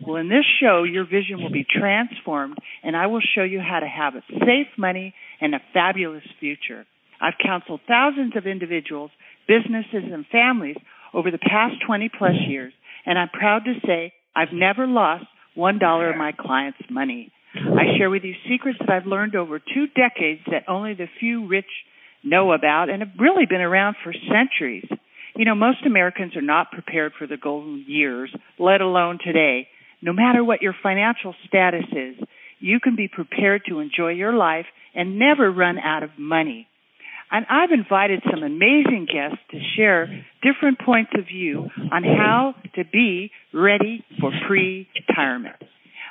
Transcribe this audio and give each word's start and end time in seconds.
Well, 0.00 0.16
in 0.16 0.28
this 0.28 0.44
show, 0.60 0.84
your 0.84 1.04
vision 1.04 1.42
will 1.42 1.50
be 1.50 1.66
transformed, 1.68 2.56
and 2.84 2.96
I 2.96 3.06
will 3.06 3.20
show 3.34 3.42
you 3.42 3.60
how 3.60 3.80
to 3.80 3.86
have 3.86 4.14
a 4.14 4.22
safe 4.30 4.68
money 4.76 5.14
and 5.40 5.54
a 5.54 5.60
fabulous 5.72 6.22
future. 6.38 6.86
I've 7.20 7.34
counseled 7.44 7.80
thousands 7.88 8.36
of 8.36 8.46
individuals, 8.46 9.10
businesses, 9.48 10.04
and 10.12 10.24
families 10.30 10.76
over 11.12 11.30
the 11.30 11.38
past 11.38 11.74
20 11.84 12.10
plus 12.16 12.36
years, 12.46 12.72
and 13.06 13.18
I'm 13.18 13.28
proud 13.28 13.64
to 13.64 13.74
say 13.84 14.12
I've 14.36 14.52
never 14.52 14.86
lost 14.86 15.24
one 15.54 15.78
dollar 15.80 16.10
of 16.10 16.16
my 16.16 16.32
clients' 16.32 16.78
money. 16.88 17.32
I 17.54 17.96
share 17.98 18.10
with 18.10 18.22
you 18.22 18.34
secrets 18.48 18.78
that 18.78 18.90
I've 18.90 19.06
learned 19.06 19.34
over 19.34 19.58
two 19.58 19.86
decades 19.88 20.42
that 20.46 20.68
only 20.68 20.94
the 20.94 21.08
few 21.18 21.48
rich 21.48 21.66
know 22.22 22.52
about 22.52 22.88
and 22.88 23.02
have 23.02 23.18
really 23.18 23.46
been 23.46 23.60
around 23.60 23.96
for 24.04 24.12
centuries. 24.12 24.86
You 25.34 25.44
know, 25.44 25.54
most 25.54 25.86
Americans 25.86 26.36
are 26.36 26.42
not 26.42 26.70
prepared 26.70 27.12
for 27.18 27.26
the 27.26 27.36
golden 27.36 27.84
years, 27.88 28.32
let 28.58 28.80
alone 28.80 29.18
today. 29.24 29.66
No 30.00 30.12
matter 30.12 30.44
what 30.44 30.62
your 30.62 30.74
financial 30.82 31.34
status 31.46 31.84
is, 31.90 32.16
you 32.60 32.80
can 32.80 32.96
be 32.96 33.08
prepared 33.08 33.62
to 33.68 33.80
enjoy 33.80 34.10
your 34.10 34.32
life 34.32 34.66
and 34.94 35.18
never 35.18 35.50
run 35.50 35.78
out 35.78 36.02
of 36.02 36.10
money. 36.18 36.66
And 37.30 37.44
I've 37.50 37.72
invited 37.72 38.22
some 38.30 38.42
amazing 38.42 39.06
guests 39.12 39.38
to 39.50 39.58
share 39.76 40.24
different 40.42 40.78
points 40.80 41.10
of 41.16 41.26
view 41.26 41.68
on 41.92 42.02
how 42.02 42.54
to 42.74 42.84
be 42.90 43.30
ready 43.52 44.04
for 44.20 44.32
pre-retirement. 44.46 45.56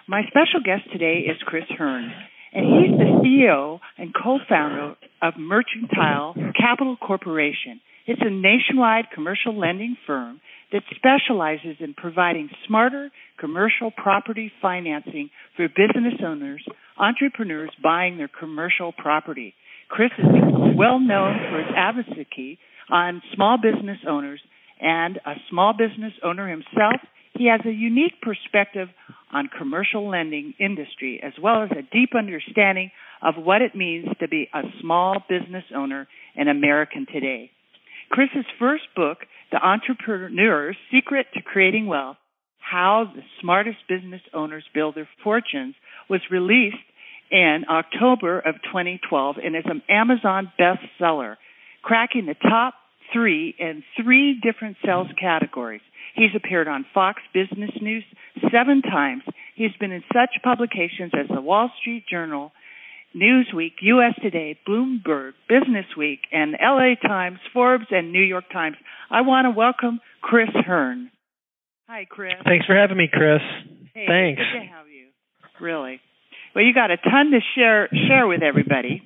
My 0.07 0.21
special 0.27 0.61
guest 0.63 0.91
today 0.91 1.25
is 1.27 1.37
Chris 1.43 1.65
Hurn, 1.75 2.11
and 2.53 2.65
he's 2.65 2.97
the 2.97 3.21
CEO 3.23 3.79
and 3.97 4.13
co-founder 4.13 4.95
of 5.21 5.33
Mercantile 5.37 6.35
Capital 6.57 6.95
Corporation. 6.95 7.81
It's 8.05 8.21
a 8.23 8.29
nationwide 8.29 9.05
commercial 9.13 9.57
lending 9.57 9.97
firm 10.05 10.39
that 10.71 10.83
specializes 10.95 11.77
in 11.79 11.93
providing 11.93 12.49
smarter 12.67 13.09
commercial 13.39 13.91
property 13.91 14.51
financing 14.61 15.29
for 15.55 15.67
business 15.67 16.19
owners, 16.25 16.63
entrepreneurs 16.97 17.71
buying 17.81 18.17
their 18.17 18.29
commercial 18.29 18.91
property. 18.91 19.53
Chris 19.89 20.11
is 20.17 20.25
well 20.75 20.99
known 20.99 21.37
for 21.49 21.59
his 21.59 21.73
advocacy 21.75 22.59
on 22.89 23.21
small 23.33 23.57
business 23.57 23.99
owners 24.07 24.41
and 24.79 25.17
a 25.25 25.33
small 25.49 25.73
business 25.73 26.13
owner 26.23 26.47
himself. 26.47 27.01
He 27.33 27.47
has 27.47 27.61
a 27.65 27.71
unique 27.71 28.21
perspective 28.21 28.89
on 29.31 29.49
commercial 29.57 30.09
lending 30.09 30.53
industry 30.59 31.21
as 31.23 31.33
well 31.41 31.63
as 31.63 31.71
a 31.71 31.81
deep 31.81 32.09
understanding 32.17 32.91
of 33.21 33.35
what 33.37 33.61
it 33.61 33.75
means 33.75 34.07
to 34.19 34.27
be 34.27 34.49
a 34.53 34.61
small 34.81 35.23
business 35.29 35.63
owner 35.75 36.07
in 36.35 36.47
America 36.47 36.95
today. 37.11 37.51
Chris's 38.09 38.45
first 38.59 38.83
book, 38.95 39.19
The 39.51 39.57
Entrepreneur's 39.57 40.75
Secret 40.91 41.27
to 41.33 41.41
Creating 41.41 41.87
Wealth, 41.87 42.17
How 42.59 43.11
the 43.15 43.21
Smartest 43.41 43.77
Business 43.87 44.21
Owners 44.33 44.65
Build 44.73 44.95
Their 44.95 45.09
Fortunes, 45.23 45.75
was 46.09 46.21
released 46.29 46.75
in 47.31 47.63
October 47.69 48.39
of 48.39 48.55
2012 48.63 49.37
and 49.43 49.55
is 49.55 49.63
an 49.65 49.81
Amazon 49.89 50.51
bestseller, 50.59 51.35
cracking 51.81 52.25
the 52.25 52.35
top 52.35 52.73
three 53.13 53.55
in 53.57 53.83
three 54.01 54.39
different 54.41 54.77
sales 54.85 55.07
categories. 55.19 55.81
He's 56.15 56.35
appeared 56.35 56.67
on 56.67 56.85
Fox 56.93 57.21
Business 57.33 57.71
News 57.81 58.03
seven 58.51 58.81
times. 58.81 59.23
He's 59.55 59.75
been 59.79 59.91
in 59.91 60.03
such 60.13 60.41
publications 60.43 61.11
as 61.13 61.27
the 61.33 61.41
Wall 61.41 61.71
Street 61.79 62.05
Journal, 62.09 62.51
Newsweek, 63.17 63.73
US 63.81 64.13
Today, 64.21 64.59
Bloomberg, 64.67 65.33
Business 65.49 65.85
Week, 65.97 66.19
and 66.31 66.55
LA 66.61 66.95
Times, 67.01 67.39
Forbes, 67.53 67.87
and 67.91 68.11
New 68.11 68.21
York 68.21 68.45
Times. 68.51 68.77
I 69.09 69.21
want 69.21 69.45
to 69.45 69.51
welcome 69.51 69.99
Chris 70.21 70.49
Hurn. 70.53 71.11
Hi, 71.87 72.05
Chris. 72.09 72.33
Thanks 72.45 72.65
for 72.65 72.75
having 72.75 72.97
me, 72.97 73.09
Chris. 73.11 73.41
Hey, 73.93 74.05
Thanks. 74.07 74.41
Good 74.53 74.59
to 74.59 74.65
have 74.67 74.87
you. 74.89 75.07
Really. 75.59 75.99
Well, 76.53 76.63
you 76.63 76.73
got 76.73 76.91
a 76.91 76.97
ton 76.97 77.31
to 77.31 77.39
share 77.55 77.89
share 78.07 78.27
with 78.27 78.43
everybody. 78.43 79.01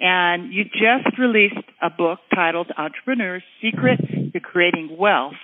And 0.00 0.52
you 0.52 0.64
just 0.64 1.18
released 1.18 1.56
a 1.82 1.90
book 1.90 2.20
titled 2.34 2.70
Entrepreneur's 2.78 3.42
Secret 3.60 4.00
to 4.32 4.40
Creating 4.40 4.96
Wealth 4.98 5.34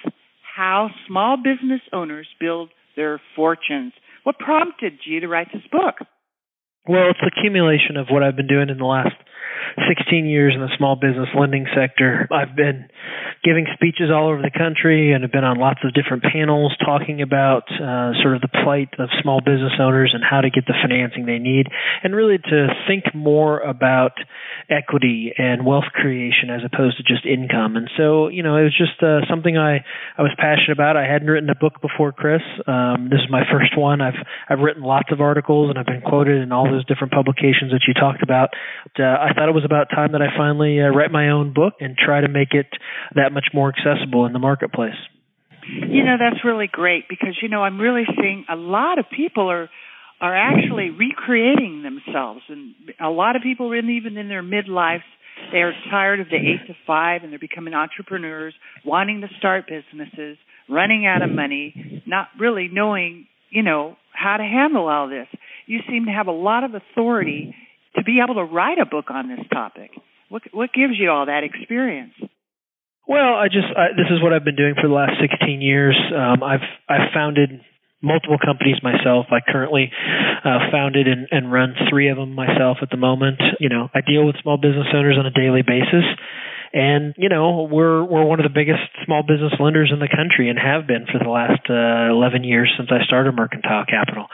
How 0.54 0.88
Small 1.06 1.36
Business 1.36 1.82
Owners 1.92 2.26
Build 2.41 2.70
Their 2.97 3.20
Fortunes. 3.34 3.92
What 4.22 4.38
prompted 4.38 4.94
you 5.04 5.20
to 5.20 5.28
write 5.28 5.48
this 5.53 5.62
book? 5.70 5.97
Well, 6.88 7.10
it's 7.10 7.20
accumulation 7.26 7.97
of 7.97 8.06
what 8.10 8.22
I've 8.22 8.36
been 8.36 8.47
doing 8.47 8.69
in 8.70 8.78
the 8.78 8.84
last 8.84 9.16
16 9.88 10.26
years 10.26 10.54
in 10.54 10.60
the 10.60 10.70
small 10.78 10.97
business 10.97 11.28
lending 11.38 11.66
sector. 11.74 12.28
I've 12.30 12.54
been 12.56 12.88
giving 13.44 13.66
speeches 13.74 14.10
all 14.10 14.28
over 14.28 14.41
the 14.41 14.50
country 14.50 15.12
and 15.12 15.22
have 15.22 15.32
been 15.32 15.44
on 15.44 15.58
lots 15.58 15.80
of 15.84 15.92
different 15.94 16.22
panels 16.22 16.74
talking 16.84 17.22
about 17.22 17.64
uh, 17.70 18.14
sort 18.22 18.34
of 18.34 18.41
the 18.41 18.50
plight 18.64 18.88
of 18.98 19.08
small 19.22 19.41
business 19.41 19.74
owners 19.78 20.12
and 20.14 20.22
how 20.22 20.41
to 20.41 20.50
get 20.50 20.66
the 20.66 20.74
financing 20.80 21.26
they 21.26 21.38
need, 21.38 21.66
and 22.02 22.14
really 22.14 22.38
to 22.38 22.69
think 22.86 23.04
more 23.14 23.60
about 23.60 24.12
equity 24.70 25.32
and 25.36 25.64
wealth 25.64 25.91
creation 25.94 26.50
as 26.50 26.62
opposed 26.64 26.97
to 26.97 27.03
just 27.03 27.24
income. 27.26 27.76
And 27.76 27.91
so, 27.97 28.28
you 28.28 28.42
know, 28.42 28.56
it 28.56 28.64
was 28.64 28.76
just 28.76 29.03
uh, 29.03 29.20
something 29.28 29.56
I 29.56 29.84
I 30.16 30.22
was 30.22 30.32
passionate 30.38 30.72
about. 30.72 30.97
I 30.97 31.06
hadn't 31.06 31.28
written 31.28 31.50
a 31.50 31.54
book 31.54 31.80
before, 31.80 32.12
Chris. 32.12 32.42
Um, 32.66 33.08
this 33.10 33.20
is 33.20 33.30
my 33.30 33.42
first 33.50 33.76
one. 33.76 34.00
I've 34.00 34.18
I've 34.48 34.60
written 34.60 34.82
lots 34.82 35.12
of 35.12 35.20
articles 35.20 35.70
and 35.70 35.78
I've 35.78 35.86
been 35.86 36.03
quoted 36.03 36.42
in 36.42 36.53
all 36.53 36.70
those 36.76 36.84
different 36.84 37.12
publications 37.12 37.72
that 37.72 37.88
you 37.88 37.94
talked 37.94 38.22
about. 38.22 38.50
But, 38.84 39.03
uh, 39.03 39.16
I 39.16 39.32
thought 39.32 39.48
it 39.48 39.56
was 39.56 39.64
about 39.64 39.88
time 39.88 40.12
that 40.12 40.20
I 40.20 40.37
finally 40.37 40.81
uh, 40.81 40.88
write 40.92 41.10
my 41.10 41.31
own 41.31 41.53
book 41.53 41.75
and 41.81 41.97
try 41.97 42.20
to 42.20 42.28
make 42.28 42.53
it 42.53 42.69
that 43.14 43.32
much 43.32 43.48
more 43.54 43.72
accessible 43.72 44.26
in 44.26 44.32
the 44.32 44.38
marketplace. 44.38 45.00
You 45.66 46.04
know, 46.04 46.16
that's 46.20 46.44
really 46.44 46.69
great 46.70 47.09
because 47.09 47.34
you 47.41 47.48
know, 47.48 47.62
I'm 47.65 47.81
really 47.81 48.04
seeing 48.20 48.44
a 48.48 48.56
lot 48.56 48.98
of 48.98 49.06
people 49.10 49.50
are 49.50 49.69
are 50.19 50.34
actually 50.34 50.88
recreating 50.88 51.82
themselves 51.82 52.41
and 52.48 52.72
a 52.98 53.10
lot 53.10 53.36
of 53.36 53.42
people 53.42 53.72
in 53.72 53.91
even 53.91 54.16
in 54.16 54.28
their 54.28 54.42
midlives 54.42 55.04
they 55.53 55.59
are 55.59 55.72
tired 55.91 56.20
of 56.20 56.28
the 56.28 56.36
8 56.36 56.66
to 56.69 56.75
5 56.86 57.22
and 57.22 57.32
they're 57.32 57.38
becoming 57.38 57.75
entrepreneurs, 57.75 58.54
wanting 58.84 59.20
to 59.20 59.28
start 59.38 59.66
businesses, 59.69 60.38
running 60.69 61.06
out 61.06 61.22
of 61.22 61.31
money, 61.31 62.03
not 62.06 62.28
really 62.38 62.69
knowing, 62.72 63.26
you 63.50 63.62
know, 63.62 63.97
how 64.12 64.36
to 64.38 64.42
handle 64.42 64.88
all 64.88 65.09
this. 65.09 65.28
You 65.66 65.81
seem 65.88 66.06
to 66.06 66.12
have 66.12 66.27
a 66.28 66.32
lot 66.32 66.65
of 66.65 66.72
authority 66.75 67.54
to 67.97 68.04
be 68.04 68.21
able 68.22 68.34
to 68.37 68.44
write 68.44 68.78
a 68.78 68.87
book 68.87 69.06
on 69.10 69.28
this 69.28 69.44
topic. 69.53 69.91
What 70.28 70.43
what 70.53 70.71
gives 70.72 70.94
you 70.99 71.10
all 71.10 71.27
that 71.27 71.43
experience? 71.44 72.15
Well, 73.06 73.34
I 73.34 73.47
just 73.47 73.66
I, 73.77 73.94
this 73.97 74.10
is 74.10 74.22
what 74.22 74.32
I've 74.32 74.44
been 74.44 74.56
doing 74.56 74.75
for 74.75 74.88
the 74.88 74.94
last 74.94 75.21
16 75.21 75.60
years. 75.62 75.97
Um, 76.15 76.43
I've 76.43 76.66
I've 76.88 77.12
founded 77.15 77.60
multiple 78.03 78.38
companies 78.38 78.77
myself. 78.82 79.27
I 79.31 79.41
currently 79.41 79.91
uh, 80.44 80.71
founded 80.71 81.09
and, 81.09 81.27
and 81.31 81.53
run 81.53 81.75
three 81.88 82.09
of 82.10 82.16
them 82.16 82.34
myself 82.34 82.78
at 82.83 82.91
the 82.91 82.97
moment. 82.97 83.41
You 83.59 83.69
know, 83.69 83.88
I 83.94 84.00
deal 84.00 84.27
with 84.27 84.37
small 84.43 84.59
business 84.59 84.87
owners 84.94 85.16
on 85.19 85.27
a 85.27 85.31
daily 85.31 85.62
basis. 85.62 86.04
And 86.72 87.15
you 87.16 87.28
know 87.28 87.69
we're 87.71 88.03
we're 88.04 88.25
one 88.25 88.41
of 88.41 88.44
the 88.44 88.54
biggest 88.54 88.82
small 89.04 89.22
business 89.22 89.53
lenders 89.60 89.91
in 89.93 89.99
the 89.99 90.09
country 90.09 90.50
and 90.50 90.59
have 90.59 90.87
been 90.87 91.06
for 91.06 91.19
the 91.22 91.31
last 91.31 91.62
uh, 91.71 92.13
11 92.13 92.45
years 92.45 92.72
since 92.77 92.89
I 92.91 93.04
started 93.04 93.33
Mercantile 93.33 93.84
Capital. 93.86 94.27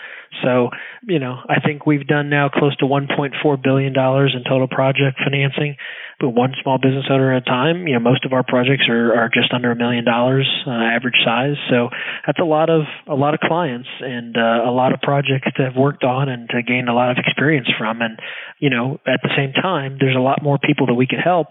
So 0.42 0.70
you 1.06 1.18
know 1.18 1.36
I 1.48 1.60
think 1.60 1.86
we've 1.86 2.06
done 2.06 2.30
now 2.30 2.48
close 2.48 2.76
to 2.76 2.86
1.4 2.86 3.62
billion 3.62 3.92
dollars 3.92 4.34
in 4.34 4.44
total 4.48 4.66
project 4.66 5.20
financing, 5.22 5.76
but 6.20 6.30
one 6.30 6.54
small 6.62 6.78
business 6.78 7.04
owner 7.10 7.36
at 7.36 7.42
a 7.42 7.44
time. 7.44 7.86
You 7.86 7.94
know 7.94 8.00
most 8.00 8.24
of 8.24 8.32
our 8.32 8.42
projects 8.42 8.88
are 8.88 9.12
are 9.14 9.28
just 9.28 9.52
under 9.52 9.70
a 9.70 9.76
million 9.76 10.04
dollars 10.04 10.48
uh, 10.66 10.70
average 10.70 11.20
size. 11.24 11.56
So 11.70 11.90
that's 12.26 12.40
a 12.40 12.48
lot 12.48 12.70
of 12.70 12.82
a 13.06 13.14
lot 13.14 13.34
of 13.34 13.40
clients 13.40 13.88
and 14.00 14.36
uh, 14.36 14.64
a 14.64 14.72
lot 14.72 14.94
of 14.94 15.00
projects 15.00 15.48
to 15.56 15.64
have 15.64 15.76
worked 15.76 16.04
on 16.04 16.28
and 16.28 16.48
to 16.48 16.62
gain 16.62 16.88
a 16.88 16.94
lot 16.94 17.10
of 17.10 17.18
experience 17.18 17.68
from. 17.78 18.00
And 18.00 18.18
you 18.58 18.70
know 18.70 18.98
at 19.06 19.20
the 19.22 19.30
same 19.36 19.52
time 19.52 19.98
there's 20.00 20.16
a 20.16 20.20
lot 20.20 20.42
more 20.42 20.58
people 20.58 20.86
that 20.86 20.94
we 20.94 21.06
could 21.06 21.20
help 21.22 21.48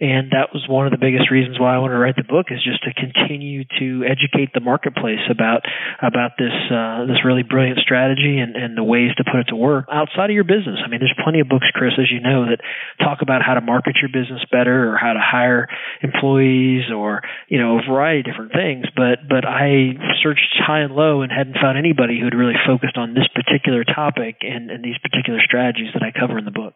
and 0.00 0.34
that 0.34 0.50
was 0.50 0.66
one 0.66 0.86
of 0.86 0.92
the 0.92 0.98
biggest 0.98 1.30
reasons 1.30 1.54
why 1.54 1.70
I 1.74 1.78
wanted 1.78 1.94
to 1.94 2.02
write 2.02 2.18
the 2.18 2.26
book 2.26 2.50
is 2.50 2.58
just 2.58 2.82
to 2.82 2.90
continue 2.90 3.62
to 3.78 4.02
educate 4.02 4.50
the 4.50 4.58
marketplace 4.58 5.22
about 5.30 5.62
about 6.02 6.34
this 6.34 6.54
uh, 6.66 7.06
this 7.06 7.22
really 7.22 7.46
brilliant 7.46 7.78
strategy 7.78 8.42
and, 8.42 8.58
and 8.58 8.76
the 8.76 8.82
ways 8.82 9.14
to 9.16 9.24
put 9.24 9.46
it 9.46 9.54
to 9.54 9.56
work 9.56 9.86
outside 9.86 10.30
of 10.30 10.34
your 10.34 10.42
business. 10.42 10.82
I 10.82 10.90
mean, 10.90 10.98
there's 10.98 11.14
plenty 11.22 11.38
of 11.38 11.46
books, 11.46 11.70
Chris, 11.78 11.94
as 11.94 12.10
you 12.10 12.18
know, 12.18 12.50
that 12.50 12.58
talk 12.98 13.22
about 13.22 13.46
how 13.46 13.54
to 13.54 13.62
market 13.62 13.94
your 14.02 14.10
business 14.10 14.42
better 14.50 14.90
or 14.90 14.98
how 14.98 15.14
to 15.14 15.22
hire 15.22 15.70
employees 16.02 16.90
or 16.90 17.22
you 17.46 17.62
know 17.62 17.78
a 17.78 17.82
variety 17.86 18.26
of 18.26 18.26
different 18.26 18.52
things. 18.52 18.90
But 18.98 19.22
but 19.30 19.46
I 19.46 19.94
searched 20.26 20.58
high 20.58 20.82
and 20.82 20.94
low 20.94 21.22
and 21.22 21.30
hadn't 21.30 21.62
found 21.62 21.78
anybody 21.78 22.18
who 22.18 22.26
had 22.26 22.34
really 22.34 22.58
focused 22.66 22.98
on 22.98 23.14
this 23.14 23.30
particular 23.30 23.84
topic 23.86 24.42
and, 24.42 24.74
and 24.74 24.82
these 24.82 24.98
particular 24.98 25.38
strategies 25.38 25.94
that 25.94 26.02
I 26.02 26.10
cover 26.10 26.36
in 26.36 26.44
the 26.44 26.50
book. 26.50 26.74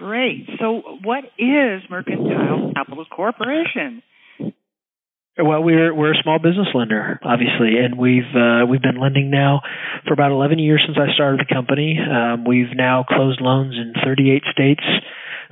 Great. 0.00 0.48
So, 0.58 0.80
what 1.04 1.24
is 1.38 1.82
Mercantile 1.90 2.72
Capital 2.74 3.04
Corporation? 3.04 4.02
Well, 5.36 5.62
we're 5.62 5.94
we're 5.94 6.12
a 6.12 6.22
small 6.22 6.38
business 6.38 6.68
lender, 6.74 7.20
obviously, 7.22 7.76
and 7.76 7.98
we've 7.98 8.32
uh, 8.34 8.64
we've 8.64 8.80
been 8.80 8.98
lending 8.98 9.30
now 9.30 9.60
for 10.06 10.14
about 10.14 10.32
11 10.32 10.58
years 10.58 10.82
since 10.86 10.96
I 10.96 11.12
started 11.12 11.40
the 11.40 11.54
company. 11.54 11.98
Um, 12.00 12.46
we've 12.46 12.74
now 12.74 13.04
closed 13.06 13.42
loans 13.42 13.74
in 13.76 13.92
38 14.02 14.42
states 14.50 14.84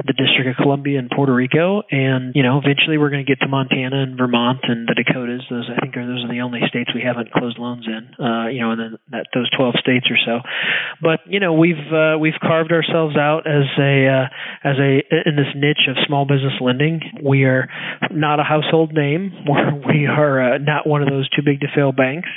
the 0.07 0.15
District 0.15 0.47
of 0.47 0.57
Columbia 0.63 0.99
and 0.99 1.11
Puerto 1.11 1.35
Rico, 1.35 1.83
and 1.91 2.35
you 2.35 2.43
know 2.43 2.59
eventually 2.63 2.99
we're 2.99 3.11
going 3.11 3.25
to 3.25 3.29
get 3.29 3.41
to 3.41 3.49
Montana 3.49 4.03
and 4.03 4.17
Vermont 4.17 4.61
and 4.63 4.87
the 4.87 4.95
Dakotas. 4.95 5.43
Those 5.51 5.67
I 5.67 5.81
think 5.81 5.97
are 5.97 6.07
those 6.07 6.25
are 6.25 6.31
the 6.31 6.41
only 6.41 6.61
states 6.69 6.91
we 6.95 7.03
haven't 7.03 7.33
closed 7.33 7.59
loans 7.59 7.87
in. 7.87 8.15
Uh, 8.15 8.47
you 8.47 8.61
know, 8.61 8.73
in 8.73 8.79
the, 8.79 8.99
that 9.11 9.27
those 9.35 9.51
12 9.59 9.75
states 9.83 10.07
or 10.07 10.19
so. 10.25 10.47
But 11.03 11.27
you 11.27 11.41
know 11.41 11.55
we've 11.55 11.83
uh, 11.91 12.15
we've 12.19 12.39
carved 12.41 12.71
ourselves 12.71 13.17
out 13.17 13.51
as 13.51 13.67
a 13.75 14.07
uh, 14.07 14.27
as 14.63 14.77
a 14.79 15.03
in 15.27 15.35
this 15.35 15.51
niche 15.57 15.91
of 15.91 15.97
small 16.07 16.27
business 16.27 16.55
lending. 16.61 17.01
We 17.19 17.45
are 17.45 17.67
not 18.11 18.39
a 18.39 18.45
household 18.45 18.95
name. 18.95 19.33
we 19.87 20.07
are 20.07 20.55
uh, 20.55 20.59
not 20.59 20.87
one 20.87 21.03
of 21.03 21.09
those 21.09 21.29
too 21.31 21.43
big 21.43 21.61
to 21.61 21.67
fail 21.75 21.91
banks 21.91 22.31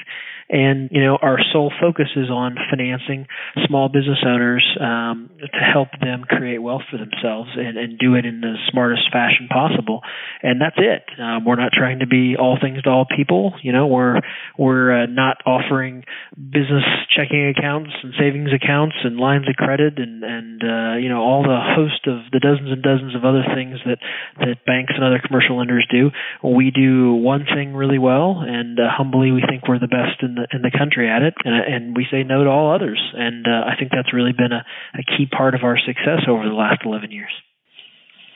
and 0.51 0.89
you 0.91 1.01
know 1.01 1.17
our 1.21 1.39
sole 1.53 1.71
focus 1.79 2.07
is 2.15 2.29
on 2.29 2.55
financing 2.69 3.25
small 3.65 3.87
business 3.87 4.19
owners 4.27 4.65
um, 4.81 5.29
to 5.39 5.63
help 5.63 5.87
them 6.01 6.23
create 6.27 6.59
wealth 6.59 6.81
for 6.91 6.97
themselves 6.97 7.49
and, 7.55 7.77
and 7.77 7.97
do 7.97 8.15
it 8.15 8.25
in 8.25 8.41
the 8.41 8.55
smartest 8.69 9.03
fashion 9.11 9.47
possible. 9.47 10.01
And 10.43 10.59
that's 10.59 10.75
it. 10.77 11.07
Um, 11.19 11.45
we're 11.45 11.55
not 11.55 11.71
trying 11.71 11.99
to 11.99 12.07
be 12.07 12.35
all 12.37 12.57
things 12.61 12.83
to 12.83 12.89
all 12.89 13.05
people. 13.07 13.53
You 13.63 13.71
know 13.71 13.87
we're 13.87 14.19
we're 14.59 15.03
uh, 15.03 15.05
not 15.07 15.37
offering 15.45 16.03
business 16.35 16.83
checking 17.15 17.47
accounts 17.47 17.91
and 18.03 18.13
savings 18.19 18.49
accounts 18.51 18.95
and 19.03 19.15
lines 19.17 19.47
of 19.47 19.55
credit 19.55 19.97
and 19.97 20.23
and 20.23 20.61
uh, 20.61 20.97
you 20.99 21.07
know 21.07 21.23
all 21.23 21.43
the 21.43 21.59
host 21.63 22.07
of 22.07 22.27
the 22.35 22.39
dozens 22.39 22.71
and 22.71 22.83
dozens 22.83 23.15
of 23.15 23.23
other 23.23 23.43
things 23.55 23.79
that 23.85 24.03
that 24.39 24.65
banks 24.67 24.91
and 24.95 25.03
other 25.03 25.21
commercial 25.25 25.57
lenders 25.57 25.87
do. 25.89 26.11
We 26.43 26.71
do 26.75 27.13
one 27.15 27.45
thing 27.47 27.73
really 27.73 27.99
well 27.99 28.43
and 28.45 28.77
uh, 28.77 28.91
humbly 28.91 29.31
we 29.31 29.43
think 29.47 29.67
we're 29.67 29.79
the 29.79 29.87
best 29.87 30.19
in 30.21 30.35
the 30.35 30.40
the 30.41 30.55
in 30.55 30.61
the 30.61 30.71
country 30.71 31.09
at 31.09 31.21
it, 31.21 31.33
and, 31.45 31.53
and 31.53 31.95
we 31.95 32.07
say 32.09 32.23
no 32.23 32.43
to 32.43 32.49
all 32.49 32.73
others. 32.73 32.99
And 33.13 33.45
uh, 33.45 33.69
I 33.69 33.77
think 33.77 33.91
that's 33.93 34.13
really 34.13 34.33
been 34.33 34.51
a, 34.51 34.65
a 34.97 35.03
key 35.05 35.25
part 35.29 35.55
of 35.55 35.61
our 35.63 35.77
success 35.77 36.25
over 36.27 36.43
the 36.43 36.55
last 36.55 36.81
11 36.85 37.11
years. 37.11 37.31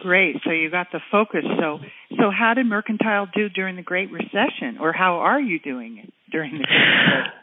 Great. 0.02 0.36
So 0.44 0.52
you 0.52 0.70
got 0.70 0.88
the 0.92 1.00
focus. 1.12 1.44
So 1.60 1.80
so 2.18 2.30
how 2.30 2.54
did 2.54 2.68
Mercantile 2.68 3.28
do 3.34 3.50
during 3.50 3.76
the 3.76 3.82
Great 3.82 4.12
Recession, 4.12 4.78
or 4.80 4.94
how 4.94 5.16
are 5.16 5.40
you 5.40 5.60
doing 5.60 5.98
it 6.04 6.14
during 6.32 6.52
the 6.54 6.66
Great 6.66 6.78
Recession? 6.78 7.32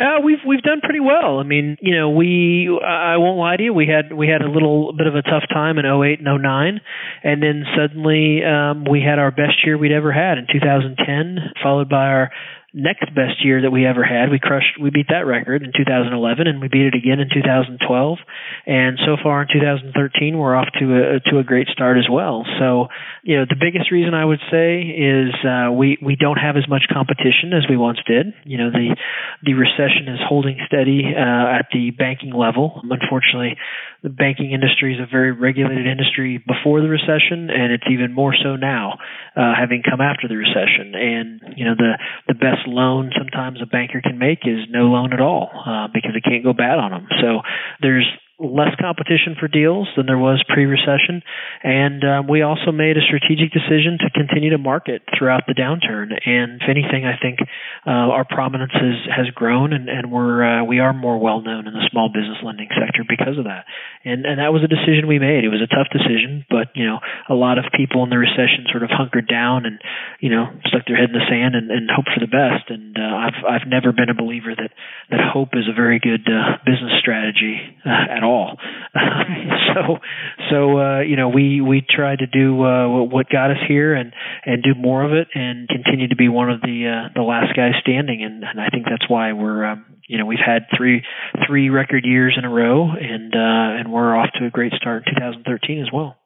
Uh, 0.00 0.18
we've 0.24 0.38
we've 0.48 0.62
done 0.62 0.80
pretty 0.82 1.00
well. 1.00 1.40
I 1.40 1.42
mean, 1.42 1.76
you 1.82 1.94
know, 1.94 2.08
we 2.08 2.70
I 2.82 3.18
won't 3.18 3.38
lie 3.38 3.56
to 3.56 3.62
you. 3.62 3.74
We 3.74 3.86
had 3.86 4.16
we 4.16 4.28
had 4.28 4.40
a 4.40 4.50
little 4.50 4.94
bit 4.96 5.06
of 5.06 5.14
a 5.14 5.20
tough 5.20 5.44
time 5.52 5.76
in 5.76 5.84
08 5.84 6.20
and 6.20 6.42
09, 6.42 6.80
and 7.22 7.42
then 7.42 7.64
suddenly 7.76 8.40
um, 8.42 8.86
we 8.90 9.02
had 9.02 9.18
our 9.18 9.30
best 9.30 9.60
year 9.62 9.76
we'd 9.76 9.92
ever 9.92 10.10
had 10.10 10.38
in 10.38 10.46
2010, 10.50 11.52
followed 11.62 11.90
by 11.90 12.06
our 12.06 12.30
next 12.72 13.06
best 13.14 13.44
year 13.44 13.62
that 13.62 13.70
we 13.70 13.86
ever 13.86 14.04
had. 14.04 14.30
We 14.30 14.38
crushed, 14.38 14.78
we 14.80 14.90
beat 14.90 15.08
that 15.08 15.26
record 15.26 15.62
in 15.62 15.72
2011, 15.76 16.46
and 16.46 16.60
we 16.60 16.68
beat 16.68 16.86
it 16.86 16.94
again 16.94 17.18
in 17.18 17.28
2012. 17.28 18.18
And 18.66 18.98
so 19.04 19.16
far 19.22 19.42
in 19.42 19.48
2013, 19.52 20.38
we're 20.38 20.54
off 20.54 20.68
to 20.78 20.84
a 20.94 21.20
to 21.30 21.38
a 21.38 21.44
great 21.44 21.68
start 21.68 21.98
as 21.98 22.06
well. 22.10 22.44
So, 22.58 22.88
you 23.22 23.38
know, 23.38 23.44
the 23.48 23.58
biggest 23.58 23.90
reason 23.90 24.14
I 24.14 24.24
would 24.24 24.40
say 24.50 24.82
is 24.82 25.34
uh, 25.42 25.72
we 25.72 25.98
we 26.02 26.16
don't 26.16 26.38
have 26.38 26.56
as 26.56 26.68
much 26.68 26.86
competition 26.92 27.52
as 27.52 27.66
we 27.68 27.76
once 27.76 27.98
did. 28.06 28.34
You 28.44 28.58
know, 28.58 28.70
the 28.70 28.96
the 29.42 29.54
recession 29.54 30.06
is 30.06 30.20
holding 30.22 30.58
steady 30.66 31.02
uh, 31.10 31.58
at 31.58 31.66
the 31.72 31.90
banking 31.90 32.32
level. 32.32 32.80
Unfortunately, 32.84 33.56
the 34.02 34.10
banking 34.10 34.52
industry 34.52 34.94
is 34.94 35.00
a 35.00 35.10
very 35.10 35.32
regulated 35.32 35.86
industry 35.86 36.38
before 36.38 36.80
the 36.80 36.88
recession, 36.88 37.50
and 37.50 37.72
it's 37.72 37.84
even 37.90 38.12
more 38.14 38.34
so 38.34 38.56
now, 38.56 38.98
uh, 39.36 39.52
having 39.58 39.82
come 39.82 40.00
after 40.00 40.28
the 40.28 40.36
recession. 40.36 40.94
And 40.94 41.56
you 41.56 41.64
know, 41.64 41.74
the 41.74 41.98
the 42.28 42.34
best 42.34 42.59
best 42.60 42.68
loan 42.68 43.10
sometimes 43.16 43.60
a 43.62 43.66
banker 43.66 44.00
can 44.00 44.18
make 44.18 44.40
is 44.44 44.60
no 44.70 44.86
loan 44.86 45.12
at 45.12 45.20
all 45.20 45.50
uh, 45.66 45.88
because 45.92 46.12
it 46.14 46.24
can't 46.24 46.44
go 46.44 46.52
bad 46.52 46.78
on 46.78 46.90
them. 46.90 47.06
So 47.20 47.40
there's 47.80 48.06
less 48.40 48.72
competition 48.80 49.36
for 49.38 49.48
deals 49.48 49.86
than 49.96 50.06
there 50.08 50.18
was 50.18 50.42
pre-recession, 50.48 51.20
and 51.62 52.00
um, 52.02 52.26
we 52.26 52.40
also 52.40 52.72
made 52.72 52.96
a 52.96 53.04
strategic 53.04 53.52
decision 53.52 54.00
to 54.00 54.08
continue 54.16 54.48
to 54.48 54.58
market 54.58 55.04
throughout 55.12 55.44
the 55.44 55.52
downturn. 55.52 56.16
And 56.24 56.56
if 56.56 56.68
anything, 56.68 57.04
I 57.04 57.20
think 57.20 57.44
uh, 57.86 58.08
our 58.08 58.24
prominence 58.24 58.72
has, 58.72 58.96
has 59.12 59.26
grown, 59.36 59.76
and, 59.76 59.88
and 59.92 60.10
we're 60.10 60.40
uh, 60.40 60.64
we 60.64 60.80
are 60.80 60.96
more 60.96 61.20
well 61.20 61.44
known 61.44 61.68
in 61.68 61.74
the 61.76 61.84
small 61.92 62.08
business 62.08 62.40
lending 62.40 62.72
sector 62.72 63.04
because 63.04 63.36
of 63.36 63.44
that. 63.44 63.68
And 64.08 64.24
and 64.24 64.40
that 64.40 64.56
was 64.56 64.64
a 64.64 64.72
decision 64.72 65.04
we 65.04 65.20
made. 65.20 65.44
It 65.44 65.52
was 65.52 65.60
a 65.60 65.68
tough 65.68 65.92
decision, 65.92 66.48
but 66.48 66.72
you 66.72 66.88
know, 66.88 67.04
a 67.28 67.36
lot 67.36 67.60
of 67.60 67.68
people 67.76 68.02
in 68.04 68.10
the 68.10 68.16
recession 68.16 68.64
sort 68.72 68.82
of 68.82 68.88
hunkered 68.88 69.28
down 69.28 69.68
and 69.68 69.76
you 70.24 70.32
know 70.32 70.48
stuck 70.64 70.88
their 70.88 70.96
head 70.96 71.12
in 71.12 71.16
the 71.20 71.28
sand 71.28 71.52
and, 71.60 71.68
and 71.68 71.92
hoped 71.92 72.08
for 72.08 72.24
the 72.24 72.32
best. 72.32 72.72
And 72.72 72.96
uh, 72.96 73.28
I've 73.28 73.40
I've 73.44 73.68
never 73.68 73.92
been 73.92 74.08
a 74.08 74.16
believer 74.16 74.56
that 74.56 74.72
that 75.12 75.20
hope 75.20 75.52
is 75.52 75.68
a 75.68 75.76
very 75.76 76.00
good 76.00 76.24
uh, 76.24 76.56
business 76.64 76.96
strategy 77.04 77.60
uh, 77.84 78.16
at 78.16 78.24
all 78.24 78.29
all. 78.30 78.56
so 79.74 79.98
so 80.50 80.78
uh, 80.78 81.00
you 81.00 81.16
know 81.16 81.28
we 81.28 81.60
we 81.60 81.82
try 81.82 82.14
to 82.14 82.26
do 82.26 82.62
uh, 82.62 82.86
what 83.04 83.28
got 83.28 83.50
us 83.50 83.62
here 83.66 83.94
and 83.94 84.12
and 84.46 84.62
do 84.62 84.74
more 84.78 85.02
of 85.02 85.12
it 85.12 85.28
and 85.34 85.68
continue 85.68 86.08
to 86.08 86.16
be 86.16 86.28
one 86.28 86.50
of 86.50 86.60
the 86.60 86.86
uh, 86.86 87.12
the 87.14 87.22
last 87.22 87.56
guys 87.56 87.74
standing 87.80 88.22
and, 88.22 88.44
and 88.44 88.60
I 88.60 88.68
think 88.68 88.86
that's 88.88 89.08
why 89.08 89.32
we're 89.32 89.64
um, 89.64 89.84
you 90.08 90.18
know 90.18 90.26
we've 90.26 90.44
had 90.44 90.66
three 90.76 91.02
three 91.46 91.70
record 91.70 92.04
years 92.04 92.36
in 92.38 92.44
a 92.44 92.50
row 92.50 92.88
and 92.90 93.34
uh, 93.34 93.80
and 93.80 93.92
we're 93.92 94.16
off 94.16 94.30
to 94.38 94.46
a 94.46 94.50
great 94.50 94.72
start 94.74 95.04
in 95.06 95.14
2013 95.14 95.80
as 95.80 95.88
well. 95.92 96.16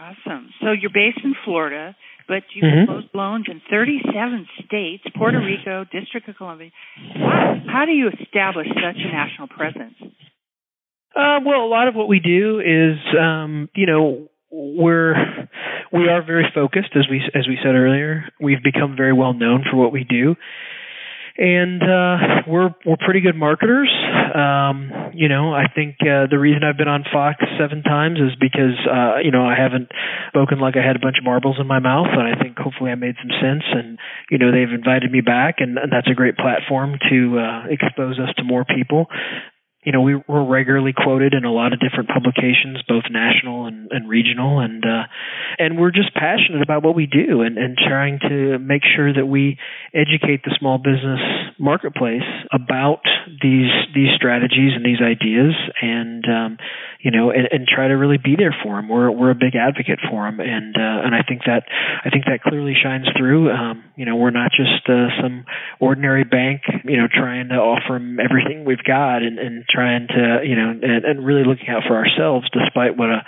Awesome. 0.00 0.50
So 0.60 0.72
you're 0.72 0.94
based 0.94 1.20
in 1.24 1.34
Florida 1.44 1.96
but 2.28 2.44
you 2.52 2.62
mm-hmm. 2.62 2.84
closed 2.84 3.08
loans 3.14 3.46
in 3.48 3.62
37 3.70 4.46
states, 4.66 5.02
Puerto 5.16 5.40
Rico, 5.40 5.84
District 5.90 6.28
of 6.28 6.36
Columbia. 6.36 6.70
How, 7.14 7.56
how 7.66 7.84
do 7.86 7.92
you 7.92 8.10
establish 8.20 8.68
such 8.68 9.00
a 9.00 9.10
national 9.10 9.48
presence? 9.48 9.96
Uh, 11.16 11.40
well, 11.44 11.64
a 11.64 11.70
lot 11.70 11.88
of 11.88 11.94
what 11.94 12.08
we 12.08 12.20
do 12.20 12.60
is, 12.60 12.98
um, 13.18 13.68
you 13.74 13.86
know, 13.86 14.28
we're 14.50 15.14
we 15.92 16.08
are 16.08 16.24
very 16.24 16.46
focused, 16.54 16.90
as 16.94 17.06
we 17.10 17.20
as 17.34 17.46
we 17.46 17.58
said 17.62 17.74
earlier. 17.74 18.24
We've 18.40 18.62
become 18.62 18.96
very 18.96 19.12
well 19.12 19.34
known 19.34 19.64
for 19.70 19.76
what 19.76 19.92
we 19.92 20.04
do, 20.04 20.36
and 21.36 21.82
uh, 21.82 22.42
we're 22.46 22.74
we're 22.84 22.96
pretty 23.04 23.20
good 23.20 23.36
marketers. 23.36 23.90
Um, 24.34 24.90
you 25.14 25.28
know, 25.28 25.52
I 25.52 25.64
think 25.74 25.96
uh, 26.00 26.26
the 26.30 26.38
reason 26.38 26.62
I've 26.64 26.76
been 26.76 26.88
on 26.88 27.04
Fox 27.12 27.44
seven 27.58 27.82
times 27.82 28.18
is 28.20 28.36
because 28.40 28.76
uh, 28.88 29.18
you 29.22 29.30
know 29.30 29.44
I 29.44 29.54
haven't 29.54 29.90
spoken 30.28 30.60
like 30.60 30.76
I 30.76 30.86
had 30.86 30.96
a 30.96 31.00
bunch 31.00 31.18
of 31.18 31.24
marbles 31.24 31.56
in 31.60 31.66
my 31.66 31.78
mouth, 31.78 32.08
and 32.10 32.22
I 32.22 32.40
think 32.40 32.58
hopefully 32.58 32.90
I 32.90 32.94
made 32.94 33.16
some 33.20 33.32
sense. 33.40 33.64
And 33.72 33.98
you 34.30 34.38
know, 34.38 34.50
they've 34.50 34.72
invited 34.72 35.12
me 35.12 35.20
back, 35.20 35.56
and, 35.58 35.78
and 35.78 35.92
that's 35.92 36.08
a 36.10 36.14
great 36.14 36.36
platform 36.36 36.98
to 37.10 37.38
uh, 37.38 37.62
expose 37.68 38.18
us 38.18 38.34
to 38.36 38.44
more 38.44 38.64
people 38.64 39.06
you 39.84 39.92
know, 39.92 40.02
we 40.02 40.16
were 40.26 40.44
regularly 40.44 40.92
quoted 40.92 41.34
in 41.34 41.44
a 41.44 41.52
lot 41.52 41.72
of 41.72 41.78
different 41.78 42.08
publications, 42.08 42.82
both 42.88 43.04
national 43.10 43.66
and, 43.66 43.88
and 43.92 44.08
regional, 44.08 44.58
and 44.58 44.84
uh, 44.84 45.04
and 45.58 45.78
we're 45.78 45.92
just 45.92 46.12
passionate 46.14 46.62
about 46.62 46.82
what 46.82 46.96
we 46.96 47.06
do 47.06 47.42
and, 47.42 47.56
and 47.56 47.78
trying 47.78 48.18
to 48.28 48.58
make 48.58 48.82
sure 48.84 49.12
that 49.14 49.26
we 49.26 49.56
educate 49.94 50.42
the 50.42 50.54
small 50.58 50.78
business 50.78 51.20
marketplace 51.60 52.26
about 52.52 53.02
these 53.40 53.70
these 53.94 54.10
strategies 54.16 54.74
and 54.74 54.84
these 54.84 54.98
ideas, 55.00 55.54
and 55.80 56.24
um, 56.26 56.58
you 56.98 57.12
know, 57.12 57.30
and, 57.30 57.46
and 57.52 57.68
try 57.68 57.86
to 57.86 57.94
really 57.94 58.18
be 58.18 58.34
there 58.36 58.54
for 58.64 58.74
them. 58.74 58.88
We're 58.88 59.12
we're 59.12 59.30
a 59.30 59.38
big 59.38 59.54
advocate 59.54 60.00
for 60.10 60.26
them, 60.26 60.40
and 60.40 60.74
uh, 60.74 61.06
and 61.06 61.14
I 61.14 61.22
think 61.22 61.42
that 61.46 61.62
I 62.04 62.10
think 62.10 62.24
that 62.26 62.42
clearly 62.42 62.74
shines 62.74 63.06
through. 63.16 63.50
Um, 63.52 63.84
you 63.94 64.06
know, 64.06 64.16
we're 64.16 64.34
not 64.34 64.50
just 64.50 64.88
uh, 64.90 65.06
some 65.22 65.46
ordinary 65.78 66.24
bank, 66.24 66.62
you 66.84 66.96
know, 66.96 67.06
trying 67.06 67.48
to 67.50 67.54
offer 67.54 67.94
them 67.94 68.18
everything 68.18 68.64
we've 68.64 68.82
got 68.82 69.22
and, 69.22 69.38
and 69.38 69.64
trying 69.70 70.08
to, 70.08 70.40
you 70.44 70.56
know, 70.56 70.70
and, 70.70 71.04
and 71.04 71.24
really 71.24 71.44
looking 71.44 71.68
out 71.68 71.82
for 71.86 71.96
ourselves, 71.96 72.48
despite 72.52 72.96
what 72.96 73.10
a 73.10 73.22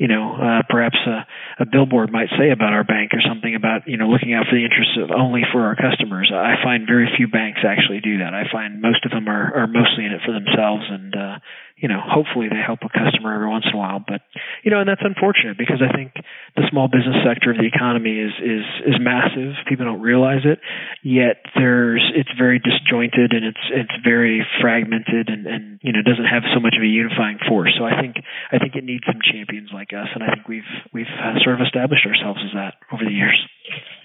you 0.00 0.08
know 0.08 0.32
uh, 0.32 0.62
perhaps 0.68 0.96
a, 1.04 1.28
a 1.62 1.66
billboard 1.66 2.10
might 2.10 2.32
say 2.40 2.48
about 2.48 2.72
our 2.72 2.84
bank 2.84 3.12
or 3.12 3.20
something 3.20 3.54
about 3.54 3.86
you 3.86 3.98
know 3.98 4.08
looking 4.08 4.32
out 4.32 4.48
for 4.48 4.56
the 4.56 4.64
interests 4.64 4.96
of 4.96 5.12
only 5.12 5.42
for 5.52 5.60
our 5.68 5.76
customers. 5.76 6.32
I 6.32 6.56
find 6.64 6.88
very 6.88 7.06
few 7.16 7.28
banks 7.28 7.60
actually 7.68 8.00
do 8.00 8.24
that. 8.24 8.32
I 8.32 8.48
find 8.50 8.80
most 8.80 9.04
of 9.04 9.12
them 9.12 9.28
are 9.28 9.52
are 9.52 9.68
mostly 9.68 10.08
in 10.08 10.12
it 10.12 10.24
for 10.24 10.32
themselves 10.32 10.88
and 10.88 11.12
uh, 11.14 11.36
you 11.80 11.88
know, 11.88 12.00
hopefully 12.00 12.52
they 12.52 12.60
help 12.60 12.84
a 12.84 12.92
customer 12.92 13.32
every 13.32 13.48
once 13.48 13.64
in 13.64 13.72
a 13.72 13.80
while. 13.80 14.04
But 14.04 14.20
you 14.62 14.70
know, 14.70 14.80
and 14.80 14.88
that's 14.88 15.00
unfortunate 15.00 15.56
because 15.56 15.80
I 15.80 15.88
think 15.96 16.12
the 16.56 16.68
small 16.68 16.88
business 16.92 17.16
sector 17.24 17.50
of 17.50 17.56
the 17.56 17.64
economy 17.64 18.20
is 18.20 18.36
is 18.36 18.64
is 18.84 18.96
massive. 19.00 19.56
People 19.64 19.88
don't 19.88 20.04
realize 20.04 20.44
it, 20.44 20.60
yet 21.02 21.40
there's 21.56 22.04
it's 22.12 22.30
very 22.36 22.60
disjointed 22.60 23.32
and 23.32 23.48
it's 23.48 23.64
it's 23.72 23.96
very 24.04 24.44
fragmented 24.60 25.32
and 25.32 25.48
and 25.48 25.80
you 25.80 25.96
know 25.96 26.04
doesn't 26.04 26.28
have 26.28 26.44
so 26.52 26.60
much 26.60 26.76
of 26.76 26.84
a 26.84 26.90
unifying 26.90 27.40
force. 27.48 27.72
So 27.80 27.88
I 27.88 27.96
think 27.96 28.20
I 28.52 28.60
think 28.60 28.76
it 28.76 28.84
needs 28.84 29.04
some 29.08 29.24
champions 29.24 29.72
like 29.72 29.96
us, 29.96 30.12
and 30.12 30.20
I 30.20 30.36
think 30.36 30.48
we've 30.48 30.70
we've 30.92 31.10
sort 31.40 31.56
of 31.56 31.64
established 31.64 32.04
ourselves 32.04 32.44
as 32.44 32.52
that 32.54 32.76
over 32.92 33.08
the 33.08 33.16
years. 33.16 33.40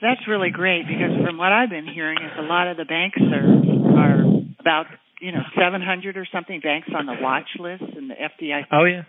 That's 0.01 0.23
really 0.31 0.49
great 0.49 0.87
because 0.87 1.11
from 1.27 1.35
what 1.35 1.51
I've 1.51 1.69
been 1.69 1.87
hearing 1.91 2.23
is 2.23 2.31
a 2.39 2.47
lot 2.47 2.71
of 2.71 2.77
the 2.77 2.85
banks 2.87 3.19
are 3.19 3.51
are 3.99 4.23
about 4.63 4.87
you 5.21 5.31
know, 5.31 5.41
700 5.57 6.17
or 6.17 6.27
something 6.31 6.59
banks 6.59 6.89
on 6.95 7.05
the 7.05 7.15
watch 7.19 7.49
list 7.59 7.83
and 7.95 8.09
the 8.09 8.15
FDIC. 8.15 8.65
Oh 8.71 8.85
yeah. 8.85 9.03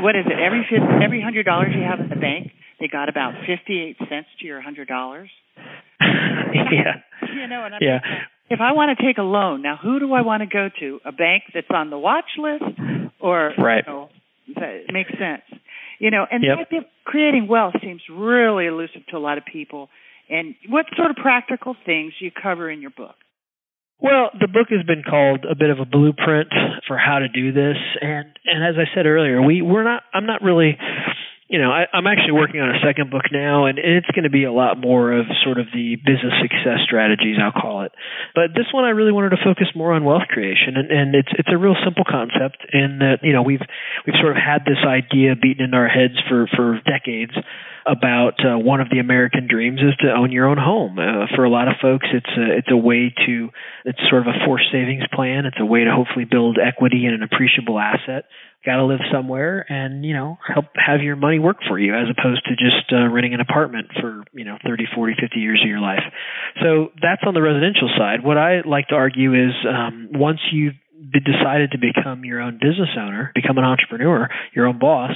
What 0.00 0.16
is 0.16 0.26
it? 0.26 0.38
Every 0.38 0.64
every 1.04 1.20
hundred 1.20 1.44
dollars 1.44 1.72
you 1.74 1.82
have 1.82 2.00
in 2.00 2.08
the 2.08 2.16
bank, 2.20 2.52
they 2.80 2.88
got 2.88 3.08
about 3.08 3.34
58 3.46 3.96
cents 4.08 4.28
to 4.40 4.46
your 4.46 4.60
hundred 4.60 4.88
dollars. 4.88 5.30
yeah. 6.00 7.02
You 7.34 7.46
know, 7.48 7.64
and 7.64 7.74
I'm 7.74 7.80
yeah. 7.82 7.98
If 8.48 8.60
I 8.60 8.72
want 8.72 8.96
to 8.96 9.04
take 9.04 9.18
a 9.18 9.22
loan, 9.22 9.62
now 9.62 9.76
who 9.76 9.98
do 9.98 10.12
I 10.12 10.22
want 10.22 10.42
to 10.42 10.46
go 10.46 10.68
to? 10.78 11.00
A 11.04 11.12
bank 11.12 11.44
that's 11.52 11.66
on 11.70 11.90
the 11.90 11.98
watch 11.98 12.38
list, 12.38 12.62
or 13.20 13.52
right? 13.58 13.82
You 13.86 13.92
know, 13.92 14.08
that 14.54 14.92
makes 14.92 15.10
sense. 15.10 15.42
You 15.98 16.10
know, 16.10 16.26
and 16.30 16.44
yep. 16.44 16.84
creating 17.04 17.48
wealth 17.48 17.74
seems 17.82 18.02
really 18.10 18.66
elusive 18.66 19.02
to 19.10 19.16
a 19.16 19.18
lot 19.18 19.38
of 19.38 19.44
people. 19.50 19.88
And 20.28 20.54
what 20.68 20.86
sort 20.96 21.10
of 21.10 21.16
practical 21.16 21.74
things 21.84 22.12
you 22.20 22.30
cover 22.30 22.70
in 22.70 22.80
your 22.80 22.90
book? 22.90 23.14
Well, 24.00 24.30
the 24.38 24.48
book 24.48 24.68
has 24.70 24.84
been 24.86 25.02
called 25.02 25.46
a 25.50 25.54
bit 25.54 25.70
of 25.70 25.78
a 25.80 25.86
blueprint 25.86 26.48
for 26.86 26.98
how 26.98 27.18
to 27.18 27.28
do 27.28 27.52
this, 27.52 27.76
and 28.00 28.26
and 28.44 28.64
as 28.64 28.74
I 28.76 28.94
said 28.94 29.06
earlier, 29.06 29.40
we 29.40 29.62
we're 29.62 29.84
not. 29.84 30.02
I'm 30.12 30.26
not 30.26 30.42
really 30.42 30.76
you 31.48 31.60
know, 31.62 31.70
I, 31.70 31.86
I'm 31.92 32.06
actually 32.08 32.32
working 32.32 32.60
on 32.60 32.74
a 32.74 32.80
second 32.82 33.10
book 33.10 33.30
now, 33.30 33.66
and 33.66 33.78
it's 33.78 34.10
going 34.10 34.24
to 34.24 34.34
be 34.34 34.42
a 34.42 34.52
lot 34.52 34.80
more 34.80 35.12
of 35.12 35.26
sort 35.44 35.58
of 35.58 35.66
the 35.72 35.94
business 35.94 36.34
success 36.42 36.82
strategies, 36.84 37.38
I'll 37.38 37.54
call 37.54 37.82
it. 37.82 37.92
But 38.34 38.50
this 38.54 38.66
one, 38.74 38.84
I 38.84 38.90
really 38.90 39.12
wanted 39.12 39.30
to 39.30 39.40
focus 39.44 39.68
more 39.74 39.92
on 39.92 40.02
wealth 40.02 40.26
creation, 40.28 40.74
and, 40.74 40.90
and 40.90 41.14
it's 41.14 41.30
it's 41.38 41.48
a 41.52 41.56
real 41.56 41.76
simple 41.84 42.02
concept 42.02 42.66
in 42.72 42.98
that 42.98 43.22
you 43.22 43.32
know 43.32 43.42
we've 43.42 43.62
we've 44.06 44.18
sort 44.18 44.34
of 44.34 44.42
had 44.42 44.66
this 44.66 44.82
idea 44.82 45.38
beaten 45.38 45.64
into 45.64 45.76
our 45.76 45.88
heads 45.88 46.18
for 46.28 46.50
for 46.50 46.80
decades 46.82 47.32
about 47.86 48.42
uh, 48.42 48.58
one 48.58 48.80
of 48.80 48.90
the 48.90 48.98
American 48.98 49.46
dreams 49.46 49.78
is 49.78 49.94
to 50.02 50.10
own 50.10 50.32
your 50.32 50.50
own 50.50 50.58
home. 50.58 50.98
Uh, 50.98 51.30
for 51.36 51.44
a 51.44 51.50
lot 51.50 51.68
of 51.68 51.74
folks, 51.80 52.06
it's 52.10 52.34
a, 52.34 52.58
it's 52.58 52.70
a 52.72 52.76
way 52.76 53.14
to 53.24 53.50
it's 53.84 54.02
sort 54.10 54.26
of 54.26 54.34
a 54.34 54.44
forced 54.44 54.66
savings 54.72 55.06
plan. 55.14 55.46
It's 55.46 55.60
a 55.60 55.66
way 55.66 55.84
to 55.84 55.94
hopefully 55.94 56.26
build 56.26 56.58
equity 56.58 57.06
in 57.06 57.14
an 57.14 57.22
appreciable 57.22 57.78
asset 57.78 58.26
got 58.66 58.76
to 58.76 58.84
live 58.84 59.00
somewhere 59.12 59.64
and 59.70 60.04
you 60.04 60.12
know 60.12 60.36
help 60.52 60.66
have 60.74 61.00
your 61.00 61.14
money 61.14 61.38
work 61.38 61.58
for 61.68 61.78
you 61.78 61.94
as 61.94 62.06
opposed 62.10 62.44
to 62.44 62.50
just 62.56 62.92
uh, 62.92 63.06
renting 63.08 63.32
an 63.32 63.40
apartment 63.40 63.86
for 64.00 64.24
you 64.34 64.44
know 64.44 64.58
30 64.66 64.84
40 64.94 65.14
50 65.20 65.38
years 65.38 65.62
of 65.62 65.68
your 65.68 65.80
life. 65.80 66.02
So 66.60 66.90
that's 67.00 67.22
on 67.26 67.34
the 67.34 67.42
residential 67.42 67.88
side. 67.96 68.24
What 68.24 68.36
i 68.36 68.60
like 68.66 68.88
to 68.88 68.96
argue 68.96 69.32
is 69.34 69.54
um, 69.64 70.10
once 70.12 70.40
you've 70.52 70.74
decided 71.24 71.70
to 71.70 71.78
become 71.78 72.24
your 72.24 72.40
own 72.40 72.54
business 72.54 72.90
owner 72.98 73.30
become 73.34 73.58
an 73.58 73.64
entrepreneur 73.64 74.28
your 74.54 74.66
own 74.66 74.78
boss 74.78 75.12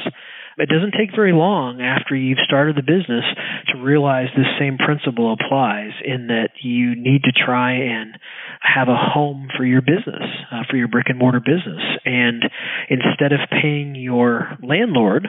it 0.59 0.69
doesn't 0.69 0.95
take 0.99 1.15
very 1.15 1.33
long 1.33 1.81
after 1.81 2.15
you've 2.15 2.43
started 2.45 2.77
the 2.77 2.83
business 2.83 3.25
to 3.69 3.79
realize 3.79 4.29
this 4.37 4.47
same 4.59 4.79
principle 4.79 5.33
applies 5.33 5.93
in 6.05 6.29
that 6.29 6.51
you 6.63 6.95
need 6.95 7.23
to 7.25 7.33
try 7.33 7.73
and 7.73 8.19
have 8.61 8.89
a 8.89 8.97
home 8.97 9.49
for 9.57 9.65
your 9.65 9.81
business, 9.81 10.23
uh, 10.53 10.63
for 10.69 10.77
your 10.77 10.89
brick 10.89 11.07
and 11.09 11.19
mortar 11.19 11.41
business. 11.41 11.83
And 12.05 12.45
instead 12.89 13.33
of 13.33 13.41
paying 13.51 13.95
your 13.95 14.59
landlord 14.63 15.27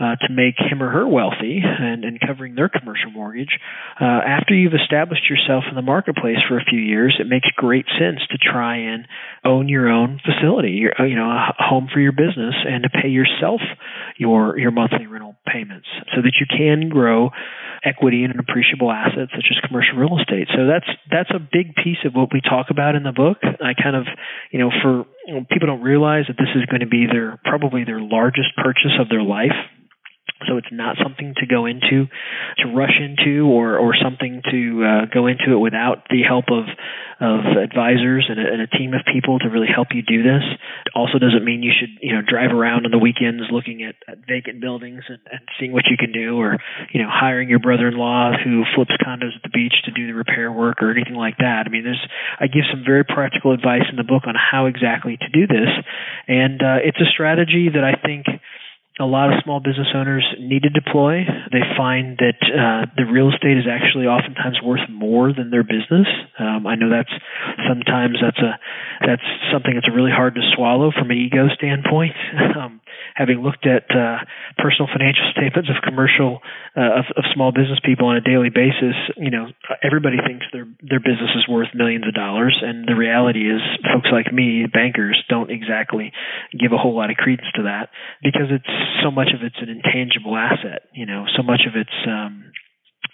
uh, 0.00 0.16
to 0.16 0.32
make 0.32 0.56
him 0.58 0.82
or 0.82 0.90
her 0.90 1.06
wealthy 1.06 1.60
and, 1.62 2.04
and 2.04 2.18
covering 2.18 2.54
their 2.54 2.68
commercial 2.68 3.10
mortgage, 3.10 3.58
uh, 4.00 4.04
after 4.04 4.54
you've 4.54 4.74
established 4.74 5.28
yourself 5.28 5.64
in 5.68 5.76
the 5.76 5.82
marketplace 5.82 6.38
for 6.48 6.58
a 6.58 6.64
few 6.64 6.80
years, 6.80 7.16
it 7.20 7.28
makes 7.28 7.46
great 7.56 7.84
sense 7.98 8.20
to 8.30 8.38
try 8.38 8.76
and 8.76 9.06
own 9.44 9.68
your 9.68 9.88
own 9.88 10.20
facility, 10.24 10.70
your, 10.70 10.92
you 11.06 11.16
know, 11.16 11.28
a 11.28 11.52
home 11.58 11.88
for 11.92 12.00
your 12.00 12.12
business, 12.12 12.54
and 12.66 12.82
to 12.84 12.90
pay 12.90 13.08
yourself 13.08 13.60
your 14.16 14.58
your 14.58 14.70
monthly 14.70 15.06
rental 15.06 15.36
payments, 15.46 15.86
so 16.14 16.22
that 16.22 16.32
you 16.40 16.46
can 16.46 16.88
grow 16.88 17.30
equity 17.84 18.24
in 18.24 18.30
an 18.30 18.38
appreciable 18.38 18.90
asset 18.90 19.28
such 19.32 19.48
as 19.50 19.56
commercial 19.66 19.96
real 19.96 20.18
estate. 20.18 20.48
So 20.54 20.66
that's 20.66 20.88
that's 21.10 21.30
a 21.30 21.40
big 21.40 21.74
piece 21.74 22.00
of 22.04 22.14
what 22.14 22.32
we 22.32 22.40
talk 22.40 22.66
about 22.70 22.94
in 22.94 23.02
the 23.02 23.12
book. 23.12 23.38
I 23.42 23.72
kind 23.76 23.96
of, 23.96 24.04
you 24.50 24.58
know, 24.58 24.70
for 24.82 25.04
you 25.26 25.34
know, 25.34 25.46
people 25.50 25.68
don't 25.68 25.82
realize 25.82 26.24
that 26.28 26.36
this 26.36 26.52
is 26.56 26.64
going 26.66 26.80
to 26.80 26.88
be 26.90 27.06
their 27.06 27.38
probably 27.44 27.84
their 27.84 28.00
largest 28.00 28.56
purchase 28.56 28.96
of 29.00 29.08
their 29.08 29.22
life 29.22 29.56
so 30.48 30.56
it's 30.56 30.72
not 30.72 30.96
something 31.02 31.34
to 31.36 31.46
go 31.46 31.66
into, 31.66 32.08
to 32.58 32.64
rush 32.74 32.98
into, 32.98 33.46
or 33.46 33.78
or 33.78 33.94
something 33.94 34.42
to 34.50 34.84
uh, 34.84 35.04
go 35.12 35.26
into 35.26 35.52
it 35.52 35.60
without 35.60 36.08
the 36.08 36.22
help 36.22 36.46
of 36.50 36.64
of 37.20 37.44
advisors 37.60 38.24
and 38.32 38.40
a, 38.40 38.46
and 38.48 38.60
a 38.62 38.66
team 38.66 38.94
of 38.94 39.04
people 39.04 39.38
to 39.38 39.48
really 39.48 39.68
help 39.68 39.88
you 39.92 40.00
do 40.00 40.22
this. 40.22 40.40
It 40.86 40.92
also 40.96 41.18
doesn't 41.18 41.44
mean 41.44 41.62
you 41.62 41.72
should 41.76 42.00
you 42.00 42.14
know 42.14 42.22
drive 42.26 42.52
around 42.52 42.86
on 42.86 42.90
the 42.90 42.98
weekends 42.98 43.44
looking 43.52 43.84
at, 43.84 43.96
at 44.08 44.24
vacant 44.26 44.60
buildings 44.60 45.04
and, 45.08 45.20
and 45.30 45.40
seeing 45.58 45.72
what 45.72 45.84
you 45.90 45.96
can 45.96 46.12
do, 46.12 46.40
or 46.40 46.56
you 46.92 47.02
know 47.02 47.08
hiring 47.10 47.48
your 47.48 47.60
brother-in-law 47.60 48.32
who 48.42 48.64
flips 48.74 48.96
condos 49.04 49.36
at 49.36 49.42
the 49.42 49.52
beach 49.52 49.74
to 49.84 49.90
do 49.90 50.06
the 50.06 50.14
repair 50.14 50.50
work 50.50 50.82
or 50.82 50.90
anything 50.90 51.14
like 51.14 51.36
that. 51.38 51.64
I 51.66 51.68
mean, 51.68 51.84
there's 51.84 52.00
I 52.40 52.46
give 52.46 52.64
some 52.70 52.82
very 52.84 53.04
practical 53.04 53.52
advice 53.52 53.84
in 53.90 53.96
the 53.96 54.04
book 54.04 54.24
on 54.26 54.34
how 54.34 54.66
exactly 54.66 55.16
to 55.16 55.28
do 55.28 55.46
this, 55.46 55.68
and 56.26 56.62
uh, 56.62 56.80
it's 56.82 57.00
a 57.00 57.10
strategy 57.12 57.68
that 57.72 57.84
I 57.84 58.00
think 58.00 58.26
a 59.00 59.08
lot 59.08 59.32
of 59.32 59.40
small 59.42 59.60
business 59.60 59.88
owners 59.94 60.24
need 60.38 60.62
to 60.62 60.68
deploy. 60.68 61.24
They 61.50 61.64
find 61.76 62.18
that 62.18 62.38
uh, 62.44 62.86
the 62.96 63.10
real 63.10 63.32
estate 63.32 63.56
is 63.56 63.64
actually 63.64 64.06
oftentimes 64.06 64.60
worth 64.62 64.84
more 64.90 65.32
than 65.32 65.50
their 65.50 65.64
business. 65.64 66.06
Um, 66.38 66.66
I 66.66 66.76
know 66.76 66.90
that's 66.90 67.12
sometimes 67.66 68.18
that's 68.20 68.38
a 68.38 68.60
that's 69.06 69.24
something 69.52 69.72
that's 69.74 69.88
really 69.88 70.12
hard 70.12 70.34
to 70.34 70.42
swallow 70.54 70.92
from 70.92 71.10
an 71.10 71.16
ego 71.16 71.48
standpoint. 71.56 72.12
Um, 72.50 72.79
having 73.14 73.42
looked 73.42 73.66
at 73.66 73.84
uh, 73.90 74.24
personal 74.58 74.88
financial 74.90 75.24
statements 75.32 75.68
of 75.68 75.82
commercial 75.82 76.40
uh, 76.76 77.02
of, 77.02 77.06
of 77.16 77.24
small 77.34 77.52
business 77.52 77.78
people 77.84 78.08
on 78.08 78.16
a 78.16 78.24
daily 78.24 78.50
basis, 78.50 78.94
you 79.16 79.30
know 79.30 79.48
everybody 79.82 80.16
thinks 80.26 80.46
their 80.52 80.66
their 80.82 81.00
business 81.00 81.30
is 81.36 81.46
worth 81.48 81.68
millions 81.74 82.06
of 82.06 82.14
dollars, 82.14 82.56
and 82.62 82.86
the 82.86 82.94
reality 82.94 83.50
is, 83.50 83.60
folks 83.92 84.08
like 84.12 84.32
me, 84.32 84.66
bankers, 84.66 85.18
don't 85.28 85.50
exactly 85.50 86.12
give 86.52 86.72
a 86.72 86.78
whole 86.78 86.96
lot 86.96 87.10
of 87.10 87.16
credence 87.16 87.48
to 87.54 87.62
that 87.64 87.90
because 88.22 88.48
it's 88.50 88.72
so 89.02 89.10
much 89.10 89.28
of 89.34 89.42
it's 89.42 89.58
an 89.60 89.68
intangible 89.68 90.36
asset. 90.36 90.88
You 90.92 91.06
know, 91.06 91.26
so 91.36 91.42
much 91.42 91.62
of 91.66 91.74
it's 91.76 91.98
um, 92.06 92.52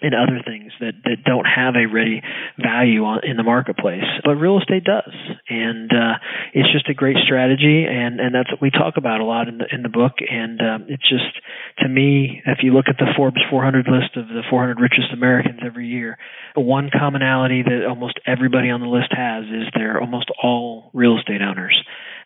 in 0.01 0.13
other 0.13 0.41
things 0.45 0.71
that 0.79 0.93
that 1.03 1.23
don't 1.25 1.45
have 1.45 1.75
a 1.75 1.85
ready 1.85 2.21
value 2.57 3.03
on, 3.03 3.21
in 3.23 3.37
the 3.37 3.43
marketplace, 3.43 4.05
but 4.23 4.35
real 4.35 4.59
estate 4.59 4.83
does, 4.83 5.13
and 5.49 5.91
uh, 5.91 6.15
it's 6.53 6.71
just 6.71 6.89
a 6.89 6.93
great 6.93 7.17
strategy, 7.25 7.85
and 7.89 8.19
and 8.19 8.33
that's 8.33 8.51
what 8.51 8.61
we 8.61 8.71
talk 8.71 8.97
about 8.97 9.19
a 9.21 9.25
lot 9.25 9.47
in 9.47 9.57
the 9.57 9.65
in 9.71 9.83
the 9.83 9.89
book, 9.89 10.13
and 10.29 10.61
um, 10.61 10.85
it's 10.87 11.07
just 11.07 11.33
to 11.79 11.87
me, 11.87 12.41
if 12.45 12.59
you 12.61 12.73
look 12.73 12.85
at 12.87 12.97
the 12.97 13.11
Forbes 13.15 13.41
400 13.49 13.87
list 13.87 14.15
of 14.15 14.27
the 14.27 14.43
400 14.49 14.79
richest 14.79 15.13
Americans 15.13 15.59
every 15.65 15.87
year, 15.87 16.17
one 16.55 16.89
commonality 16.91 17.63
that 17.63 17.85
almost 17.87 18.19
everybody 18.25 18.69
on 18.69 18.81
the 18.81 18.87
list 18.87 19.09
has 19.11 19.45
is 19.45 19.67
they're 19.75 19.99
almost 19.99 20.29
all 20.41 20.89
real 20.93 21.17
estate 21.17 21.41
owners 21.41 21.75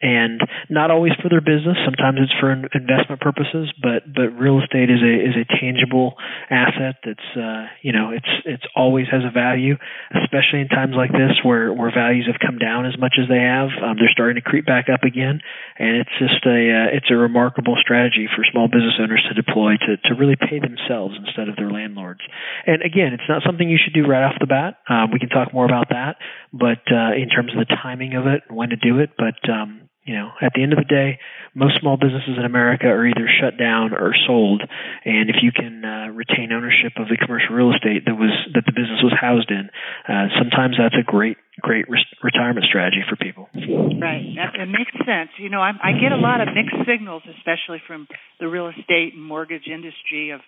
and 0.02 0.42
not 0.70 0.90
always 0.90 1.14
for 1.22 1.30
their 1.30 1.42
business. 1.42 1.78
Sometimes 1.86 2.18
it's 2.22 2.34
for 2.40 2.52
investment 2.52 3.22
purposes, 3.22 3.72
but 3.82 4.02
but 4.10 4.34
real 4.34 4.60
estate 4.62 4.90
is 4.90 5.02
a 5.02 5.14
is 5.14 5.36
a 5.38 5.46
tangible 5.62 6.18
asset 6.50 6.98
that's 7.06 7.30
uh, 7.38 7.70
you 7.82 7.94
know 7.94 8.10
it's 8.10 8.34
it's 8.46 8.66
always 8.76 9.06
has 9.12 9.22
a 9.22 9.32
value, 9.32 9.78
especially 10.18 10.62
in 10.62 10.68
times 10.68 10.98
like 10.98 11.12
this 11.12 11.38
where 11.44 11.72
where 11.72 11.94
values 11.94 12.26
have 12.26 12.42
come 12.42 12.58
down 12.58 12.86
as 12.86 12.98
much 12.98 13.22
as 13.22 13.30
they 13.30 13.40
have. 13.40 13.70
Um, 13.78 13.98
they're 14.02 14.12
starting 14.12 14.42
to 14.42 14.46
creep 14.46 14.66
back 14.66 14.90
up 14.90 15.04
again, 15.04 15.40
and 15.78 16.02
it's 16.02 16.16
just 16.18 16.42
a 16.50 16.60
uh, 16.66 16.98
it's 16.98 17.14
a 17.14 17.16
remarkable 17.16 17.78
strategy 17.78 18.26
for 18.26 18.42
small 18.50 18.68
business 18.68 18.98
owners 18.98 19.22
to 19.30 19.38
deploy 19.38 19.78
to 19.78 20.02
to 20.10 20.18
really 20.18 20.36
pay 20.36 20.58
themselves 20.58 21.14
instead 21.22 21.48
of 21.48 21.56
their 21.56 21.70
landlords. 21.70 22.22
And 22.66 22.82
again, 22.82 23.14
it's 23.14 23.30
not 23.30 23.44
something 23.46 23.70
you 23.70 23.78
should 23.78 23.94
do 23.94 24.10
right 24.10 24.26
off 24.26 24.42
the 24.42 24.50
bat. 24.50 24.82
Um, 24.90 25.12
we 25.14 25.20
can 25.20 25.30
talk 25.30 25.54
more 25.54 25.66
about 25.66 25.90
that, 25.90 26.18
but 26.52 26.82
uh, 26.90 27.14
in 27.14 27.30
terms 27.30 27.54
of 27.54 27.62
the 27.62 27.70
timing 27.70 28.16
of 28.18 28.26
it, 28.26 28.42
when 28.50 28.70
to 28.70 28.76
do 28.76 28.98
it, 29.00 29.12
but 29.18 29.38
um, 29.50 29.90
you 30.04 30.16
know, 30.18 30.32
at 30.42 30.54
the 30.56 30.64
end 30.64 30.74
of 30.74 30.80
the 30.82 30.90
day, 30.90 31.20
most 31.54 31.78
small 31.80 31.96
businesses 31.96 32.34
in 32.34 32.46
America 32.46 32.88
are 32.90 33.06
either 33.06 33.30
shut 33.30 33.58
down 33.58 33.94
or 33.94 34.14
sold. 34.26 34.64
And 35.06 35.30
if 35.30 35.46
you 35.46 35.52
can 35.54 35.86
uh, 35.86 36.10
retain 36.10 36.50
ownership 36.52 36.98
of 36.98 37.06
the 37.06 37.18
commercial 37.22 37.54
real 37.54 37.70
estate 37.70 38.10
that 38.10 38.18
was 38.18 38.34
that 38.58 38.66
the 38.66 38.74
business 38.74 38.98
was 39.06 39.14
housed 39.14 39.52
in, 39.54 39.70
uh, 40.10 40.34
sometimes 40.42 40.82
that's 40.82 40.98
a 40.98 41.06
great 41.06 41.38
great 41.62 41.86
re- 41.88 42.06
retirement 42.24 42.66
strategy 42.66 43.06
for 43.06 43.16
people. 43.16 43.46
Right. 43.54 44.26
That 44.42 44.58
it 44.58 44.70
makes 44.74 44.94
sense. 45.06 45.30
You 45.38 45.54
know, 45.54 45.62
I, 45.62 45.78
I 45.78 45.92
get 46.02 46.12
a 46.12 46.18
lot 46.18 46.42
of 46.42 46.50
mixed 46.50 46.82
signals, 46.90 47.22
especially 47.38 47.82
from 47.86 48.08
the 48.40 48.48
real 48.48 48.74
estate 48.74 49.14
and 49.14 49.22
mortgage 49.22 49.70
industry, 49.70 50.32
of 50.32 50.42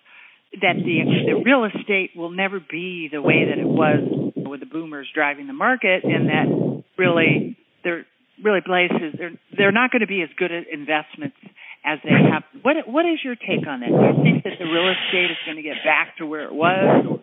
that 0.58 0.74
the 0.82 1.30
the 1.30 1.38
real 1.46 1.62
estate 1.62 2.10
will 2.16 2.30
never 2.34 2.58
be 2.58 3.06
the 3.06 3.22
way 3.22 3.46
that 3.46 3.58
it 3.62 3.70
was 3.70 4.02
with 4.34 4.58
the 4.58 4.66
boomers 4.66 5.06
driving 5.14 5.46
the 5.46 5.54
market, 5.54 6.02
and 6.02 6.26
that 6.26 6.82
really 6.98 7.56
they're 7.82 8.06
really 8.44 8.60
places 8.60 9.16
they're 9.16 9.32
they're 9.56 9.72
not 9.72 9.90
going 9.90 10.04
to 10.04 10.06
be 10.06 10.20
as 10.22 10.28
good 10.36 10.52
at 10.52 10.68
investments 10.70 11.36
as 11.84 11.98
they 12.04 12.12
have. 12.12 12.44
What 12.62 12.76
what 12.86 13.06
is 13.06 13.18
your 13.24 13.34
take 13.34 13.66
on 13.66 13.80
that? 13.80 13.88
Do 13.88 13.96
you 13.96 14.22
think 14.22 14.44
that 14.44 14.60
the 14.60 14.68
real 14.68 14.92
estate 14.92 15.32
is 15.32 15.40
going 15.48 15.56
to 15.56 15.62
get 15.64 15.80
back 15.84 16.16
to 16.18 16.26
where 16.26 16.44
it 16.44 16.52
was? 16.52 17.20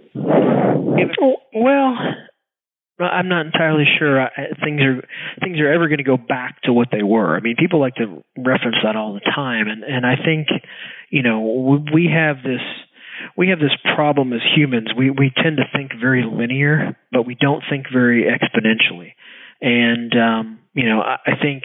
Or, 1.22 1.38
well, 1.54 1.98
I'm 3.00 3.30
not 3.30 3.46
entirely 3.46 3.86
sure 4.00 4.22
uh, 4.22 4.30
things 4.64 4.82
are 4.82 5.02
things 5.40 5.60
are 5.60 5.72
ever 5.72 5.88
going 5.88 6.00
to 6.00 6.04
go 6.04 6.18
back 6.18 6.62
to 6.64 6.74
what 6.74 6.90
they 6.92 7.04
were. 7.04 7.36
I 7.36 7.40
mean, 7.40 7.56
people 7.58 7.80
like 7.80 7.96
to 7.96 8.24
reference 8.38 8.78
that 8.84 8.96
all 8.96 9.14
the 9.14 9.22
time, 9.22 9.68
and 9.68 9.84
and 9.84 10.06
I 10.06 10.16
think 10.24 10.48
you 11.10 11.24
know 11.24 11.84
we 11.94 12.10
have 12.14 12.38
this 12.44 12.62
we 13.38 13.50
have 13.50 13.60
this 13.60 13.76
problem 13.96 14.34
as 14.34 14.42
humans. 14.56 14.90
We 14.98 15.10
we 15.10 15.32
tend 15.36 15.58
to 15.58 15.64
think 15.76 15.92
very 16.00 16.24
linear, 16.24 16.98
but 17.12 17.26
we 17.26 17.36
don't 17.40 17.64
think 17.70 17.86
very 17.92 18.26
exponentially. 18.26 19.14
And 19.62 20.16
um, 20.18 20.60
you 20.74 20.88
know, 20.90 21.02
I, 21.02 21.18
I 21.26 21.36
think 21.42 21.64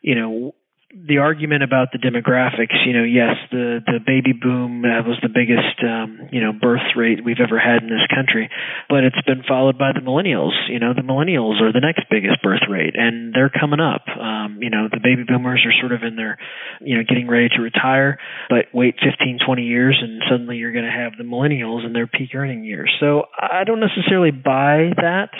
you 0.00 0.14
know 0.14 0.54
the 0.88 1.18
argument 1.18 1.62
about 1.62 1.92
the 1.92 2.00
demographics, 2.00 2.72
you 2.88 2.96
know, 2.96 3.04
yes, 3.04 3.36
the 3.52 3.84
the 3.84 4.00
baby 4.00 4.32
boom 4.32 4.80
uh, 4.88 5.04
was 5.04 5.20
the 5.20 5.28
biggest 5.28 5.76
um, 5.84 6.32
you 6.32 6.40
know 6.40 6.56
birth 6.56 6.96
rate 6.96 7.20
we've 7.20 7.44
ever 7.44 7.60
had 7.60 7.84
in 7.84 7.92
this 7.92 8.08
country, 8.08 8.48
but 8.88 9.04
it's 9.04 9.20
been 9.28 9.44
followed 9.44 9.76
by 9.76 9.92
the 9.92 10.00
millennials. 10.00 10.56
You 10.72 10.80
know, 10.80 10.96
the 10.96 11.04
millennials 11.04 11.60
are 11.60 11.76
the 11.76 11.84
next 11.84 12.08
biggest 12.08 12.40
birth 12.40 12.64
rate, 12.72 12.96
and 12.96 13.36
they're 13.36 13.52
coming 13.52 13.84
up. 13.84 14.08
Um, 14.08 14.64
you 14.64 14.70
know, 14.72 14.88
the 14.88 15.00
baby 15.04 15.28
boomers 15.28 15.60
are 15.68 15.76
sort 15.76 15.92
of 15.92 16.00
in 16.08 16.16
their, 16.16 16.40
you 16.80 16.96
know, 16.96 17.04
getting 17.04 17.28
ready 17.28 17.52
to 17.52 17.60
retire, 17.60 18.16
but 18.48 18.72
wait 18.72 18.96
15, 18.96 19.44
20 19.44 19.62
years, 19.62 20.00
and 20.00 20.24
suddenly 20.24 20.56
you're 20.56 20.72
going 20.72 20.88
to 20.88 20.90
have 20.90 21.20
the 21.20 21.24
millennials 21.24 21.84
in 21.84 21.92
their 21.92 22.08
peak 22.08 22.32
earning 22.32 22.64
years. 22.64 22.88
So 22.98 23.28
I 23.36 23.64
don't 23.68 23.84
necessarily 23.84 24.32
buy 24.32 24.96
that. 24.96 25.36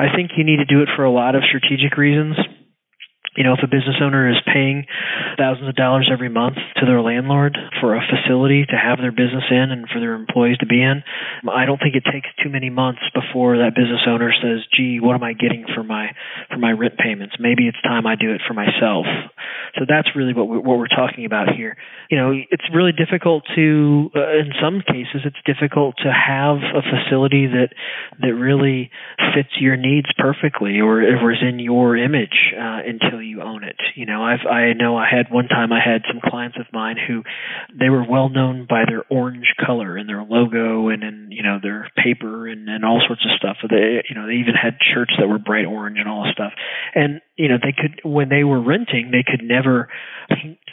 I 0.00 0.08
think 0.16 0.40
you 0.40 0.44
need 0.48 0.64
to 0.64 0.68
do 0.68 0.80
it 0.80 0.88
for 0.96 1.04
a 1.04 1.12
lot 1.12 1.36
of 1.36 1.44
strategic 1.44 2.00
reasons 2.00 2.40
you 3.36 3.44
know, 3.44 3.54
if 3.54 3.60
a 3.62 3.70
business 3.70 3.96
owner 4.02 4.28
is 4.28 4.36
paying 4.46 4.86
thousands 5.38 5.68
of 5.68 5.76
dollars 5.76 6.10
every 6.12 6.28
month 6.28 6.56
to 6.76 6.86
their 6.86 7.00
landlord 7.00 7.56
for 7.80 7.94
a 7.94 8.02
facility 8.02 8.66
to 8.66 8.76
have 8.76 8.98
their 8.98 9.12
business 9.12 9.44
in 9.50 9.70
and 9.70 9.86
for 9.88 10.00
their 10.00 10.14
employees 10.14 10.58
to 10.58 10.66
be 10.66 10.82
in, 10.82 11.02
I 11.46 11.64
don't 11.64 11.78
think 11.78 11.94
it 11.94 12.04
takes 12.10 12.28
too 12.42 12.50
many 12.50 12.70
months 12.70 13.00
before 13.14 13.58
that 13.58 13.74
business 13.74 14.02
owner 14.06 14.32
says, 14.42 14.66
"Gee, 14.74 14.98
what 14.98 15.14
am 15.14 15.22
I 15.22 15.32
getting 15.32 15.64
for 15.74 15.84
my 15.84 16.10
for 16.50 16.58
my 16.58 16.72
rent 16.72 16.98
payments? 16.98 17.36
Maybe 17.38 17.68
it's 17.68 17.80
time 17.82 18.06
I 18.06 18.16
do 18.16 18.32
it 18.32 18.42
for 18.46 18.54
myself." 18.54 19.06
So 19.78 19.86
that's 19.88 20.08
really 20.16 20.34
what 20.34 20.48
we're, 20.48 20.60
what 20.60 20.78
we're 20.78 20.88
talking 20.88 21.24
about 21.24 21.54
here. 21.54 21.76
You 22.10 22.18
know, 22.18 22.32
it's 22.32 22.64
really 22.74 22.92
difficult 22.92 23.44
to, 23.54 24.10
uh, 24.16 24.38
in 24.38 24.50
some 24.60 24.82
cases, 24.82 25.22
it's 25.24 25.38
difficult 25.46 25.96
to 26.02 26.10
have 26.10 26.58
a 26.58 26.82
facility 26.82 27.46
that 27.46 27.70
that 28.20 28.34
really 28.34 28.90
fits 29.34 29.50
your 29.60 29.76
needs 29.76 30.08
perfectly 30.18 30.80
or, 30.80 31.00
or 31.00 31.32
is 31.32 31.38
in 31.42 31.58
your 31.58 31.96
image 31.96 32.52
uh, 32.58 32.80
until 32.86 33.19
until 33.20 33.28
you 33.28 33.42
own 33.42 33.64
it. 33.64 33.76
You 33.94 34.06
know, 34.06 34.22
I've 34.22 34.46
I 34.46 34.72
know 34.72 34.96
I 34.96 35.06
had 35.10 35.30
one 35.30 35.48
time 35.48 35.72
I 35.72 35.80
had 35.84 36.02
some 36.08 36.20
clients 36.22 36.56
of 36.58 36.66
mine 36.72 36.96
who 36.96 37.22
they 37.78 37.88
were 37.88 38.04
well 38.08 38.28
known 38.28 38.66
by 38.68 38.84
their 38.86 39.04
orange 39.10 39.54
color 39.64 39.96
and 39.96 40.08
their 40.08 40.22
logo 40.22 40.88
and 40.88 41.02
in 41.02 41.28
you 41.30 41.42
know 41.42 41.58
their 41.62 41.88
paper 41.96 42.48
and 42.48 42.68
and 42.68 42.84
all 42.84 43.00
sorts 43.06 43.24
of 43.24 43.36
stuff. 43.36 43.56
They 43.68 44.02
you 44.08 44.14
know 44.14 44.26
they 44.26 44.34
even 44.34 44.54
had 44.54 44.76
shirts 44.94 45.12
that 45.18 45.28
were 45.28 45.38
bright 45.38 45.66
orange 45.66 45.98
and 45.98 46.08
all 46.08 46.24
this 46.24 46.32
stuff. 46.32 46.52
And 46.94 47.20
you 47.36 47.48
know 47.48 47.58
they 47.62 47.74
could 47.76 48.00
when 48.04 48.28
they 48.28 48.44
were 48.44 48.60
renting 48.60 49.10
they 49.10 49.24
could 49.26 49.44
never 49.46 49.88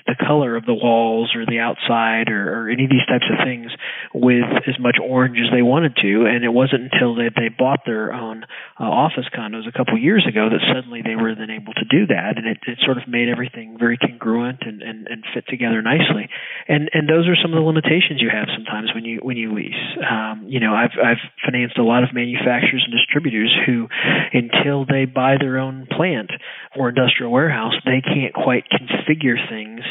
the 0.08 0.16
color 0.16 0.56
of 0.56 0.66
the 0.66 0.74
walls 0.74 1.36
or 1.36 1.46
the 1.46 1.60
outside 1.60 2.32
or, 2.32 2.64
or 2.64 2.70
any 2.72 2.86
of 2.86 2.90
these 2.90 3.06
types 3.06 3.28
of 3.28 3.44
things 3.44 3.68
with 4.16 4.48
as 4.64 4.80
much 4.80 4.96
orange 5.04 5.38
as 5.38 5.52
they 5.52 5.62
wanted 5.62 5.96
to. 6.00 6.26
And 6.26 6.48
it 6.48 6.56
wasn't 6.56 6.88
until 6.88 7.14
they, 7.14 7.28
they 7.36 7.52
bought 7.52 7.84
their 7.86 8.16
own 8.16 8.48
uh, 8.80 8.88
office 8.88 9.28
condos 9.36 9.68
a 9.68 9.76
couple 9.76 10.00
years 10.00 10.24
ago 10.24 10.48
that 10.48 10.64
suddenly 10.72 11.04
they 11.04 11.20
were 11.20 11.36
then 11.36 11.52
able 11.52 11.76
to 11.76 11.86
do 11.86 12.08
that. 12.08 12.40
And 12.40 12.48
it, 12.48 12.58
it 12.64 12.80
sort 12.88 12.98
of 12.98 13.08
made 13.08 13.28
everything 13.28 13.76
very 13.76 14.00
congruent 14.00 14.64
and, 14.64 14.82
and, 14.82 15.08
and 15.08 15.28
fit 15.36 15.44
together 15.52 15.84
nicely. 15.84 16.32
And, 16.68 16.90
and 16.96 17.12
those 17.12 17.28
are 17.28 17.36
some 17.36 17.52
of 17.52 17.60
the 17.60 17.68
limitations 17.68 18.24
you 18.24 18.32
have 18.32 18.48
sometimes 18.56 18.96
when 18.96 19.04
you, 19.04 19.20
when 19.22 19.36
you 19.36 19.52
lease. 19.54 19.84
Um, 20.00 20.48
you 20.48 20.64
know, 20.64 20.72
I've, 20.72 20.96
I've 20.96 21.24
financed 21.44 21.78
a 21.78 21.84
lot 21.84 22.08
of 22.08 22.16
manufacturers 22.16 22.88
and 22.88 22.96
distributors 22.96 23.52
who, 23.68 23.92
until 24.32 24.88
they 24.88 25.04
buy 25.04 25.36
their 25.36 25.60
own 25.60 25.88
plant 25.92 26.32
or 26.80 26.90
industrial 26.90 27.32
warehouse, 27.32 27.76
they 27.84 28.00
can't 28.00 28.34
quite 28.34 28.64
configure 28.72 29.36
things 29.52 29.84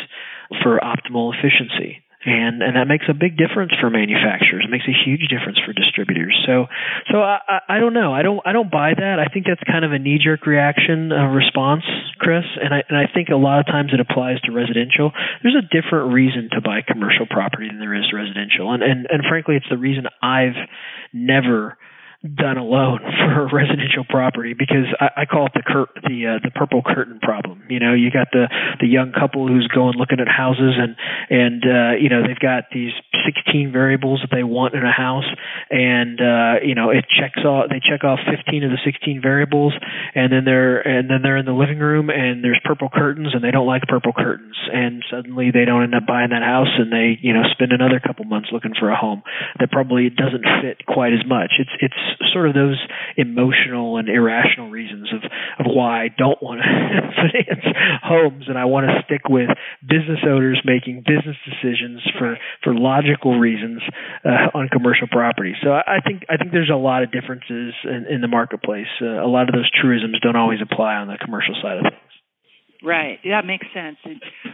for 0.63 0.79
optimal 0.79 1.33
efficiency. 1.35 2.03
And 2.27 2.59
and 2.59 2.75
that 2.75 2.91
makes 2.91 3.07
a 3.07 3.15
big 3.15 3.39
difference 3.39 3.71
for 3.79 3.89
manufacturers. 3.89 4.67
It 4.67 4.71
makes 4.71 4.89
a 4.91 4.97
huge 5.07 5.31
difference 5.31 5.63
for 5.63 5.71
distributors. 5.73 6.35
So 6.43 6.67
so 7.13 7.23
I, 7.23 7.39
I 7.69 7.79
don't 7.79 7.95
know. 7.95 8.13
I 8.13 8.23
don't 8.23 8.43
I 8.45 8.51
don't 8.51 8.71
buy 8.71 8.99
that. 8.99 9.23
I 9.23 9.31
think 9.31 9.47
that's 9.47 9.63
kind 9.63 9.85
of 9.85 9.93
a 9.93 9.99
knee 10.01 10.19
jerk 10.19 10.45
reaction 10.45 11.13
uh, 11.13 11.31
response, 11.31 11.85
Chris. 12.19 12.43
And 12.59 12.75
I 12.75 12.83
and 12.89 12.99
I 12.99 13.07
think 13.07 13.29
a 13.29 13.39
lot 13.39 13.61
of 13.61 13.67
times 13.67 13.95
it 13.95 14.01
applies 14.01 14.41
to 14.43 14.51
residential. 14.51 15.13
There's 15.45 15.55
a 15.55 15.63
different 15.71 16.13
reason 16.13 16.51
to 16.51 16.61
buy 16.61 16.83
commercial 16.83 17.31
property 17.31 17.69
than 17.71 17.79
there 17.79 17.95
is 17.95 18.11
residential. 18.11 18.75
And 18.75 18.83
and 18.83 19.07
and 19.07 19.23
frankly, 19.23 19.55
it's 19.55 19.71
the 19.71 19.79
reason 19.79 20.11
I've 20.21 20.59
never 21.15 21.79
done 22.25 22.57
alone 22.57 23.01
for 23.19 23.47
a 23.47 23.55
residential 23.55 24.05
property 24.09 24.55
because 24.55 24.89
I, 25.01 25.23
I 25.23 25.25
call 25.27 25.47
it 25.47 25.53
the 25.55 25.63
cur- 25.63 25.93
the 26.03 26.37
uh, 26.37 26.39
the 26.43 26.51
purple 26.51 26.83
curtain 26.83 27.21
problem. 27.21 27.63
You 27.69 27.81
know, 27.81 27.95
you 27.95 28.11
got 28.11 28.29
the 28.33 28.49
the 28.81 28.87
young 28.87 29.13
couple 29.13 29.47
who's 29.49 29.69
going 29.69 29.97
looking 29.99 30.21
at 30.21 30.29
houses 30.29 30.75
and 30.79 30.97
and 31.31 31.63
uh, 31.65 31.93
you 32.01 32.09
know 32.09 32.23
they've 32.27 32.39
got 32.39 32.65
these 32.73 32.93
16 33.27 33.73
variables 33.73 34.21
that 34.23 34.35
they 34.35 34.43
want 34.43 34.75
in 34.75 34.85
a 34.85 34.93
house, 34.93 35.29
and 35.71 36.21
uh, 36.21 36.65
you 36.65 36.75
know 36.75 36.91
it 36.91 37.05
checks 37.09 37.45
off 37.45 37.69
they 37.69 37.81
check 37.81 38.05
off 38.05 38.19
15 38.25 38.65
of 38.65 38.71
the 38.71 38.81
16 38.85 39.21
variables, 39.21 39.75
and 40.15 40.33
then 40.33 40.45
they're 40.45 40.81
and 40.81 41.11
then 41.11 41.21
they're 41.23 41.37
in 41.37 41.47
the 41.47 41.57
living 41.57 41.79
room 41.79 42.11
and 42.11 42.43
there's 42.43 42.61
purple 42.65 42.89
curtains 42.89 43.35
and 43.35 43.43
they 43.43 43.51
don't 43.51 43.67
like 43.67 43.83
purple 43.89 44.13
curtains, 44.13 44.57
and 44.73 45.05
suddenly 45.11 45.51
they 45.53 45.65
don't 45.65 45.83
end 45.83 45.95
up 45.95 46.07
buying 46.07 46.31
that 46.31 46.43
house 46.43 46.73
and 46.79 46.93
they 46.93 47.19
you 47.21 47.33
know 47.33 47.43
spend 47.53 47.73
another 47.73 48.01
couple 48.01 48.25
months 48.25 48.49
looking 48.53 48.73
for 48.79 48.91
a 48.91 48.97
home 48.97 49.23
that 49.59 49.71
probably 49.71 50.11
doesn't 50.11 50.45
fit 50.63 50.87
quite 50.87 51.13
as 51.13 51.25
much. 51.27 51.53
It's 51.59 51.75
it's 51.81 52.06
sort 52.33 52.49
of 52.49 52.55
those 52.55 52.81
emotional 53.17 53.97
and 53.97 54.09
irrational 54.09 54.71
reasons 54.71 55.09
of 55.13 55.23
of 55.59 55.67
why 55.67 56.05
I 56.05 56.09
don't 56.09 56.41
want 56.43 56.61
to 56.61 56.67
finance 57.17 57.67
homes 58.03 58.45
and 58.49 58.59
I 58.59 58.65
want 58.65 58.87
to 58.87 59.03
stick 59.05 59.29
with 59.29 59.49
business 59.83 60.21
owners 60.27 60.61
making 60.65 61.05
business 61.07 61.37
decisions 61.45 62.03
for 62.19 62.39
for 62.63 62.75
logical 62.75 63.39
reasons 63.39 63.83
uh, 64.25 64.57
on 64.57 64.69
commercial 64.69 65.09
property. 65.09 65.55
So 65.63 65.71
I, 65.71 65.99
I 65.99 66.01
think 66.01 66.25
I 66.29 66.37
think 66.37 66.53
there's 66.53 66.73
a 66.73 66.77
lot 66.77 67.03
of 67.03 67.13
differences 67.13 67.75
in, 67.85 68.07
in 68.11 68.21
the 68.21 68.29
marketplace. 68.29 68.91
Uh, 69.01 69.23
a 69.23 69.29
lot 69.29 69.49
of 69.49 69.55
those 69.55 69.71
truisms 69.71 70.19
don't 70.23 70.37
always 70.37 70.61
apply 70.63 70.97
on 70.97 71.09
the 71.09 71.19
commercial 71.23 71.55
side 71.63 71.79
of 71.79 71.85
things. 71.85 72.16
Right. 72.83 73.19
That 73.25 73.45
makes 73.47 73.67
sense. 73.75 73.97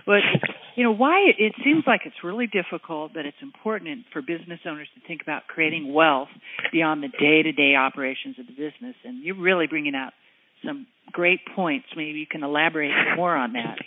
But 0.06 0.20
you 0.76 0.84
know 0.84 0.92
why 0.92 1.28
it, 1.28 1.36
it 1.38 1.54
seems 1.64 1.84
like 1.86 2.02
it's 2.04 2.24
really 2.24 2.46
difficult, 2.46 3.12
but 3.14 3.26
it's 3.26 3.36
important 3.42 4.06
for 4.12 4.22
business 4.22 4.60
owners 4.66 4.88
to 4.94 5.06
think 5.06 5.22
about 5.22 5.46
creating 5.46 5.92
wealth 5.92 6.28
beyond 6.72 7.02
the 7.02 7.08
day-to-day 7.08 7.74
operations 7.74 8.38
of 8.38 8.46
the 8.46 8.52
business. 8.52 8.96
And 9.04 9.22
you're 9.22 9.40
really 9.40 9.66
bringing 9.66 9.94
out 9.94 10.12
some 10.64 10.86
great 11.10 11.40
points. 11.54 11.86
Maybe 11.96 12.18
you 12.18 12.26
can 12.26 12.42
elaborate 12.42 12.92
more 13.16 13.34
on 13.36 13.52
that. 13.54 13.78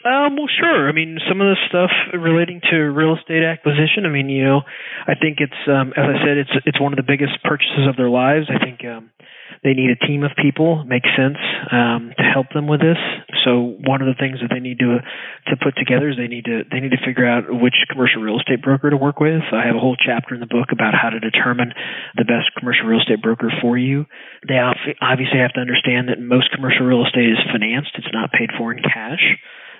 Um, 0.00 0.36
well, 0.36 0.48
sure. 0.48 0.88
I 0.88 0.92
mean, 0.92 1.18
some 1.28 1.44
of 1.44 1.52
the 1.52 1.60
stuff 1.68 1.92
relating 2.16 2.60
to 2.70 2.88
real 2.88 3.16
estate 3.20 3.44
acquisition. 3.44 4.06
I 4.06 4.08
mean, 4.08 4.30
you 4.30 4.44
know, 4.44 4.62
I 5.04 5.12
think 5.12 5.44
it's, 5.44 5.60
um, 5.68 5.92
as 5.92 6.08
I 6.08 6.16
said, 6.24 6.40
it's 6.40 6.54
it's 6.64 6.80
one 6.80 6.92
of 6.92 6.96
the 6.96 7.04
biggest 7.04 7.36
purchases 7.44 7.84
of 7.84 8.00
their 8.00 8.08
lives. 8.08 8.48
I 8.48 8.56
think 8.64 8.80
um, 8.88 9.12
they 9.60 9.76
need 9.76 9.92
a 9.92 10.00
team 10.00 10.24
of 10.24 10.32
people. 10.40 10.88
Makes 10.88 11.12
sense 11.12 11.36
um, 11.68 12.16
to 12.16 12.24
help 12.24 12.48
them 12.56 12.64
with 12.64 12.80
this. 12.80 12.96
So 13.44 13.76
one 13.84 14.00
of 14.00 14.08
the 14.08 14.16
things 14.16 14.40
that 14.40 14.48
they 14.48 14.60
need 14.60 14.80
to 14.80 15.04
to 15.52 15.54
put 15.60 15.76
together 15.76 16.08
is 16.08 16.16
they 16.16 16.32
need 16.32 16.48
to 16.48 16.64
they 16.72 16.80
need 16.80 16.96
to 16.96 17.02
figure 17.04 17.28
out 17.28 17.52
which 17.52 17.76
commercial 17.92 18.24
real 18.24 18.40
estate 18.40 18.64
broker 18.64 18.88
to 18.88 18.96
work 18.96 19.20
with. 19.20 19.44
I 19.52 19.68
have 19.68 19.76
a 19.76 19.84
whole 19.84 20.00
chapter 20.00 20.32
in 20.32 20.40
the 20.40 20.48
book 20.48 20.72
about 20.72 20.96
how 20.96 21.12
to 21.12 21.20
determine 21.20 21.76
the 22.16 22.24
best 22.24 22.56
commercial 22.56 22.88
real 22.88 23.04
estate 23.04 23.20
broker 23.20 23.52
for 23.60 23.76
you. 23.76 24.08
They 24.48 24.56
obviously 24.56 25.44
have 25.44 25.52
to 25.54 25.60
understand 25.60 26.08
that 26.08 26.16
most 26.16 26.56
commercial 26.56 26.88
real 26.88 27.04
estate 27.04 27.28
is 27.28 27.40
financed. 27.52 27.92
It's 28.00 28.16
not 28.16 28.32
paid 28.32 28.48
for 28.56 28.72
in 28.72 28.80
cash 28.80 29.36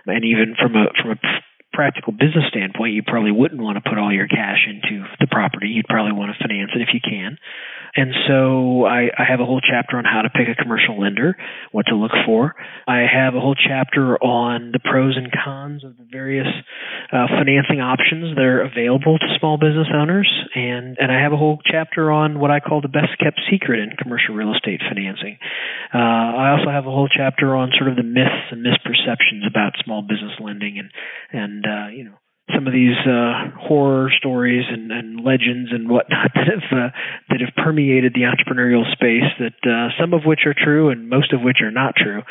and 0.06 0.24
even 0.24 0.54
from 0.60 0.76
a 0.76 0.86
from 1.00 1.12
a 1.12 1.18
practical 1.72 2.12
business 2.12 2.44
standpoint, 2.48 2.94
you 2.94 3.02
probably 3.06 3.30
wouldn't 3.30 3.60
want 3.60 3.82
to 3.82 3.88
put 3.88 3.98
all 3.98 4.12
your 4.12 4.26
cash 4.26 4.66
into 4.66 5.06
the 5.20 5.26
property. 5.26 5.68
You'd 5.68 5.86
probably 5.86 6.12
want 6.12 6.34
to 6.34 6.42
finance 6.42 6.70
it 6.74 6.82
if 6.82 6.88
you 6.92 7.00
can. 7.00 7.38
And 7.96 8.14
so 8.28 8.84
I, 8.84 9.10
I 9.16 9.24
have 9.28 9.40
a 9.40 9.44
whole 9.44 9.60
chapter 9.60 9.98
on 9.98 10.04
how 10.04 10.22
to 10.22 10.30
pick 10.30 10.48
a 10.48 10.54
commercial 10.54 11.00
lender, 11.00 11.36
what 11.72 11.86
to 11.86 11.96
look 11.96 12.12
for. 12.26 12.54
I 12.86 13.02
have 13.10 13.34
a 13.34 13.40
whole 13.40 13.56
chapter 13.56 14.16
on 14.22 14.70
the 14.72 14.78
pros 14.78 15.16
and 15.16 15.30
cons 15.32 15.84
of 15.84 15.96
the 15.96 16.06
various 16.10 16.46
uh, 17.12 17.26
financing 17.26 17.80
options 17.80 18.36
that 18.36 18.44
are 18.44 18.62
available 18.62 19.18
to 19.18 19.26
small 19.38 19.58
business 19.58 19.88
owners, 19.92 20.30
and 20.54 20.96
and 20.98 21.10
I 21.10 21.20
have 21.20 21.32
a 21.32 21.36
whole 21.36 21.58
chapter 21.64 22.10
on 22.10 22.38
what 22.38 22.50
I 22.50 22.60
call 22.60 22.80
the 22.80 22.88
best 22.88 23.18
kept 23.18 23.40
secret 23.50 23.80
in 23.80 23.96
commercial 24.00 24.34
real 24.34 24.54
estate 24.54 24.80
financing. 24.86 25.38
Uh, 25.92 25.98
I 25.98 26.56
also 26.56 26.70
have 26.70 26.86
a 26.86 26.90
whole 26.90 27.08
chapter 27.08 27.56
on 27.56 27.72
sort 27.76 27.90
of 27.90 27.96
the 27.96 28.06
myths 28.06 28.50
and 28.50 28.64
misperceptions 28.64 29.46
about 29.48 29.74
small 29.84 30.02
business 30.02 30.38
lending 30.38 30.78
and 30.78 30.90
and 31.32 31.64
uh, 31.66 31.88
you 31.90 32.04
know 32.04 32.14
some 32.60 32.66
of 32.66 32.72
these 32.72 32.96
uh, 33.06 33.56
horror 33.58 34.10
stories 34.18 34.64
and, 34.68 34.92
and 34.92 35.24
legends 35.24 35.70
and 35.72 35.88
whatnot 35.88 36.30
that 36.34 36.46
have 36.46 36.68
uh, 36.70 36.90
that 37.30 37.40
have 37.40 37.64
permeated 37.64 38.12
the 38.12 38.28
entrepreneurial 38.28 38.84
space. 38.92 39.24
That 39.38 39.56
uh, 39.64 39.88
some 40.00 40.12
of 40.12 40.22
which 40.24 40.40
are 40.46 40.54
true 40.54 40.90
and 40.90 41.08
most 41.08 41.32
of 41.32 41.40
which 41.40 41.58
are 41.62 41.70
not 41.70 41.94
true. 41.96 42.22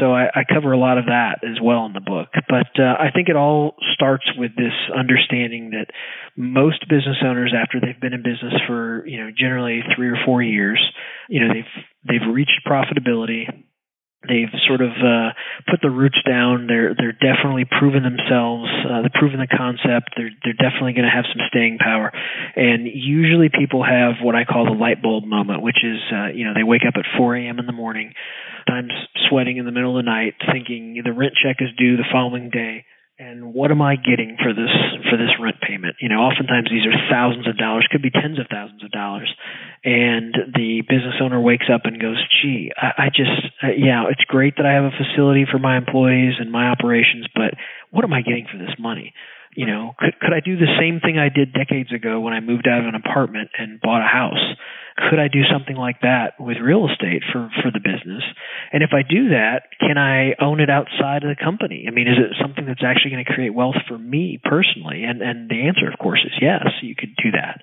So 0.00 0.12
I, 0.12 0.26
I 0.34 0.42
cover 0.48 0.72
a 0.72 0.78
lot 0.78 0.96
of 0.96 1.06
that 1.06 1.44
as 1.44 1.60
well 1.62 1.84
in 1.86 1.92
the 1.92 2.00
book. 2.00 2.28
But 2.48 2.72
uh, 2.78 2.96
I 2.98 3.10
think 3.14 3.28
it 3.28 3.36
all 3.36 3.76
starts 3.92 4.24
with 4.38 4.52
this 4.56 4.74
understanding 4.96 5.70
that 5.70 5.92
most 6.36 6.88
business 6.88 7.18
owners, 7.24 7.52
after 7.54 7.80
they've 7.80 8.00
been 8.00 8.14
in 8.14 8.22
business 8.22 8.54
for 8.66 9.06
you 9.06 9.18
know 9.20 9.30
generally 9.36 9.82
three 9.94 10.08
or 10.08 10.16
four 10.24 10.42
years, 10.42 10.80
you 11.28 11.40
know 11.40 11.52
they've 11.52 11.84
they've 12.08 12.34
reached 12.34 12.60
profitability 12.66 13.44
they've 14.28 14.52
sort 14.66 14.80
of 14.80 14.90
uh, 14.90 15.32
put 15.70 15.80
the 15.82 15.90
roots 15.90 16.18
down. 16.26 16.66
They're 16.66 16.94
they're 16.94 17.16
definitely 17.16 17.64
proven 17.64 18.02
themselves. 18.02 18.68
Uh, 18.84 19.02
they've 19.02 19.18
proven 19.18 19.40
the 19.40 19.50
concept. 19.50 20.14
They're 20.16 20.32
they're 20.42 20.58
definitely 20.58 20.94
going 20.94 21.08
to 21.08 21.14
have 21.14 21.24
some 21.28 21.42
staying 21.48 21.78
power. 21.78 22.12
And 22.56 22.86
usually 22.86 23.48
people 23.48 23.84
have 23.84 24.22
what 24.22 24.34
I 24.34 24.44
call 24.44 24.64
the 24.66 24.76
light 24.76 25.02
bulb 25.02 25.24
moment, 25.24 25.62
which 25.62 25.82
is 25.84 26.00
uh, 26.12 26.28
you 26.34 26.44
know 26.44 26.54
they 26.54 26.64
wake 26.64 26.82
up 26.86 26.94
at 26.96 27.04
4 27.16 27.36
a.m. 27.36 27.58
in 27.58 27.66
the 27.66 27.76
morning, 27.76 28.14
times 28.66 28.92
sweating 29.28 29.56
in 29.56 29.64
the 29.64 29.72
middle 29.72 29.98
of 29.98 30.04
the 30.04 30.08
night, 30.10 30.34
thinking 30.52 31.00
the 31.04 31.12
rent 31.12 31.34
check 31.40 31.56
is 31.60 31.68
due 31.76 31.96
the 31.96 32.08
following 32.10 32.50
day 32.50 32.84
and 33.18 33.54
what 33.54 33.70
am 33.70 33.80
I 33.80 33.94
getting 33.94 34.36
for 34.42 34.52
this 34.52 34.74
for 35.10 35.16
this 35.16 35.30
rent 35.40 35.56
payment? 35.62 35.96
You 36.00 36.08
know, 36.08 36.18
oftentimes 36.18 36.66
these 36.70 36.86
are 36.86 36.98
thousands 37.10 37.46
of 37.46 37.56
dollars, 37.56 37.86
could 37.90 38.02
be 38.02 38.10
tens 38.10 38.40
of 38.40 38.46
thousands 38.50 38.82
of 38.82 38.90
dollars, 38.90 39.32
and 39.84 40.34
the 40.54 40.82
business 40.88 41.14
owner 41.22 41.40
wakes 41.40 41.66
up 41.72 41.82
and 41.84 42.00
goes, 42.00 42.18
"Gee, 42.42 42.72
I, 42.76 43.06
I 43.06 43.08
just 43.14 43.30
uh, 43.62 43.68
yeah, 43.76 44.10
it's 44.10 44.24
great 44.26 44.56
that 44.56 44.66
I 44.66 44.72
have 44.74 44.84
a 44.84 44.98
facility 44.98 45.46
for 45.50 45.58
my 45.58 45.76
employees 45.76 46.34
and 46.40 46.50
my 46.50 46.66
operations, 46.66 47.26
but 47.34 47.54
what 47.90 48.04
am 48.04 48.12
I 48.12 48.22
getting 48.22 48.46
for 48.50 48.58
this 48.58 48.74
money?" 48.78 49.14
You 49.54 49.66
know, 49.66 49.94
could 49.98 50.18
could 50.18 50.32
I 50.34 50.40
do 50.40 50.56
the 50.56 50.74
same 50.80 50.98
thing 50.98 51.16
I 51.16 51.28
did 51.28 51.54
decades 51.54 51.92
ago 51.92 52.18
when 52.18 52.34
I 52.34 52.40
moved 52.40 52.66
out 52.66 52.80
of 52.80 52.86
an 52.86 52.96
apartment 52.96 53.50
and 53.56 53.80
bought 53.80 54.02
a 54.02 54.10
house? 54.10 54.42
Could 54.94 55.18
I 55.18 55.26
do 55.26 55.42
something 55.50 55.74
like 55.74 56.06
that 56.06 56.38
with 56.38 56.62
real 56.62 56.86
estate 56.86 57.26
for 57.32 57.50
for 57.62 57.74
the 57.74 57.82
business? 57.82 58.22
And 58.70 58.82
if 58.86 58.94
I 58.94 59.02
do 59.02 59.34
that, 59.34 59.66
can 59.82 59.98
I 59.98 60.38
own 60.38 60.60
it 60.62 60.70
outside 60.70 61.26
of 61.26 61.34
the 61.34 61.40
company? 61.42 61.86
I 61.88 61.90
mean, 61.90 62.06
is 62.06 62.14
it 62.14 62.38
something 62.38 62.62
that's 62.62 62.86
actually 62.86 63.10
going 63.10 63.24
to 63.26 63.32
create 63.34 63.50
wealth 63.50 63.74
for 63.90 63.98
me 63.98 64.38
personally? 64.38 65.02
And 65.02 65.18
and 65.18 65.50
the 65.50 65.66
answer, 65.66 65.90
of 65.90 65.98
course, 65.98 66.22
is 66.22 66.38
yes. 66.38 66.62
You 66.78 66.94
could 66.94 67.10
do 67.18 67.34
that. 67.34 67.58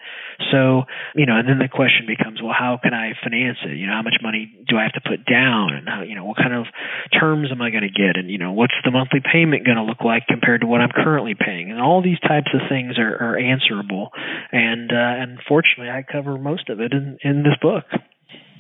So 0.52 0.84
you 1.16 1.24
know, 1.24 1.40
and 1.40 1.48
then 1.48 1.64
the 1.64 1.72
question 1.72 2.04
becomes, 2.04 2.44
well, 2.44 2.52
how 2.52 2.76
can 2.84 2.92
I 2.94 3.16
finance 3.24 3.64
it? 3.64 3.80
You 3.80 3.88
know, 3.88 3.96
how 3.96 4.04
much 4.04 4.20
money 4.20 4.52
do 4.68 4.76
I 4.76 4.84
have 4.84 5.00
to 5.00 5.04
put 5.08 5.24
down, 5.24 5.72
and 5.72 5.88
how 5.88 6.04
you 6.04 6.20
know 6.20 6.28
what 6.28 6.36
kind 6.36 6.52
of 6.52 6.68
terms 7.16 7.48
am 7.48 7.64
I 7.64 7.72
going 7.72 7.88
to 7.88 7.96
get, 7.96 8.20
and 8.20 8.28
you 8.28 8.44
know, 8.44 8.52
what's 8.52 8.76
the 8.84 8.92
monthly 8.92 9.24
payment 9.24 9.64
going 9.64 9.80
to 9.80 9.88
look 9.88 10.04
like 10.04 10.28
compared 10.28 10.62
to 10.62 10.68
what 10.68 10.84
I'm 10.84 10.92
currently 10.92 11.40
paying? 11.40 11.72
And 11.72 11.80
all 11.80 12.04
these 12.04 12.20
types 12.20 12.52
of 12.52 12.68
things 12.68 13.00
are, 13.00 13.16
are 13.16 13.40
answerable, 13.40 14.12
and 14.52 14.92
uh, 14.92 15.24
and 15.24 15.40
fortunately, 15.48 15.88
I 15.88 16.04
cover 16.04 16.36
most 16.36 16.68
of 16.68 16.84
it 16.84 16.92
in 16.92 17.21
in 17.24 17.44
this 17.44 17.56
book. 17.62 17.86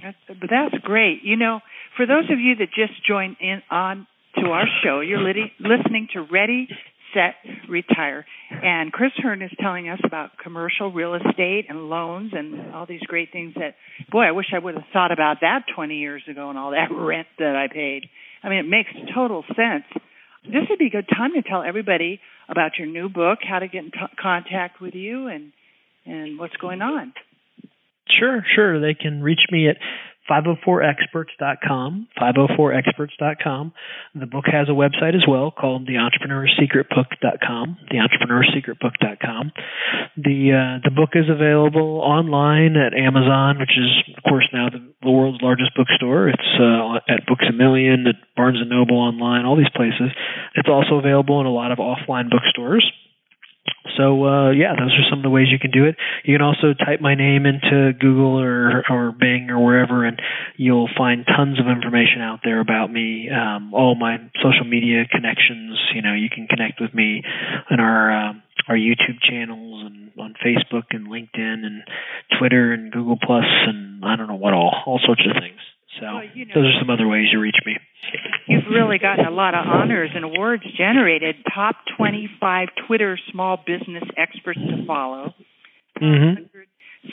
That's, 0.04 0.39
that's 0.50 0.84
great. 0.84 1.19
You 1.24 1.38
know, 1.38 1.60
for 1.97 2.06
those 2.06 2.26
of 2.32 2.39
you 2.39 2.56
that 2.56 2.69
just 2.76 2.93
joined 3.08 3.38
in 3.39 3.62
on 3.69 4.08
to 4.36 4.47
our 4.47 4.65
show, 4.84 5.02
you're 5.02 5.19
listening 5.19 6.08
to 6.13 6.21
Ready, 6.21 6.67
Set, 7.13 7.36
Retire, 7.69 8.26
and 8.50 8.91
Chris 8.91 9.12
Hurn 9.17 9.41
is 9.41 9.52
telling 9.60 9.89
us 9.89 10.00
about 10.04 10.32
commercial 10.41 10.91
real 10.91 11.15
estate 11.15 11.65
and 11.69 11.89
loans 11.89 12.32
and 12.34 12.74
all 12.74 12.86
these 12.86 13.02
great 13.02 13.32
things. 13.32 13.54
That 13.56 13.76
boy, 14.10 14.24
I 14.24 14.32
wish 14.32 14.47
I 14.56 14.60
would 14.60 14.76
have 14.76 14.84
thought 14.93 15.12
about 15.12 15.38
that 15.41 15.65
20 15.76 15.95
years 15.97 16.24
ago 16.30 16.50
and 16.50 16.58
all 16.58 16.71
that 16.71 16.88
rent 16.91 17.28
that 17.39 17.56
I 17.56 17.71
paid. 17.71 18.06
I 18.43 18.50
mean, 18.50 18.60
it 18.60 18.67
makes 18.67 18.89
total 19.13 19.43
sense. 19.47 19.84
This 20.43 20.63
would 20.69 20.80
be 20.80 20.88
a 20.88 20.89
good 20.89 21.08
time 21.08 21.34
to 21.36 21.47
tell 21.47 21.62
everybody 21.62 22.19
about 22.50 22.71
your 22.80 22.88
new 22.88 23.10
book, 23.10 23.39
how 23.47 23.60
to 23.60 23.67
get 23.67 23.84
in 23.86 23.91
t- 23.91 24.00
contact 24.19 24.82
with 24.82 24.95
you, 24.95 25.28
and 25.28 25.52
and 26.04 26.39
what's 26.39 26.56
going 26.56 26.82
on. 26.82 27.13
Sure, 28.09 28.43
sure. 28.55 28.81
They 28.81 28.93
can 28.93 29.21
reach 29.21 29.41
me 29.51 29.69
at 29.69 29.77
504experts.com, 30.29 32.07
504experts.com. 32.19 33.73
The 34.15 34.25
book 34.25 34.45
has 34.47 34.69
a 34.69 34.71
website 34.71 35.15
as 35.15 35.25
well 35.27 35.51
called 35.51 35.89
theentrepreneurssecretbook.com, 35.89 37.77
theentrepreneurssecretbook.com. 37.91 39.51
The 40.17 40.51
uh, 40.53 40.79
the 40.87 40.91
book 40.95 41.09
is 41.15 41.25
available 41.29 41.99
online 41.99 42.77
at 42.77 42.93
Amazon, 42.93 43.59
which 43.59 43.75
is 43.77 44.15
of 44.15 44.23
course 44.23 44.47
now 44.53 44.69
the, 44.69 44.79
the 45.01 45.11
world's 45.11 45.41
largest 45.41 45.75
bookstore. 45.75 46.29
It's 46.29 46.59
uh, 46.59 46.99
at 47.11 47.25
Books 47.27 47.45
a 47.49 47.53
Million, 47.53 48.07
at 48.07 48.15
Barnes 48.35 48.59
and 48.61 48.69
Noble 48.69 48.97
online, 48.97 49.45
all 49.45 49.57
these 49.57 49.73
places. 49.75 50.11
It's 50.55 50.69
also 50.69 50.95
available 50.95 51.41
in 51.41 51.45
a 51.45 51.51
lot 51.51 51.71
of 51.71 51.79
offline 51.79 52.29
bookstores. 52.29 52.89
So 53.97 54.25
uh, 54.25 54.51
yeah, 54.51 54.73
those 54.77 54.93
are 54.93 55.09
some 55.09 55.19
of 55.19 55.23
the 55.23 55.29
ways 55.29 55.47
you 55.51 55.59
can 55.59 55.71
do 55.71 55.85
it. 55.85 55.95
You 56.23 56.37
can 56.37 56.41
also 56.41 56.73
type 56.73 57.01
my 57.01 57.15
name 57.15 57.45
into 57.45 57.93
Google 57.99 58.39
or 58.39 58.83
or 58.89 59.11
Bing 59.11 59.49
or 59.49 59.63
wherever, 59.63 60.05
and 60.05 60.19
you'll 60.55 60.89
find 60.97 61.25
tons 61.25 61.59
of 61.59 61.67
information 61.67 62.21
out 62.21 62.39
there 62.43 62.59
about 62.59 62.91
me. 62.91 63.29
Um, 63.29 63.73
all 63.73 63.95
my 63.95 64.17
social 64.41 64.65
media 64.65 65.05
connections. 65.09 65.79
You 65.95 66.01
know, 66.01 66.13
you 66.13 66.29
can 66.29 66.47
connect 66.47 66.79
with 66.79 66.93
me 66.93 67.23
on 67.69 67.79
our 67.79 68.11
uh, 68.11 68.33
our 68.67 68.75
YouTube 68.75 69.19
channels 69.21 69.83
and 69.85 70.11
on 70.19 70.35
Facebook 70.45 70.91
and 70.91 71.07
LinkedIn 71.07 71.65
and 71.65 71.83
Twitter 72.37 72.73
and 72.73 72.91
Google 72.91 73.17
Plus 73.21 73.45
and 73.67 74.03
I 74.05 74.15
don't 74.15 74.27
know 74.27 74.35
what 74.35 74.53
all, 74.53 74.73
all 74.85 74.99
sorts 75.03 75.21
of 75.27 75.33
things. 75.41 75.59
So 75.99 76.05
well, 76.05 76.23
you 76.33 76.45
know, 76.45 76.53
those 76.55 76.65
are 76.65 76.79
some 76.79 76.89
other 76.89 77.07
ways 77.07 77.27
you 77.31 77.39
reach 77.39 77.59
me. 77.65 77.77
You've 78.47 78.65
really 78.69 78.97
gotten 78.97 79.25
a 79.25 79.31
lot 79.31 79.53
of 79.53 79.65
honors 79.65 80.11
and 80.13 80.25
awards 80.25 80.63
generated. 80.77 81.35
Top 81.53 81.75
25 81.97 82.69
Twitter 82.87 83.17
small 83.31 83.57
business 83.57 84.03
experts 84.17 84.59
to 84.59 84.85
follow. 84.85 85.33
Mm-hmm. 86.01 86.43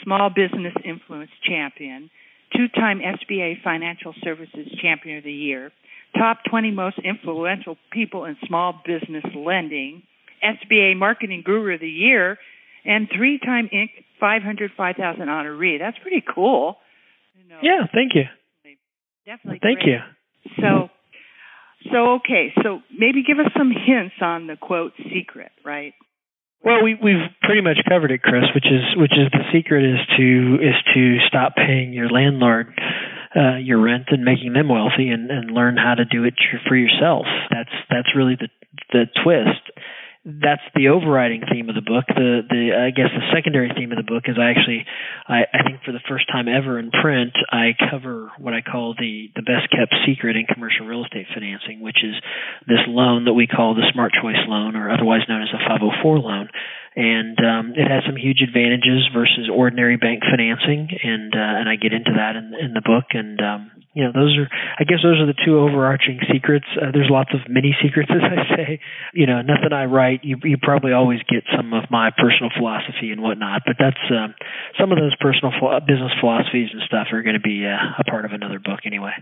Small 0.03 0.29
Business 0.29 0.73
Influence 0.83 1.31
Champion. 1.47 2.09
Two-time 2.55 2.99
SBA 2.99 3.61
Financial 3.63 4.13
Services 4.23 4.67
Champion 4.81 5.17
of 5.17 5.23
the 5.23 5.31
Year. 5.31 5.71
Top 6.17 6.39
20 6.49 6.71
most 6.71 6.99
influential 7.03 7.77
people 7.91 8.25
in 8.25 8.35
small 8.47 8.81
business 8.85 9.23
lending. 9.35 10.03
SBA 10.43 10.97
Marketing 10.97 11.43
Guru 11.45 11.75
of 11.75 11.81
the 11.81 11.89
Year. 11.89 12.37
And 12.85 13.07
three-time 13.15 13.69
Inc. 13.73 13.89
500 14.19 14.71
5000 14.75 15.21
honoree. 15.27 15.79
That's 15.79 15.97
pretty 15.99 16.23
cool. 16.35 16.77
You 17.37 17.47
know, 17.47 17.59
yeah, 17.61 17.87
thank 17.93 18.15
you. 18.15 18.23
Definitely. 19.25 19.59
Thank 19.61 19.79
great. 19.79 19.93
you. 19.93 19.99
So, 20.59 20.89
so 21.91 22.13
okay. 22.15 22.53
So 22.63 22.79
maybe 22.97 23.23
give 23.23 23.39
us 23.39 23.51
some 23.57 23.71
hints 23.71 24.15
on 24.21 24.47
the 24.47 24.55
quote 24.55 24.93
secret, 25.13 25.51
right? 25.65 25.93
Well, 26.63 26.83
we 26.83 26.95
we've 26.95 27.29
pretty 27.41 27.61
much 27.61 27.77
covered 27.87 28.11
it, 28.11 28.21
Chris. 28.21 28.43
Which 28.53 28.65
is 28.65 28.83
which 28.97 29.13
is 29.13 29.31
the 29.31 29.43
secret 29.53 29.85
is 29.85 29.99
to 30.17 30.57
is 30.61 30.75
to 30.93 31.17
stop 31.27 31.55
paying 31.55 31.93
your 31.93 32.09
landlord 32.09 32.73
uh, 33.35 33.57
your 33.57 33.79
rent 33.79 34.05
and 34.09 34.23
making 34.23 34.53
them 34.53 34.69
wealthy, 34.69 35.09
and 35.09 35.31
and 35.31 35.51
learn 35.51 35.77
how 35.77 35.95
to 35.95 36.05
do 36.05 36.25
it 36.25 36.33
for 36.67 36.75
yourself. 36.75 37.25
That's 37.49 37.71
that's 37.89 38.15
really 38.15 38.35
the 38.35 38.49
the 38.91 39.05
twist 39.23 39.71
that's 40.25 40.63
the 40.75 40.89
overriding 40.89 41.41
theme 41.47 41.69
of 41.69 41.75
the 41.75 41.85
book. 41.85 42.03
The 42.07 42.43
the 42.43 42.75
I 42.75 42.91
guess 42.91 43.07
the 43.07 43.23
secondary 43.31 43.71
theme 43.71 43.91
of 43.91 43.97
the 43.97 44.03
book 44.03 44.27
is 44.27 44.35
I 44.35 44.51
actually 44.51 44.83
I, 45.27 45.47
I 45.47 45.63
think 45.63 45.79
for 45.85 45.91
the 45.91 46.03
first 46.09 46.27
time 46.27 46.47
ever 46.47 46.77
in 46.77 46.91
print 46.91 47.31
I 47.51 47.71
cover 47.89 48.31
what 48.37 48.53
I 48.53 48.59
call 48.59 48.95
the 48.99 49.31
the 49.35 49.47
best 49.47 49.71
kept 49.71 49.95
secret 50.05 50.35
in 50.35 50.45
commercial 50.45 50.85
real 50.85 51.05
estate 51.05 51.27
financing, 51.33 51.79
which 51.79 52.03
is 52.03 52.15
this 52.67 52.83
loan 52.87 53.25
that 53.25 53.33
we 53.33 53.47
call 53.47 53.75
the 53.75 53.87
Smart 53.93 54.11
Choice 54.11 54.43
loan 54.47 54.75
or 54.75 54.91
otherwise 54.91 55.23
known 55.29 55.41
as 55.41 55.55
a 55.55 55.63
504 55.63 56.19
loan 56.19 56.49
and 56.95 57.37
um, 57.39 57.73
it 57.77 57.85
has 57.85 58.03
some 58.05 58.17
huge 58.17 58.41
advantages 58.41 59.05
versus 59.13 59.49
ordinary 59.51 59.97
bank 59.97 60.23
financing, 60.25 60.89
and 61.03 61.33
uh, 61.33 61.59
and 61.61 61.69
I 61.69 61.75
get 61.75 61.93
into 61.93 62.11
that 62.17 62.35
in, 62.35 62.53
in 62.57 62.73
the 62.73 62.81
book, 62.81 63.13
and 63.13 63.37
um, 63.41 63.71
you 63.93 64.03
know 64.03 64.11
those 64.11 64.33
are 64.37 64.49
I 64.49 64.83
guess 64.83 65.05
those 65.05 65.21
are 65.21 65.29
the 65.29 65.37
two 65.45 65.59
overarching 65.59 66.19
secrets. 66.31 66.65
Uh, 66.73 66.89
there's 66.91 67.09
lots 67.09 67.29
of 67.33 67.45
mini 67.45 67.77
secrets, 67.77 68.09
as 68.13 68.25
I 68.25 68.55
say. 68.55 68.67
You 69.13 69.27
know, 69.27 69.41
nothing 69.41 69.71
I 69.71 69.85
write, 69.85 70.25
you 70.25 70.37
you 70.43 70.57
probably 70.57 70.93
always 70.93 71.21
get 71.29 71.45
some 71.55 71.73
of 71.73 71.85
my 71.93 72.09
personal 72.09 72.49
philosophy 72.57 73.13
and 73.13 73.21
whatnot, 73.21 73.61
but 73.65 73.77
that's 73.77 74.01
um, 74.09 74.33
some 74.79 74.91
of 74.91 74.97
those 74.97 75.13
personal 75.21 75.53
ph- 75.53 75.85
business 75.85 76.11
philosophies 76.19 76.73
and 76.73 76.81
stuff 76.89 77.13
are 77.13 77.21
going 77.21 77.37
to 77.37 77.45
be 77.45 77.65
uh, 77.69 78.01
a 78.01 78.03
part 78.09 78.25
of 78.25 78.33
another 78.33 78.57
book 78.57 78.81
anyway. 78.85 79.13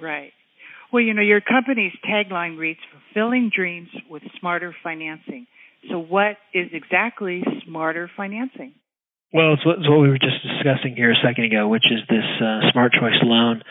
Right. 0.00 0.32
Well, 0.92 1.02
you 1.02 1.14
know, 1.14 1.22
your 1.22 1.40
company's 1.40 1.92
tagline 2.08 2.56
reads 2.56 2.80
"Fulfilling 2.88 3.50
Dreams 3.54 3.88
with 4.08 4.22
Smarter 4.40 4.74
Financing." 4.82 5.46
So, 5.90 5.98
what 5.98 6.36
is 6.54 6.68
exactly 6.72 7.42
smarter 7.64 8.10
financing? 8.16 8.74
Well, 9.32 9.54
it's 9.54 9.66
what, 9.66 9.78
it's 9.78 9.88
what 9.88 9.98
we 9.98 10.08
were 10.08 10.18
just 10.18 10.40
discussing 10.42 10.94
here 10.96 11.10
a 11.10 11.20
second 11.22 11.44
ago, 11.44 11.68
which 11.68 11.84
is 11.90 12.00
this 12.08 12.24
uh, 12.40 12.70
Smart 12.72 12.92
Choice 12.92 13.18
loan, 13.22 13.62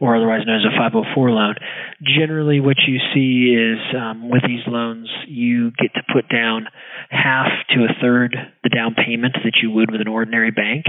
or 0.00 0.16
otherwise 0.16 0.42
known 0.44 0.60
as 0.60 0.66
a 0.66 0.76
504 0.76 1.30
loan. 1.30 1.54
Generally, 2.02 2.60
what 2.60 2.76
you 2.86 2.98
see 3.14 3.54
is 3.54 3.78
um, 3.96 4.28
with 4.28 4.42
these 4.42 4.66
loans, 4.66 5.08
you 5.26 5.70
get 5.78 5.94
to 5.94 6.02
put 6.12 6.28
down 6.28 6.66
half 7.10 7.48
to 7.70 7.84
a 7.84 7.94
third 8.02 8.36
the 8.64 8.68
down 8.68 8.94
payment 8.94 9.36
that 9.44 9.54
you 9.62 9.70
would 9.70 9.90
with 9.90 10.00
an 10.00 10.08
ordinary 10.08 10.50
bank. 10.50 10.84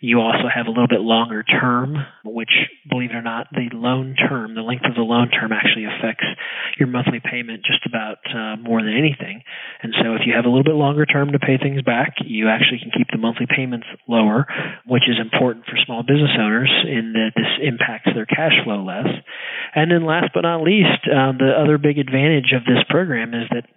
You 0.00 0.20
also 0.20 0.48
have 0.48 0.66
a 0.66 0.70
little 0.70 0.88
bit 0.88 1.04
longer 1.04 1.42
term, 1.42 1.94
which, 2.24 2.52
believe 2.88 3.10
it 3.10 3.16
or 3.16 3.22
not, 3.22 3.48
the 3.52 3.68
loan 3.72 4.16
term, 4.16 4.54
the 4.54 4.64
length 4.64 4.86
of 4.88 4.96
the 4.96 5.04
loan 5.04 5.28
term 5.28 5.52
actually 5.52 5.84
affects 5.84 6.24
your 6.78 6.88
monthly 6.88 7.20
payment 7.20 7.64
just 7.64 7.84
about 7.84 8.16
uh, 8.32 8.56
more 8.56 8.80
than 8.80 8.96
anything. 8.96 9.42
And 9.82 9.92
so 10.00 10.14
if 10.16 10.22
you 10.24 10.32
have 10.32 10.46
a 10.46 10.48
little 10.48 10.64
bit 10.64 10.74
longer 10.74 11.04
term 11.04 11.32
to 11.32 11.38
pay 11.38 11.58
things 11.60 11.82
back, 11.82 12.16
you 12.24 12.48
actually 12.48 12.80
can 12.80 12.96
keep 12.96 13.08
the 13.12 13.20
monthly 13.20 13.44
payments 13.44 13.86
lower, 14.08 14.48
which 14.86 15.04
is 15.04 15.20
important 15.20 15.66
for 15.66 15.76
small 15.84 16.02
business 16.02 16.32
owners 16.40 16.72
in 16.88 17.12
that 17.12 17.36
this 17.36 17.52
impacts 17.60 18.08
their 18.14 18.26
cash 18.26 18.56
flow 18.64 18.82
less. 18.82 19.08
And 19.74 19.92
then 19.92 20.08
last 20.08 20.32
but 20.32 20.48
not 20.48 20.64
least, 20.64 21.04
uh, 21.04 21.36
the 21.36 21.52
other 21.52 21.76
big 21.76 21.98
advantage 21.98 22.56
of 22.56 22.64
this 22.64 22.80
program 22.88 23.34
is 23.34 23.52
that 23.52 23.68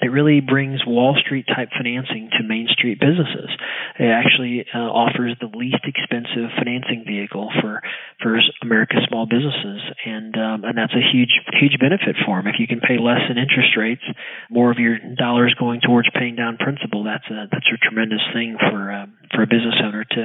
it 0.00 0.08
really 0.08 0.40
brings 0.40 0.80
Wall 0.86 1.16
Street 1.20 1.46
type 1.46 1.70
financing 1.76 2.30
to 2.38 2.44
Main 2.44 2.68
Street 2.70 2.98
businesses. 3.00 3.50
It 3.98 4.10
actually 4.10 4.66
uh, 4.74 4.78
offers 4.78 5.36
the 5.40 5.50
least 5.56 5.84
expensive 5.84 6.50
financing 6.56 7.04
vehicle 7.06 7.50
for 7.60 7.82
for 8.20 8.38
America's 8.62 9.06
small 9.08 9.26
businesses, 9.26 9.80
and 10.04 10.34
um, 10.36 10.64
and 10.64 10.76
that's 10.76 10.94
a 10.94 11.04
huge 11.12 11.32
huge 11.60 11.78
benefit 11.78 12.16
for 12.26 12.38
them. 12.38 12.46
If 12.48 12.56
you 12.58 12.66
can 12.66 12.80
pay 12.80 12.98
less 12.98 13.22
in 13.30 13.38
interest 13.38 13.76
rates, 13.76 14.04
more 14.50 14.70
of 14.70 14.78
your 14.78 14.98
dollars 15.16 15.54
going 15.58 15.80
towards 15.80 16.08
paying 16.14 16.36
down 16.36 16.56
principal. 16.56 17.04
That's 17.04 17.26
a 17.30 17.46
that's 17.50 17.68
a 17.72 17.78
tremendous 17.78 18.22
thing 18.32 18.56
for 18.58 18.92
um, 18.92 19.14
for 19.34 19.42
a 19.42 19.46
business 19.46 19.76
owner 19.82 20.04
to 20.04 20.22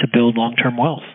to 0.00 0.06
build 0.12 0.36
long 0.36 0.56
term 0.56 0.76
wealth. 0.76 1.06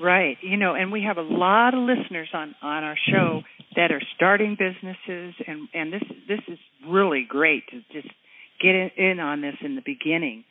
Right. 0.00 0.38
You 0.40 0.56
know, 0.56 0.74
and 0.74 0.90
we 0.90 1.02
have 1.02 1.18
a 1.18 1.22
lot 1.22 1.74
of 1.74 1.80
listeners 1.80 2.28
on 2.32 2.54
on 2.62 2.84
our 2.84 2.96
show 3.10 3.42
that 3.76 3.92
are 3.92 4.02
starting 4.16 4.56
businesses 4.58 5.34
and 5.46 5.68
and 5.74 5.92
this 5.92 6.02
this 6.28 6.40
is 6.48 6.58
really 6.88 7.24
great 7.28 7.64
to 7.68 7.80
just 7.92 8.12
get 8.60 8.74
in, 8.74 8.90
in 8.96 9.20
on 9.20 9.40
this 9.40 9.56
in 9.62 9.74
the 9.74 9.82
beginning. 9.84 10.44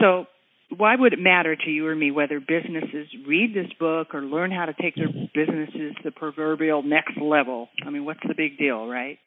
So, 0.00 0.26
why 0.76 0.94
would 0.96 1.12
it 1.12 1.18
matter 1.18 1.56
to 1.56 1.70
you 1.70 1.86
or 1.86 1.94
me 1.94 2.10
whether 2.10 2.40
businesses 2.40 3.08
read 3.26 3.54
this 3.54 3.72
book 3.78 4.14
or 4.14 4.22
learn 4.22 4.52
how 4.52 4.66
to 4.66 4.74
take 4.80 4.94
their 4.94 5.08
businesses 5.08 5.94
to 5.96 6.02
the 6.04 6.10
proverbial 6.10 6.82
next 6.82 7.16
level? 7.20 7.68
I 7.84 7.90
mean, 7.90 8.04
what's 8.04 8.20
the 8.26 8.34
big 8.36 8.56
deal, 8.56 8.86
right? 8.86 9.18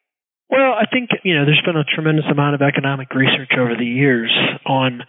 Well, 0.49 0.73
I 0.73 0.85
think 0.91 1.09
you 1.23 1.35
know 1.35 1.45
there's 1.45 1.61
been 1.65 1.77
a 1.77 1.83
tremendous 1.83 2.25
amount 2.31 2.55
of 2.55 2.61
economic 2.61 3.13
research 3.13 3.51
over 3.57 3.75
the 3.77 3.85
years 3.85 4.31
on 4.65 5.01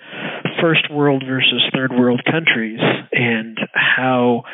first 0.60 0.90
world 0.90 1.22
versus 1.26 1.62
third 1.74 1.92
world 1.92 2.22
countries 2.24 2.80
and 3.12 3.58
how 3.74 4.44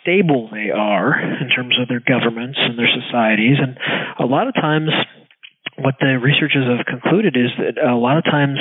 stable 0.00 0.48
they 0.52 0.70
are 0.70 1.18
in 1.18 1.48
terms 1.48 1.74
of 1.80 1.88
their 1.88 2.00
governments 2.00 2.58
and 2.60 2.78
their 2.78 2.90
societies. 2.90 3.56
And 3.60 3.78
a 4.18 4.26
lot 4.26 4.48
of 4.48 4.54
times 4.54 4.90
what 5.78 5.94
the 6.00 6.18
researchers 6.18 6.66
have 6.68 6.84
concluded 6.86 7.36
is 7.36 7.50
that 7.58 7.82
a 7.82 7.96
lot 7.96 8.18
of 8.18 8.24
times 8.24 8.58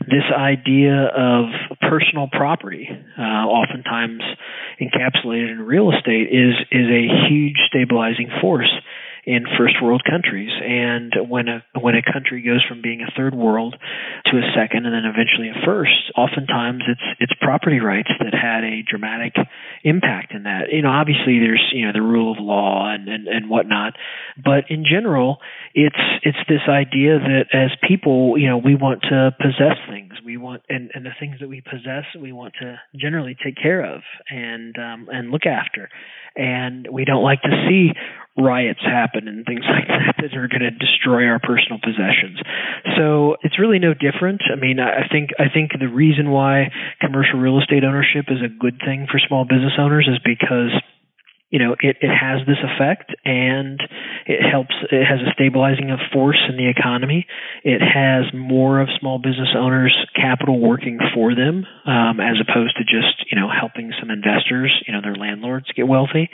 this 0.00 0.24
idea 0.30 1.06
of 1.06 1.46
personal 1.80 2.28
property, 2.30 2.88
uh, 3.18 3.22
oftentimes 3.22 4.22
encapsulated 4.80 5.52
in 5.52 5.60
real 5.60 5.90
estate, 5.90 6.28
is 6.28 6.54
is 6.70 6.86
a 6.86 7.28
huge 7.28 7.56
stabilizing 7.68 8.28
force 8.40 8.70
in 9.24 9.44
first 9.58 9.76
world 9.82 10.02
countries. 10.08 10.50
And 10.62 11.28
when 11.28 11.48
a 11.48 11.64
when 11.78 11.94
a 11.94 12.02
country 12.02 12.42
goes 12.42 12.64
from 12.66 12.82
being 12.82 13.02
a 13.02 13.10
third 13.16 13.34
world 13.34 13.76
to 14.26 14.36
a 14.36 14.42
second 14.54 14.86
and 14.86 14.94
then 14.94 15.04
eventually 15.04 15.48
a 15.48 15.66
first, 15.66 16.12
oftentimes 16.16 16.82
it's 16.88 17.06
it's 17.18 17.32
property 17.40 17.80
rights 17.80 18.10
that 18.18 18.34
had 18.34 18.64
a 18.64 18.82
dramatic 18.82 19.34
impact 19.84 20.32
in 20.32 20.44
that. 20.44 20.72
You 20.72 20.82
know, 20.82 20.90
obviously 20.90 21.38
there's 21.38 21.64
you 21.72 21.86
know 21.86 21.92
the 21.92 22.02
rule 22.02 22.32
of 22.32 22.38
law 22.40 22.90
and 22.92 23.08
and, 23.08 23.28
and 23.28 23.50
whatnot, 23.50 23.94
but 24.42 24.70
in 24.70 24.84
general, 24.84 25.38
it's 25.74 25.96
it's 26.22 26.38
this 26.48 26.62
idea 26.68 27.18
that 27.18 27.46
as 27.52 27.70
people, 27.86 28.38
you 28.38 28.48
know, 28.48 28.58
we 28.58 28.74
want 28.74 29.02
to 29.02 29.30
possess 29.38 29.76
things. 29.88 30.12
We 30.24 30.36
want 30.36 30.62
and 30.68 30.90
and 30.94 31.04
the 31.04 31.14
things 31.18 31.36
that 31.40 31.48
we 31.48 31.60
possess, 31.60 32.04
we 32.20 32.32
want 32.32 32.54
to 32.60 32.80
generally 32.96 33.36
take 33.42 33.56
care 33.56 33.84
of 33.84 34.02
and 34.30 34.76
um, 34.78 35.08
and 35.10 35.30
look 35.30 35.46
after. 35.46 35.88
And 36.36 36.86
we 36.90 37.04
don't 37.04 37.24
like 37.24 37.42
to 37.42 37.66
see 37.68 37.90
riots 38.40 38.80
happen 38.82 39.28
and 39.28 39.44
things 39.44 39.64
like 39.68 39.88
that 39.88 40.16
that 40.18 40.36
are 40.36 40.48
going 40.48 40.64
to 40.64 40.70
destroy 40.70 41.26
our 41.26 41.38
personal 41.38 41.78
possessions. 41.78 42.40
So 42.96 43.36
it's 43.42 43.58
really 43.58 43.78
no 43.78 43.94
different. 43.94 44.42
I 44.50 44.56
mean, 44.56 44.80
I 44.80 45.06
think 45.10 45.30
I 45.38 45.52
think 45.52 45.72
the 45.78 45.88
reason 45.88 46.30
why 46.30 46.72
commercial 47.00 47.38
real 47.38 47.60
estate 47.60 47.84
ownership 47.84 48.26
is 48.28 48.42
a 48.44 48.48
good 48.48 48.80
thing 48.84 49.06
for 49.10 49.20
small 49.20 49.44
business 49.44 49.74
owners 49.78 50.08
is 50.10 50.18
because 50.24 50.72
you 51.50 51.58
know 51.58 51.74
it, 51.80 51.96
it 52.00 52.10
has 52.10 52.46
this 52.46 52.58
effect 52.62 53.14
and 53.24 53.80
it 54.26 54.40
helps 54.46 54.74
it 54.90 55.04
has 55.04 55.18
a 55.20 55.32
stabilizing 55.34 55.90
force 56.12 56.38
in 56.48 56.56
the 56.56 56.70
economy. 56.70 57.26
It 57.64 57.82
has 57.82 58.32
more 58.32 58.80
of 58.80 58.88
small 58.98 59.18
business 59.18 59.50
owners 59.56 59.94
capital 60.14 60.60
working 60.60 60.98
for 61.14 61.34
them 61.34 61.66
um, 61.86 62.20
as 62.20 62.38
opposed 62.38 62.78
to 62.78 62.84
just 62.84 63.26
you 63.30 63.38
know 63.38 63.50
helping 63.50 63.92
some 63.98 64.10
investors 64.10 64.70
you 64.86 64.94
know 64.94 65.02
their 65.02 65.16
landlords 65.16 65.66
get 65.74 65.88
wealthy. 65.88 66.30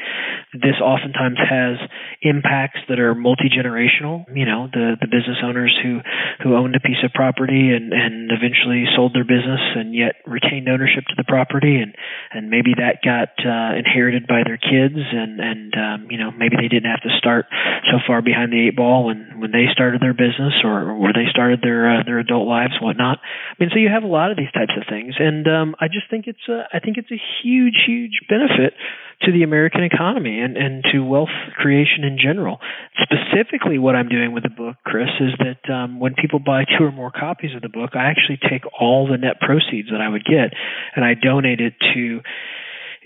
This 0.52 0.76
oftentimes 0.82 1.38
has 1.40 1.80
impacts 2.20 2.80
that 2.88 3.00
are 3.00 3.14
multi-generational 3.14 4.28
you 4.34 4.44
know 4.44 4.68
the 4.72 4.96
the 5.00 5.08
business 5.08 5.40
owners 5.42 5.72
who 5.82 6.00
who 6.44 6.56
owned 6.56 6.76
a 6.76 6.80
piece 6.80 7.00
of 7.02 7.12
property 7.12 7.72
and 7.72 7.92
and 7.92 8.30
eventually 8.30 8.84
sold 8.94 9.14
their 9.14 9.24
business 9.24 9.60
and 9.74 9.94
yet 9.94 10.20
retained 10.26 10.68
ownership 10.68 11.04
to 11.08 11.16
the 11.16 11.24
property 11.24 11.80
and 11.80 11.96
and 12.32 12.50
maybe 12.50 12.76
that 12.76 13.00
got 13.00 13.32
uh, 13.40 13.72
inherited 13.72 14.26
by 14.26 14.44
their 14.44 14.60
kids 14.60 15.05
and 15.12 15.40
and 15.40 15.74
um, 15.74 16.10
you 16.10 16.18
know 16.18 16.30
maybe 16.30 16.56
they 16.56 16.68
didn't 16.68 16.90
have 16.90 17.02
to 17.02 17.12
start 17.18 17.46
so 17.90 17.98
far 18.06 18.22
behind 18.22 18.52
the 18.52 18.68
eight 18.68 18.76
ball 18.76 19.06
when 19.06 19.40
when 19.40 19.52
they 19.52 19.66
started 19.72 20.00
their 20.00 20.14
business 20.14 20.54
or 20.64 20.94
where 20.96 21.12
they 21.12 21.26
started 21.30 21.60
their 21.62 22.00
uh, 22.00 22.02
their 22.04 22.18
adult 22.18 22.46
lives 22.46 22.74
whatnot. 22.80 23.18
I 23.18 23.54
mean, 23.58 23.70
so 23.72 23.78
you 23.78 23.88
have 23.88 24.02
a 24.02 24.10
lot 24.10 24.30
of 24.30 24.36
these 24.36 24.52
types 24.52 24.72
of 24.76 24.84
things, 24.88 25.14
and 25.18 25.46
um, 25.46 25.74
I 25.80 25.88
just 25.88 26.10
think 26.10 26.26
it's 26.26 26.46
a 26.48 26.64
I 26.72 26.80
think 26.80 26.96
it's 26.98 27.10
a 27.10 27.20
huge 27.42 27.84
huge 27.86 28.20
benefit 28.28 28.74
to 29.22 29.32
the 29.32 29.42
American 29.42 29.82
economy 29.82 30.40
and 30.40 30.56
and 30.56 30.84
to 30.92 31.00
wealth 31.00 31.32
creation 31.56 32.04
in 32.04 32.18
general. 32.20 32.58
Specifically, 33.00 33.78
what 33.78 33.96
I'm 33.96 34.08
doing 34.08 34.32
with 34.32 34.42
the 34.42 34.50
book, 34.50 34.76
Chris, 34.84 35.08
is 35.20 35.32
that 35.38 35.72
um, 35.72 36.00
when 36.00 36.14
people 36.14 36.38
buy 36.38 36.64
two 36.64 36.84
or 36.84 36.92
more 36.92 37.10
copies 37.10 37.54
of 37.54 37.62
the 37.62 37.68
book, 37.68 37.90
I 37.94 38.10
actually 38.10 38.38
take 38.42 38.62
all 38.78 39.08
the 39.08 39.16
net 39.16 39.40
proceeds 39.40 39.88
that 39.90 40.00
I 40.00 40.08
would 40.08 40.24
get 40.24 40.52
and 40.94 41.04
I 41.04 41.14
donate 41.14 41.60
it 41.60 41.74
to 41.94 42.20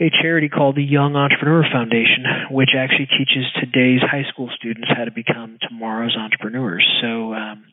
a 0.01 0.11
charity 0.23 0.49
called 0.49 0.77
the 0.77 0.83
Young 0.83 1.15
Entrepreneur 1.15 1.63
Foundation, 1.71 2.25
which 2.51 2.71
actually 2.77 3.07
teaches 3.07 3.45
today's 3.61 4.01
high 4.01 4.25
school 4.33 4.49
students 4.57 4.89
how 4.89 5.05
to 5.05 5.11
become 5.11 5.59
tomorrow's 5.61 6.17
entrepreneurs. 6.17 6.87
So 7.03 7.35
um, 7.35 7.65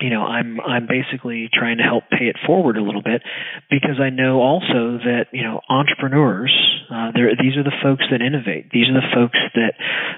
you 0.00 0.10
know 0.10 0.22
i'm 0.22 0.60
i'm 0.60 0.86
basically 0.86 1.48
trying 1.52 1.78
to 1.78 1.82
help 1.82 2.04
pay 2.10 2.26
it 2.26 2.36
forward 2.46 2.76
a 2.76 2.82
little 2.82 3.02
bit 3.02 3.22
because 3.70 4.00
i 4.00 4.10
know 4.10 4.40
also 4.40 4.98
that 5.02 5.26
you 5.32 5.42
know 5.42 5.60
entrepreneurs 5.68 6.52
uh 6.90 7.12
these 7.12 7.56
are 7.56 7.64
the 7.64 7.76
folks 7.82 8.04
that 8.10 8.22
innovate. 8.22 8.70
These 8.72 8.88
are 8.88 8.96
the 8.96 9.12
folks 9.12 9.38
that 9.54 9.74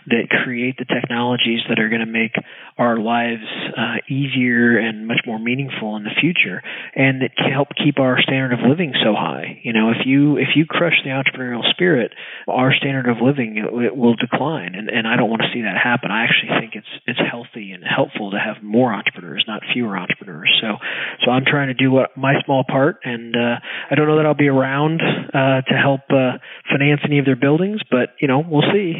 that 0.07 0.31
create 0.31 0.79
the 0.79 0.87
technologies 0.87 1.61
that 1.69 1.79
are 1.79 1.89
going 1.89 2.05
to 2.05 2.11
make 2.11 2.35
our 2.79 2.97
lives 2.97 3.47
uh 3.77 3.99
easier 4.09 4.79
and 4.79 5.07
much 5.07 5.21
more 5.27 5.39
meaningful 5.39 5.97
in 5.97 6.05
the 6.05 6.15
future 6.21 6.63
and 6.95 7.23
that 7.23 7.35
help 7.37 7.69
keep 7.75 7.99
our 7.99 8.21
standard 8.23 8.53
of 8.53 8.61
living 8.63 8.95
so 9.03 9.15
high. 9.15 9.61
You 9.63 9.73
know 9.73 9.91
if 9.91 10.07
you 10.07 10.37
if 10.37 10.55
you 10.55 10.65
crush 10.67 11.03
the 11.03 11.11
entrepreneurial 11.11 11.69
spirit 11.71 12.13
our 12.47 12.73
standard 12.75 13.09
of 13.09 13.19
living 13.21 13.59
it, 13.59 13.97
will 13.97 14.15
decline. 14.15 14.75
And 14.75 14.89
and 14.89 15.07
i 15.09 15.17
don't 15.17 15.31
want 15.31 15.43
to 15.43 15.51
see 15.53 15.63
that 15.63 15.77
happen. 15.77 16.11
I 16.11 16.25
actually 16.25 16.55
think 16.61 16.75
it's 16.77 16.93
it's 17.07 17.21
healthy 17.21 17.73
and 17.73 17.83
helpful 17.83 18.31
to 18.31 18.39
have 18.39 18.63
more 18.63 18.93
entrepreneurs 18.95 19.45
not 19.47 19.63
fewer 19.73 19.97
entrepreneurs. 19.97 20.51
So, 20.61 20.77
so 21.25 21.31
I'm 21.31 21.45
trying 21.47 21.69
to 21.69 21.75
do 21.75 21.91
what 21.91 22.17
my 22.17 22.35
small 22.45 22.65
part, 22.65 23.01
and 23.05 23.35
uh, 23.35 23.57
I 23.91 23.95
don't 23.95 24.07
know 24.07 24.17
that 24.17 24.27
I'll 24.27 24.35
be 24.35 24.49
around 24.49 25.01
uh, 25.01 25.63
to 25.63 25.75
help 25.75 26.03
uh, 26.11 26.39
finance 26.71 27.01
any 27.05 27.19
of 27.19 27.25
their 27.25 27.37
buildings, 27.37 27.81
but 27.91 28.15
you 28.21 28.29
know, 28.29 28.43
we'll 28.47 28.67
see. 28.73 28.95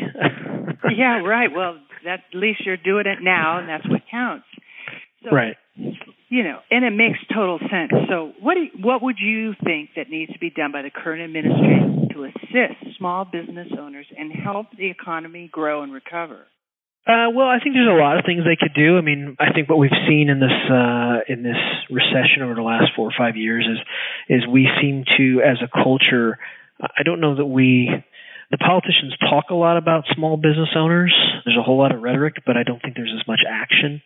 yeah, 0.97 1.21
right. 1.21 1.49
Well, 1.55 1.79
that, 2.05 2.21
at 2.33 2.39
least 2.39 2.61
you're 2.65 2.77
doing 2.77 3.07
it 3.07 3.19
now, 3.23 3.59
and 3.59 3.69
that's 3.69 3.89
what 3.89 4.03
counts. 4.11 4.47
So, 5.25 5.31
right. 5.31 5.57
You 5.77 6.45
know, 6.45 6.61
and 6.71 6.85
it 6.85 6.91
makes 6.91 7.19
total 7.35 7.59
sense. 7.59 7.91
So, 8.09 8.33
what 8.41 8.55
do 8.55 8.61
you, 8.61 8.71
what 8.81 9.03
would 9.03 9.17
you 9.21 9.53
think 9.65 9.91
that 9.97 10.09
needs 10.09 10.33
to 10.33 10.39
be 10.39 10.51
done 10.51 10.73
by 10.73 10.83
the 10.83 10.91
current 10.91 11.23
administration 11.23 12.09
to 12.13 12.25
assist 12.25 12.97
small 12.99 13.25
business 13.25 13.69
owners 13.79 14.07
and 14.17 14.33
help 14.33 14.67
the 14.77 14.91
economy 14.91 15.49
grow 15.51 15.83
and 15.83 15.93
recover? 15.93 16.47
Uh, 17.07 17.33
well, 17.35 17.49
I 17.49 17.59
think 17.63 17.75
there's 17.75 17.89
a 17.89 18.01
lot 18.01 18.19
of 18.19 18.25
things 18.25 18.45
they 18.45 18.61
could 18.61 18.75
do. 18.75 18.99
I 18.99 19.01
mean, 19.01 19.37
I 19.41 19.53
think 19.53 19.69
what 19.69 19.79
we've 19.79 19.91
seen 20.07 20.29
in 20.29 20.39
this 20.39 20.53
uh, 20.71 21.21
in 21.29 21.43
this 21.43 21.57
recession 21.91 22.43
over 22.43 22.55
the 22.55 22.63
last 22.63 22.93
four 22.95 23.09
or 23.09 23.15
five 23.17 23.37
years 23.37 23.67
is 23.67 23.79
is 24.29 24.47
we 24.47 24.69
seem 24.81 25.05
to, 25.17 25.41
as 25.41 25.57
a 25.63 25.69
culture, 25.83 26.39
I 26.81 27.03
don't 27.03 27.21
know 27.21 27.37
that 27.37 27.47
we 27.47 27.91
the 28.51 28.59
politicians 28.59 29.15
talk 29.19 29.47
a 29.51 29.55
lot 29.55 29.77
about 29.77 30.05
small 30.15 30.37
business 30.37 30.71
owners. 30.77 31.15
There's 31.45 31.57
a 31.57 31.63
whole 31.63 31.79
lot 31.79 31.95
of 31.95 32.03
rhetoric, 32.03 32.37
but 32.45 32.57
I 32.57 32.65
don't 32.65 32.83
think 32.83 32.97
there's 32.97 33.15
as 33.19 33.27
much 33.27 33.41
action. 33.49 34.03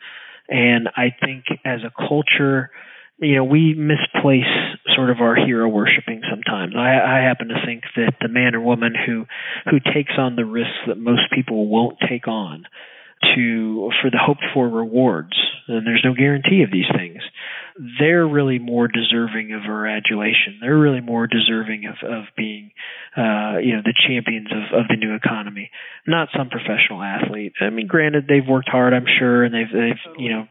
And 0.48 0.88
I 0.94 1.14
think 1.18 1.44
as 1.64 1.80
a 1.82 1.90
culture, 2.08 2.70
you 3.18 3.36
know, 3.36 3.44
we 3.44 3.74
misplace 3.74 4.50
sort 4.94 5.10
of 5.10 5.20
our 5.20 5.36
hero 5.36 5.68
worshiping 5.68 6.22
sometimes. 6.28 6.74
I, 6.76 6.98
I 6.98 7.22
happen 7.22 7.48
to 7.48 7.64
think 7.64 7.84
that 7.96 8.14
the 8.20 8.28
man 8.28 8.54
or 8.54 8.60
woman 8.60 8.94
who 8.94 9.26
who 9.70 9.78
takes 9.80 10.12
on 10.18 10.36
the 10.36 10.44
risks 10.44 10.78
that 10.88 10.98
most 10.98 11.22
people 11.32 11.68
won't 11.68 11.98
take 12.08 12.26
on 12.26 12.64
to 13.34 13.90
for 14.02 14.10
the 14.10 14.18
hoped 14.18 14.44
for 14.52 14.68
rewards, 14.68 15.36
and 15.68 15.86
there's 15.86 16.04
no 16.04 16.14
guarantee 16.14 16.62
of 16.62 16.70
these 16.70 16.90
things. 16.94 17.22
They're 17.98 18.26
really 18.26 18.58
more 18.58 18.88
deserving 18.88 19.52
of 19.52 19.62
our 19.68 19.86
adulation. 19.86 20.58
They're 20.60 20.78
really 20.78 21.00
more 21.00 21.26
deserving 21.26 21.86
of 21.86 22.08
of 22.08 22.24
being, 22.36 22.72
uh, 23.16 23.58
you 23.62 23.76
know, 23.76 23.82
the 23.84 23.94
champions 24.06 24.48
of 24.50 24.80
of 24.80 24.88
the 24.88 24.96
new 24.96 25.14
economy, 25.14 25.70
not 26.06 26.28
some 26.36 26.50
professional 26.50 27.02
athlete. 27.02 27.54
I 27.60 27.70
mean, 27.70 27.86
granted, 27.86 28.26
they've 28.28 28.46
worked 28.46 28.68
hard, 28.68 28.92
I'm 28.92 29.06
sure, 29.18 29.44
and 29.44 29.54
they've 29.54 29.72
they've 29.72 30.18
you 30.18 30.30
know 30.30 30.48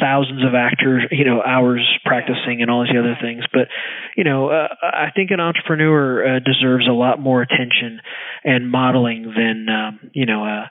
thousands 0.00 0.44
of 0.44 0.54
actors, 0.54 1.04
you 1.10 1.24
know, 1.24 1.42
hours 1.42 1.86
practicing 2.04 2.62
and 2.62 2.70
all 2.70 2.84
these 2.84 2.98
other 2.98 3.16
things. 3.20 3.44
But, 3.52 3.68
you 4.16 4.24
know, 4.24 4.48
uh, 4.48 4.68
I 4.82 5.10
think 5.14 5.30
an 5.30 5.40
entrepreneur 5.40 6.36
uh, 6.36 6.38
deserves 6.40 6.86
a 6.88 6.92
lot 6.92 7.20
more 7.20 7.42
attention 7.42 8.00
and 8.44 8.70
modeling 8.70 9.32
than, 9.36 9.66
um, 9.68 10.10
you 10.12 10.26
know, 10.26 10.44
a, 10.44 10.70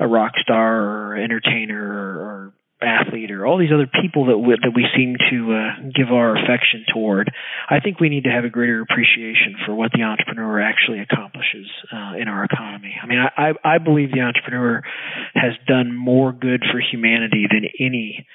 a 0.00 0.06
rock 0.08 0.32
star 0.42 0.82
or 0.82 1.16
entertainer 1.16 1.80
or, 1.80 2.20
or 2.20 2.54
athlete 2.82 3.30
or 3.30 3.46
all 3.46 3.58
these 3.58 3.72
other 3.72 3.88
people 4.02 4.26
that 4.26 4.38
we, 4.38 4.54
that 4.60 4.72
we 4.74 4.86
seem 4.96 5.16
to 5.30 5.54
uh, 5.54 5.88
give 5.94 6.12
our 6.12 6.36
affection 6.36 6.84
toward. 6.92 7.30
I 7.68 7.80
think 7.80 8.00
we 8.00 8.08
need 8.08 8.24
to 8.24 8.30
have 8.30 8.44
a 8.44 8.50
greater 8.50 8.82
appreciation 8.82 9.56
for 9.64 9.74
what 9.74 9.92
the 9.92 10.02
entrepreneur 10.02 10.60
actually 10.60 11.00
accomplishes 11.00 11.66
uh, 11.92 12.18
in 12.20 12.28
our 12.28 12.44
economy. 12.44 12.94
I 13.00 13.06
mean, 13.06 13.18
I, 13.18 13.52
I 13.64 13.78
believe 13.78 14.10
the 14.12 14.20
entrepreneur 14.20 14.82
has 15.34 15.52
done 15.66 15.96
more 15.96 16.32
good 16.32 16.62
for 16.70 16.80
humanity 16.80 17.46
than 17.50 17.64
any 17.78 18.26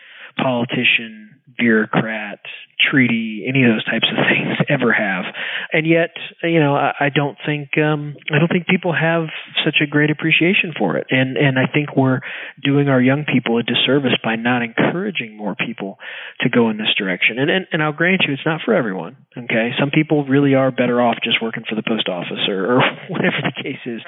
politician, 0.42 1.30
bureaucrat, 1.58 2.40
treaty, 2.80 3.46
any 3.48 3.64
of 3.64 3.76
those 3.76 3.86
types 3.86 4.08
of 4.08 4.18
things 4.32 4.56
ever 4.70 4.92
have. 4.94 5.26
And 5.74 5.86
yet, 5.86 6.16
you 6.42 6.60
know, 6.60 6.76
I, 6.76 6.94
I 7.00 7.10
don't 7.14 7.38
think 7.46 7.78
um, 7.78 8.16
I 8.32 8.40
don't 8.40 8.48
think 8.48 8.68
people 8.68 8.94
have 8.94 9.28
such 9.66 9.84
a 9.84 9.88
great 9.88 10.10
appreciation 10.10 10.74
for 10.78 10.98
it. 10.98 11.08
And 11.10 11.38
and 11.38 11.60
I 11.60 11.72
think 11.72 11.96
we're 11.96 12.22
doing 12.64 12.88
our 12.90 13.02
young 13.02 13.26
people 13.26 13.60
a 13.60 13.64
disservice 13.64 14.16
by 14.24 14.36
not 14.36 14.64
encouraging 14.64 15.36
more 15.36 15.56
people 15.56 16.00
to 16.42 16.50
go 16.50 16.70
in 16.70 16.78
this 16.78 16.94
direction. 16.98 17.38
And 17.38 17.52
and, 17.52 17.68
and 17.72 17.84
I'll 17.84 17.94
grant 17.94 18.24
you, 18.28 18.34
it's 18.34 18.46
not 18.46 18.62
for 18.64 18.74
everyone. 18.74 19.18
Okay, 19.38 19.72
some 19.80 19.92
people 19.92 20.26
really 20.26 20.56
are 20.56 20.72
better 20.72 21.02
off 21.02 21.18
just 21.24 21.42
working 21.42 21.64
for 21.68 21.76
the 21.76 21.84
post 21.86 22.10
office 22.10 22.48
or, 22.48 22.78
or 22.78 22.82
whatever 23.10 23.38
the 23.44 23.54
case 23.56 23.84
is. 23.86 24.02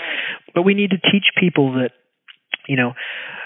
But 0.56 0.64
we 0.64 0.74
need 0.74 0.92
to 0.92 0.98
teach 1.12 1.26
people 1.40 1.74
that 1.74 1.92
you 2.72 2.78
know 2.78 2.94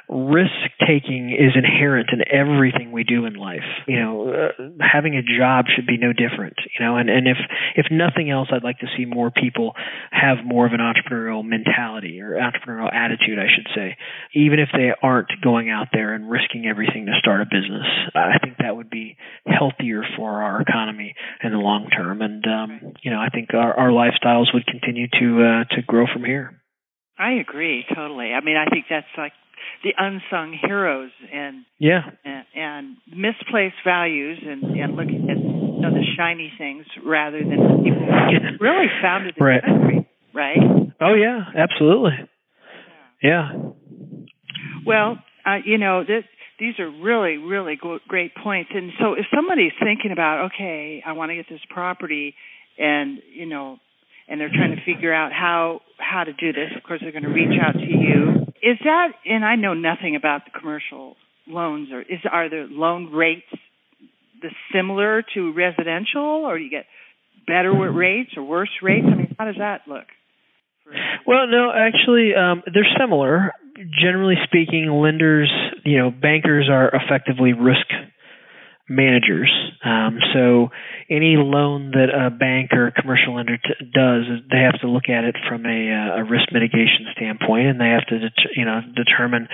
risk 0.07 0.69
taking 0.85 1.31
is 1.31 1.53
inherent 1.55 2.09
in 2.13 2.21
everything 2.29 2.91
we 2.91 3.03
do 3.03 3.25
in 3.25 3.33
life. 3.33 3.65
You 3.87 3.99
know, 3.99 4.29
uh, 4.29 4.63
having 4.79 5.15
a 5.15 5.23
job 5.23 5.65
should 5.73 5.87
be 5.87 5.97
no 5.97 6.13
different. 6.13 6.57
You 6.77 6.85
know, 6.85 6.97
and 6.97 7.09
and 7.09 7.27
if 7.27 7.37
if 7.75 7.87
nothing 7.89 8.29
else, 8.29 8.49
I'd 8.51 8.63
like 8.63 8.79
to 8.79 8.87
see 8.97 9.05
more 9.05 9.31
people 9.31 9.73
have 10.11 10.45
more 10.45 10.65
of 10.65 10.73
an 10.73 10.79
entrepreneurial 10.79 11.43
mentality 11.43 12.21
or 12.21 12.37
entrepreneurial 12.37 12.93
attitude, 12.93 13.39
I 13.39 13.47
should 13.53 13.67
say, 13.75 13.97
even 14.33 14.59
if 14.59 14.69
they 14.73 14.91
aren't 15.01 15.29
going 15.43 15.69
out 15.69 15.87
there 15.91 16.13
and 16.13 16.29
risking 16.29 16.67
everything 16.67 17.07
to 17.07 17.13
start 17.19 17.41
a 17.41 17.45
business. 17.45 17.85
I 18.13 18.37
think 18.43 18.57
that 18.59 18.75
would 18.75 18.89
be 18.89 19.17
healthier 19.47 20.03
for 20.15 20.43
our 20.43 20.61
economy 20.61 21.15
in 21.43 21.51
the 21.51 21.57
long 21.57 21.89
term, 21.89 22.21
and 22.21 22.45
um, 22.45 22.93
you 23.01 23.11
know, 23.11 23.19
I 23.19 23.29
think 23.29 23.53
our, 23.53 23.73
our 23.73 23.89
lifestyles 23.89 24.53
would 24.53 24.67
continue 24.67 25.07
to 25.19 25.63
uh, 25.65 25.75
to 25.75 25.81
grow 25.81 26.05
from 26.13 26.23
here. 26.23 26.61
I 27.17 27.33
agree 27.33 27.85
totally. 27.93 28.33
I 28.33 28.43
mean, 28.43 28.57
I 28.57 28.65
think 28.69 28.85
that's 28.89 29.07
like 29.17 29.33
the 29.83 29.93
unsung 29.97 30.57
heroes 30.61 31.11
and 31.33 31.65
yeah 31.79 32.01
and, 32.23 32.45
and 32.55 32.97
misplaced 33.07 33.75
values 33.85 34.39
and 34.45 34.63
and 34.63 34.95
looking 34.95 35.29
at 35.29 35.37
you 35.37 35.81
know 35.81 35.91
the 35.91 36.05
shiny 36.17 36.51
things 36.57 36.85
rather 37.05 37.39
than 37.39 37.49
the 37.49 37.83
people 37.83 38.05
who 38.05 38.63
really 38.63 38.87
founded 39.01 39.35
the 39.37 39.43
right. 39.43 39.63
country, 39.63 40.07
right? 40.33 40.57
Oh 41.01 41.13
yeah, 41.13 41.43
absolutely. 41.57 42.13
Yeah. 43.21 43.49
Well, 44.85 45.17
uh, 45.45 45.57
you 45.65 45.77
know 45.77 46.03
this. 46.03 46.23
These 46.57 46.79
are 46.79 46.89
really, 46.89 47.35
really 47.35 47.77
great 48.07 48.31
points. 48.33 48.69
And 48.73 48.91
so, 48.99 49.13
if 49.13 49.25
somebody's 49.33 49.73
thinking 49.83 50.11
about, 50.11 50.51
okay, 50.53 51.03
I 51.05 51.11
want 51.11 51.31
to 51.31 51.35
get 51.35 51.47
this 51.49 51.59
property, 51.69 52.33
and 52.77 53.19
you 53.33 53.45
know, 53.45 53.77
and 54.27 54.39
they're 54.39 54.49
trying 54.49 54.75
to 54.75 54.81
figure 54.85 55.13
out 55.13 55.31
how 55.31 55.81
how 55.97 56.23
to 56.23 56.33
do 56.33 56.51
this. 56.51 56.71
Of 56.75 56.83
course, 56.83 56.99
they're 57.01 57.11
going 57.11 57.23
to 57.23 57.29
reach 57.29 57.59
out 57.61 57.73
to 57.73 57.85
you. 57.85 58.45
Is 58.61 58.77
that? 58.83 59.09
And 59.25 59.45
I 59.45 59.55
know 59.55 59.73
nothing 59.73 60.15
about 60.15 60.41
the 60.45 60.59
commercial 60.59 61.15
loans, 61.47 61.89
or 61.91 62.01
is 62.01 62.19
are 62.31 62.49
the 62.49 62.67
loan 62.69 63.11
rates 63.11 63.45
the 64.41 64.49
similar 64.73 65.23
to 65.33 65.53
residential, 65.53 66.45
or 66.45 66.57
do 66.57 66.63
you 66.63 66.69
get 66.69 66.85
better 67.47 67.71
rates 67.71 68.31
or 68.35 68.43
worse 68.43 68.69
rates? 68.81 69.05
I 69.09 69.15
mean, 69.15 69.35
how 69.37 69.45
does 69.45 69.55
that 69.59 69.81
look? 69.87 70.05
Well, 71.25 71.47
no, 71.47 71.71
actually, 71.73 72.35
um, 72.35 72.61
they're 72.71 72.85
similar. 72.99 73.51
Generally 74.01 74.35
speaking, 74.43 74.89
lenders, 74.91 75.51
you 75.83 75.97
know, 75.97 76.11
bankers 76.11 76.69
are 76.71 76.89
effectively 76.93 77.53
risk 77.53 77.87
managers. 78.87 79.49
Um, 79.83 80.19
so 80.33 80.69
any 81.09 81.37
loan 81.37 81.91
that 81.91 82.13
a 82.13 82.29
bank 82.29 82.69
or 82.73 82.87
a 82.87 82.91
commercial 82.91 83.35
lender 83.35 83.57
t- 83.57 83.85
does, 83.93 84.25
they 84.49 84.61
have 84.61 84.79
to 84.81 84.87
look 84.87 85.09
at 85.09 85.25
it 85.25 85.35
from 85.49 85.65
a, 85.65 85.89
uh, 85.89 86.21
a 86.21 86.23
risk 86.23 86.53
mitigation 86.53 87.09
standpoint, 87.17 87.65
and 87.65 87.81
they 87.81 87.89
have 87.89 88.05
to, 88.07 88.19
det- 88.19 88.53
you 88.55 88.65
know, 88.65 88.81
determine, 88.93 89.47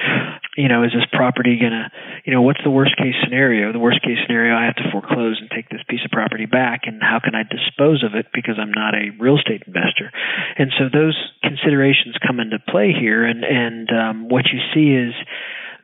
you 0.58 0.67
know, 0.67 0.84
is 0.84 0.91
this 0.91 1.08
property 1.13 1.58
gonna, 1.60 1.91
you 2.26 2.34
know, 2.34 2.41
what's 2.41 2.63
the 2.63 2.70
worst 2.70 2.96
case 2.98 3.15
scenario? 3.24 3.72
The 3.72 3.80
worst 3.80 4.04
case 4.04 4.20
scenario, 4.28 4.56
I 4.56 4.65
have 4.65 4.76
to 4.76 4.91
foreclose 4.91 5.39
and 5.39 5.50
take 5.50 5.70
this 5.70 5.84
piece 5.88 6.04
of 6.04 6.12
property 6.12 6.46
back, 6.46 6.82
and 6.84 7.02
how 7.02 7.20
can 7.24 7.36
I 7.36 7.44
dispose 7.44 8.04
of 8.04 8.15
it 8.15 8.28
because 8.34 8.60
I'm 8.60 8.72
not 8.76 8.96
a 8.96 9.15
real 9.20 9.38
estate 9.39 9.63
investor? 9.65 10.12
And 10.58 10.72
so 10.78 10.91
those 10.91 11.15
considerations 11.44 12.15
come 12.20 12.39
into 12.39 12.60
play 12.60 12.91
here, 12.91 13.24
and 13.24 13.44
and 13.44 13.88
um, 13.91 14.30
what 14.30 14.46
you 14.52 14.60
see 14.74 14.91
is 14.91 15.15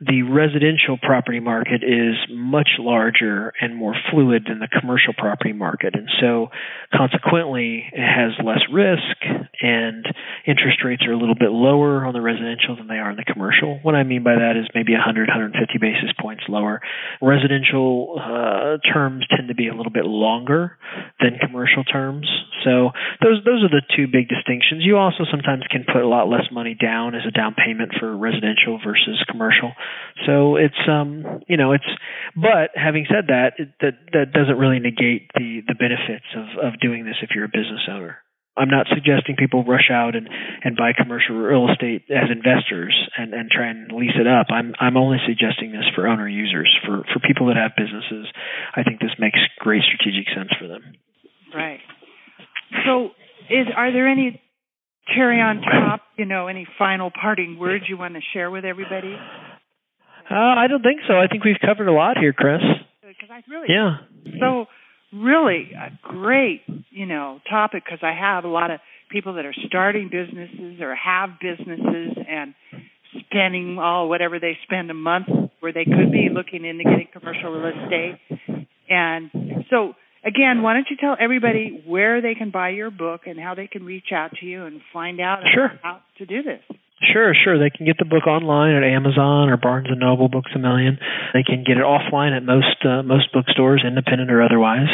the 0.00 0.22
residential 0.22 0.96
property 1.00 1.40
market 1.40 1.82
is 1.82 2.14
much 2.30 2.68
larger 2.78 3.52
and 3.60 3.74
more 3.74 3.94
fluid 4.10 4.46
than 4.48 4.60
the 4.60 4.68
commercial 4.68 5.12
property 5.16 5.52
market. 5.52 5.94
And 5.94 6.08
so, 6.20 6.48
consequently, 6.94 7.84
it 7.92 8.06
has 8.06 8.32
less 8.44 8.62
risk 8.72 9.16
and 9.60 10.06
interest 10.46 10.78
rates 10.84 11.02
are 11.06 11.12
a 11.12 11.18
little 11.18 11.34
bit 11.34 11.50
lower 11.50 12.04
on 12.04 12.14
the 12.14 12.20
residential 12.20 12.76
than 12.76 12.86
they 12.86 13.02
are 13.02 13.10
in 13.10 13.16
the 13.16 13.26
commercial. 13.26 13.80
What 13.82 13.94
I 13.94 14.04
mean 14.04 14.22
by 14.22 14.36
that 14.38 14.54
is 14.54 14.70
maybe 14.74 14.92
100, 14.92 15.28
150 15.28 15.78
basis 15.78 16.10
points 16.20 16.44
lower. 16.48 16.80
Residential 17.20 18.22
uh, 18.22 18.78
terms 18.92 19.26
tend 19.34 19.48
to 19.48 19.54
be 19.54 19.68
a 19.68 19.74
little 19.74 19.92
bit 19.92 20.04
longer 20.04 20.78
than 21.18 21.38
commercial 21.42 21.82
terms. 21.82 22.28
So, 22.62 22.90
those, 23.22 23.42
those 23.44 23.66
are 23.66 23.72
the 23.72 23.82
two 23.96 24.06
big 24.06 24.28
distinctions. 24.28 24.86
You 24.86 24.96
also 24.96 25.24
sometimes 25.30 25.64
can 25.70 25.84
put 25.84 26.02
a 26.02 26.08
lot 26.08 26.28
less 26.28 26.46
money 26.52 26.74
down 26.74 27.14
as 27.14 27.22
a 27.26 27.30
down 27.30 27.54
payment 27.54 27.92
for 27.98 28.16
residential 28.16 28.78
versus 28.84 29.18
commercial. 29.30 29.74
So 30.26 30.56
it's 30.56 30.78
um 30.88 31.42
you 31.48 31.56
know 31.56 31.72
it's 31.72 31.88
but 32.34 32.70
having 32.74 33.06
said 33.08 33.28
that 33.28 33.54
it, 33.58 33.68
that 33.80 33.94
that 34.12 34.32
doesn't 34.32 34.58
really 34.58 34.78
negate 34.80 35.30
the 35.34 35.62
the 35.66 35.74
benefits 35.74 36.26
of 36.36 36.72
of 36.72 36.80
doing 36.80 37.04
this 37.04 37.16
if 37.22 37.30
you're 37.34 37.44
a 37.44 37.52
business 37.52 37.86
owner. 37.90 38.18
I'm 38.58 38.68
not 38.68 38.86
suggesting 38.90 39.36
people 39.38 39.62
rush 39.62 39.88
out 39.90 40.16
and 40.16 40.28
and 40.64 40.76
buy 40.76 40.90
commercial 40.92 41.36
real 41.36 41.70
estate 41.70 42.10
as 42.10 42.26
investors 42.30 42.94
and 43.16 43.32
and 43.32 43.48
try 43.50 43.70
and 43.70 43.92
lease 43.92 44.18
it 44.18 44.26
up. 44.26 44.48
I'm 44.50 44.74
I'm 44.80 44.96
only 44.96 45.18
suggesting 45.26 45.70
this 45.70 45.86
for 45.94 46.08
owner 46.08 46.28
users 46.28 46.68
for 46.84 47.04
for 47.14 47.20
people 47.22 47.46
that 47.46 47.56
have 47.56 47.78
businesses. 47.78 48.26
I 48.74 48.82
think 48.82 49.00
this 49.00 49.14
makes 49.18 49.38
great 49.58 49.82
strategic 49.86 50.26
sense 50.34 50.50
for 50.58 50.66
them. 50.66 50.82
Right. 51.54 51.80
So 52.84 53.14
is 53.48 53.66
are 53.74 53.92
there 53.92 54.08
any 54.08 54.42
cherry 55.14 55.40
on 55.40 55.62
top, 55.62 56.02
you 56.16 56.24
know, 56.24 56.48
any 56.48 56.66
final 56.78 57.10
parting 57.10 57.58
words 57.58 57.84
you 57.88 57.96
want 57.96 58.14
to 58.14 58.20
share 58.32 58.50
with 58.50 58.64
everybody? 58.64 59.16
Uh, 60.30 60.34
I 60.34 60.66
don't 60.68 60.82
think 60.82 61.00
so. 61.08 61.14
I 61.14 61.26
think 61.26 61.44
we've 61.44 61.60
covered 61.64 61.88
a 61.88 61.92
lot 61.92 62.18
here, 62.18 62.32
Kris. 62.32 62.60
Because 63.00 63.30
I 63.30 63.42
really 63.48 63.66
yeah. 63.68 63.96
So 64.40 64.66
really 65.12 65.72
a 65.72 65.90
great 66.02 66.62
you 66.90 67.06
know 67.06 67.40
topic 67.48 67.84
because 67.84 68.00
I 68.02 68.12
have 68.12 68.44
a 68.44 68.48
lot 68.48 68.70
of 68.70 68.80
people 69.10 69.34
that 69.34 69.46
are 69.46 69.54
starting 69.66 70.10
businesses 70.10 70.80
or 70.80 70.94
have 70.94 71.30
businesses 71.40 72.16
and 72.28 72.54
spending 73.20 73.78
all 73.78 74.08
whatever 74.08 74.38
they 74.38 74.58
spend 74.64 74.90
a 74.90 74.94
month 74.94 75.28
where 75.60 75.72
they 75.72 75.84
could 75.84 76.12
be 76.12 76.28
looking 76.32 76.64
into 76.64 76.84
getting 76.84 77.08
commercial 77.12 77.50
real 77.50 77.72
estate. 77.84 78.66
And 78.88 79.30
so 79.70 79.94
again, 80.24 80.62
why 80.62 80.74
don't 80.74 80.86
you 80.90 80.96
tell 80.96 81.16
everybody 81.18 81.82
where 81.86 82.20
they 82.20 82.34
can 82.34 82.50
buy 82.50 82.70
your 82.70 82.90
book 82.90 83.22
and 83.26 83.38
how 83.38 83.54
they 83.54 83.66
can 83.66 83.84
reach 83.84 84.12
out 84.12 84.32
to 84.40 84.46
you 84.46 84.64
and 84.64 84.80
find 84.92 85.20
out 85.20 85.42
sure. 85.54 85.72
how 85.82 86.00
to 86.18 86.26
do 86.26 86.42
this? 86.42 86.60
Sure, 87.12 87.32
sure. 87.34 87.58
They 87.58 87.70
can 87.70 87.86
get 87.86 87.96
the 87.98 88.04
book 88.04 88.26
online 88.26 88.74
at 88.74 88.84
Amazon 88.84 89.48
or 89.48 89.56
Barnes 89.56 89.88
and 89.90 90.00
Noble, 90.00 90.28
Books 90.28 90.50
a 90.54 90.58
Million. 90.58 90.98
They 91.32 91.42
can 91.42 91.64
get 91.64 91.76
it 91.76 91.84
offline 91.84 92.36
at 92.36 92.42
most 92.42 92.84
uh, 92.84 93.02
most 93.02 93.32
bookstores, 93.32 93.84
independent 93.86 94.30
or 94.30 94.42
otherwise. 94.42 94.88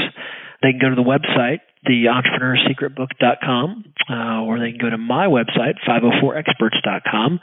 They 0.63 0.73
can 0.73 0.81
go 0.81 0.91
to 0.91 0.97
the 0.97 1.03
website, 1.03 1.61
theentrepreneurssecretbook.com, 1.89 3.85
uh, 4.09 4.41
or 4.43 4.59
they 4.59 4.71
can 4.71 4.81
go 4.81 4.91
to 4.91 4.99
my 4.99 5.27
website, 5.27 5.75
504experts.com, 5.87 7.41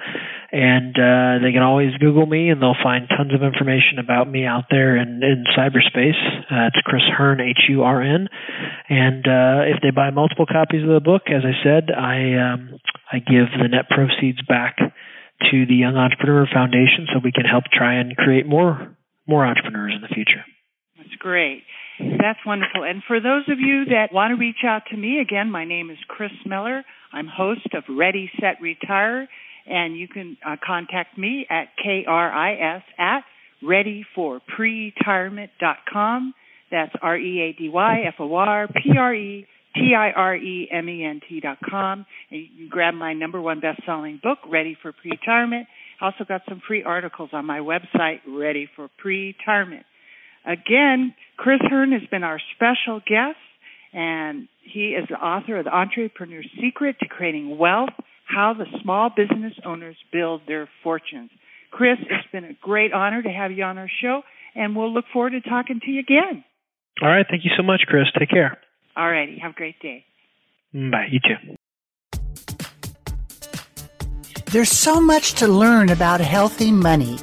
and 0.51 0.95
uh, 0.97 1.39
they 1.43 1.51
can 1.51 1.61
always 1.61 1.95
Google 1.99 2.25
me, 2.25 2.49
and 2.49 2.61
they'll 2.61 2.75
find 2.81 3.07
tons 3.09 3.33
of 3.33 3.43
information 3.43 3.99
about 3.99 4.29
me 4.29 4.45
out 4.45 4.65
there 4.69 4.97
in, 4.97 5.21
in 5.23 5.45
cyberspace. 5.57 6.17
Uh, 6.49 6.67
it's 6.67 6.81
Chris 6.85 7.03
Hurn, 7.15 7.39
H-U-R-N, 7.39 8.29
and 8.89 9.27
uh, 9.27 9.61
if 9.69 9.81
they 9.81 9.91
buy 9.91 10.09
multiple 10.09 10.45
copies 10.45 10.83
of 10.83 10.89
the 10.89 10.99
book, 10.99 11.23
as 11.27 11.43
I 11.45 11.53
said, 11.63 11.91
I 11.91 12.53
um, 12.53 12.77
I 13.11 13.19
give 13.19 13.47
the 13.61 13.67
net 13.67 13.89
proceeds 13.89 14.41
back 14.47 14.77
to 14.77 15.65
the 15.65 15.75
Young 15.75 15.97
Entrepreneur 15.97 16.47
Foundation, 16.51 17.07
so 17.13 17.19
we 17.23 17.31
can 17.31 17.45
help 17.45 17.65
try 17.73 17.95
and 17.95 18.15
create 18.15 18.45
more 18.45 18.95
more 19.27 19.45
entrepreneurs 19.45 19.93
in 19.95 20.01
the 20.01 20.13
future. 20.13 20.43
That's 20.97 21.15
great. 21.19 21.63
That's 22.19 22.39
wonderful. 22.45 22.83
And 22.83 23.01
for 23.07 23.19
those 23.19 23.43
of 23.47 23.59
you 23.59 23.85
that 23.85 24.13
want 24.13 24.31
to 24.31 24.35
reach 24.35 24.63
out 24.65 24.83
to 24.91 24.97
me, 24.97 25.19
again, 25.19 25.49
my 25.51 25.65
name 25.65 25.89
is 25.89 25.97
Kris 26.07 26.31
Miller. 26.45 26.83
I'm 27.13 27.27
host 27.27 27.67
of 27.73 27.83
Ready, 27.89 28.31
Set, 28.39 28.61
Retire, 28.61 29.27
and 29.65 29.97
you 29.97 30.07
can 30.07 30.37
uh, 30.45 30.57
contact 30.65 31.17
me 31.17 31.45
at 31.49 31.69
KRIS 31.83 32.83
at 32.97 33.23
readyforpretirement.com. 33.63 36.33
That's 36.71 36.93
R 37.01 37.17
E 37.17 37.41
A 37.41 37.53
D 37.53 37.69
Y 37.69 38.03
F 38.07 38.15
O 38.19 38.33
R 38.33 38.67
P 38.67 38.97
R 38.97 39.13
E 39.13 39.45
T 39.75 39.93
I 39.95 40.09
R 40.11 40.35
E 40.35 40.67
M 40.71 40.89
E 40.89 41.03
N 41.03 41.21
T 41.27 41.41
dot 41.41 41.57
com. 41.69 42.05
And 42.29 42.41
you 42.41 42.47
can 42.57 42.69
grab 42.69 42.93
my 42.93 43.13
number 43.13 43.41
one 43.41 43.59
best 43.59 43.81
selling 43.85 44.21
book, 44.23 44.39
Ready 44.49 44.77
for 44.81 44.93
Pretirement. 44.93 45.67
Also 45.99 46.23
got 46.27 46.41
some 46.49 46.61
free 46.67 46.83
articles 46.83 47.29
on 47.33 47.45
my 47.45 47.59
website, 47.59 48.21
Ready 48.27 48.67
for 48.75 48.89
Pretirement. 48.97 49.85
Again, 50.45 51.13
Chris 51.37 51.59
Hurn 51.69 51.91
has 51.91 52.01
been 52.09 52.23
our 52.23 52.39
special 52.55 52.99
guest, 52.99 53.37
and 53.93 54.47
he 54.63 54.89
is 54.89 55.07
the 55.09 55.15
author 55.15 55.57
of 55.57 55.65
The 55.65 55.75
Entrepreneur's 55.75 56.49
Secret 56.61 56.97
to 56.99 57.07
Creating 57.07 57.57
Wealth 57.57 57.89
How 58.25 58.53
the 58.53 58.65
Small 58.81 59.09
Business 59.09 59.53
Owners 59.65 59.97
Build 60.11 60.41
Their 60.47 60.67
Fortunes. 60.83 61.29
Chris, 61.71 61.97
it's 62.01 62.31
been 62.31 62.43
a 62.43 62.53
great 62.61 62.93
honor 62.93 63.21
to 63.21 63.29
have 63.29 63.51
you 63.51 63.63
on 63.63 63.77
our 63.77 63.89
show, 64.01 64.21
and 64.55 64.75
we'll 64.75 64.93
look 64.93 65.05
forward 65.13 65.31
to 65.31 65.41
talking 65.41 65.79
to 65.83 65.91
you 65.91 65.99
again. 65.99 66.43
All 67.01 67.07
right. 67.07 67.25
Thank 67.29 67.45
you 67.45 67.51
so 67.55 67.63
much, 67.63 67.81
Kris. 67.87 68.05
Take 68.17 68.29
care. 68.29 68.57
All 68.95 69.09
righty. 69.09 69.39
Have 69.39 69.51
a 69.51 69.55
great 69.55 69.79
day. 69.79 70.05
Bye. 70.73 71.07
You 71.09 71.19
too. 71.19 71.55
There's 74.51 74.69
so 74.69 74.99
much 74.99 75.33
to 75.35 75.47
learn 75.47 75.89
about 75.89 76.19
healthy 76.19 76.71
money. 76.71 77.17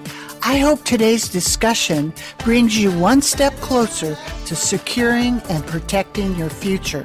I 0.49 0.57
hope 0.57 0.83
today's 0.83 1.29
discussion 1.29 2.13
brings 2.43 2.75
you 2.75 2.91
one 2.99 3.21
step 3.21 3.53
closer 3.57 4.17
to 4.47 4.57
securing 4.57 5.43
and 5.51 5.63
protecting 5.67 6.35
your 6.37 6.49
future. 6.49 7.05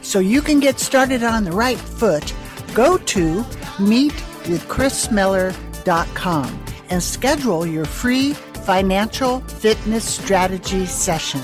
So 0.00 0.18
you 0.18 0.40
can 0.40 0.60
get 0.60 0.80
started 0.80 1.22
on 1.22 1.44
the 1.44 1.52
right 1.52 1.76
foot, 1.76 2.34
go 2.72 2.96
to 2.96 3.42
meetwithkrismiller.com 3.76 6.64
and 6.88 7.02
schedule 7.02 7.66
your 7.66 7.84
free 7.84 8.32
financial 8.32 9.40
fitness 9.40 10.08
strategy 10.08 10.86
session. 10.86 11.40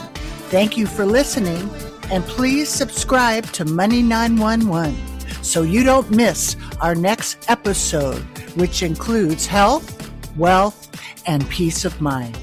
Thank 0.48 0.78
you 0.78 0.86
for 0.86 1.04
listening 1.04 1.68
and 2.10 2.24
please 2.24 2.70
subscribe 2.70 3.44
to 3.52 3.66
Money 3.66 4.00
911 4.00 4.96
so 5.44 5.60
you 5.60 5.84
don't 5.84 6.10
miss 6.10 6.56
our 6.80 6.94
next 6.94 7.50
episode, 7.50 8.22
which 8.56 8.82
includes 8.82 9.44
health, 9.44 9.95
wealth, 10.36 10.90
and 11.26 11.48
peace 11.48 11.84
of 11.84 12.00
mind. 12.00 12.38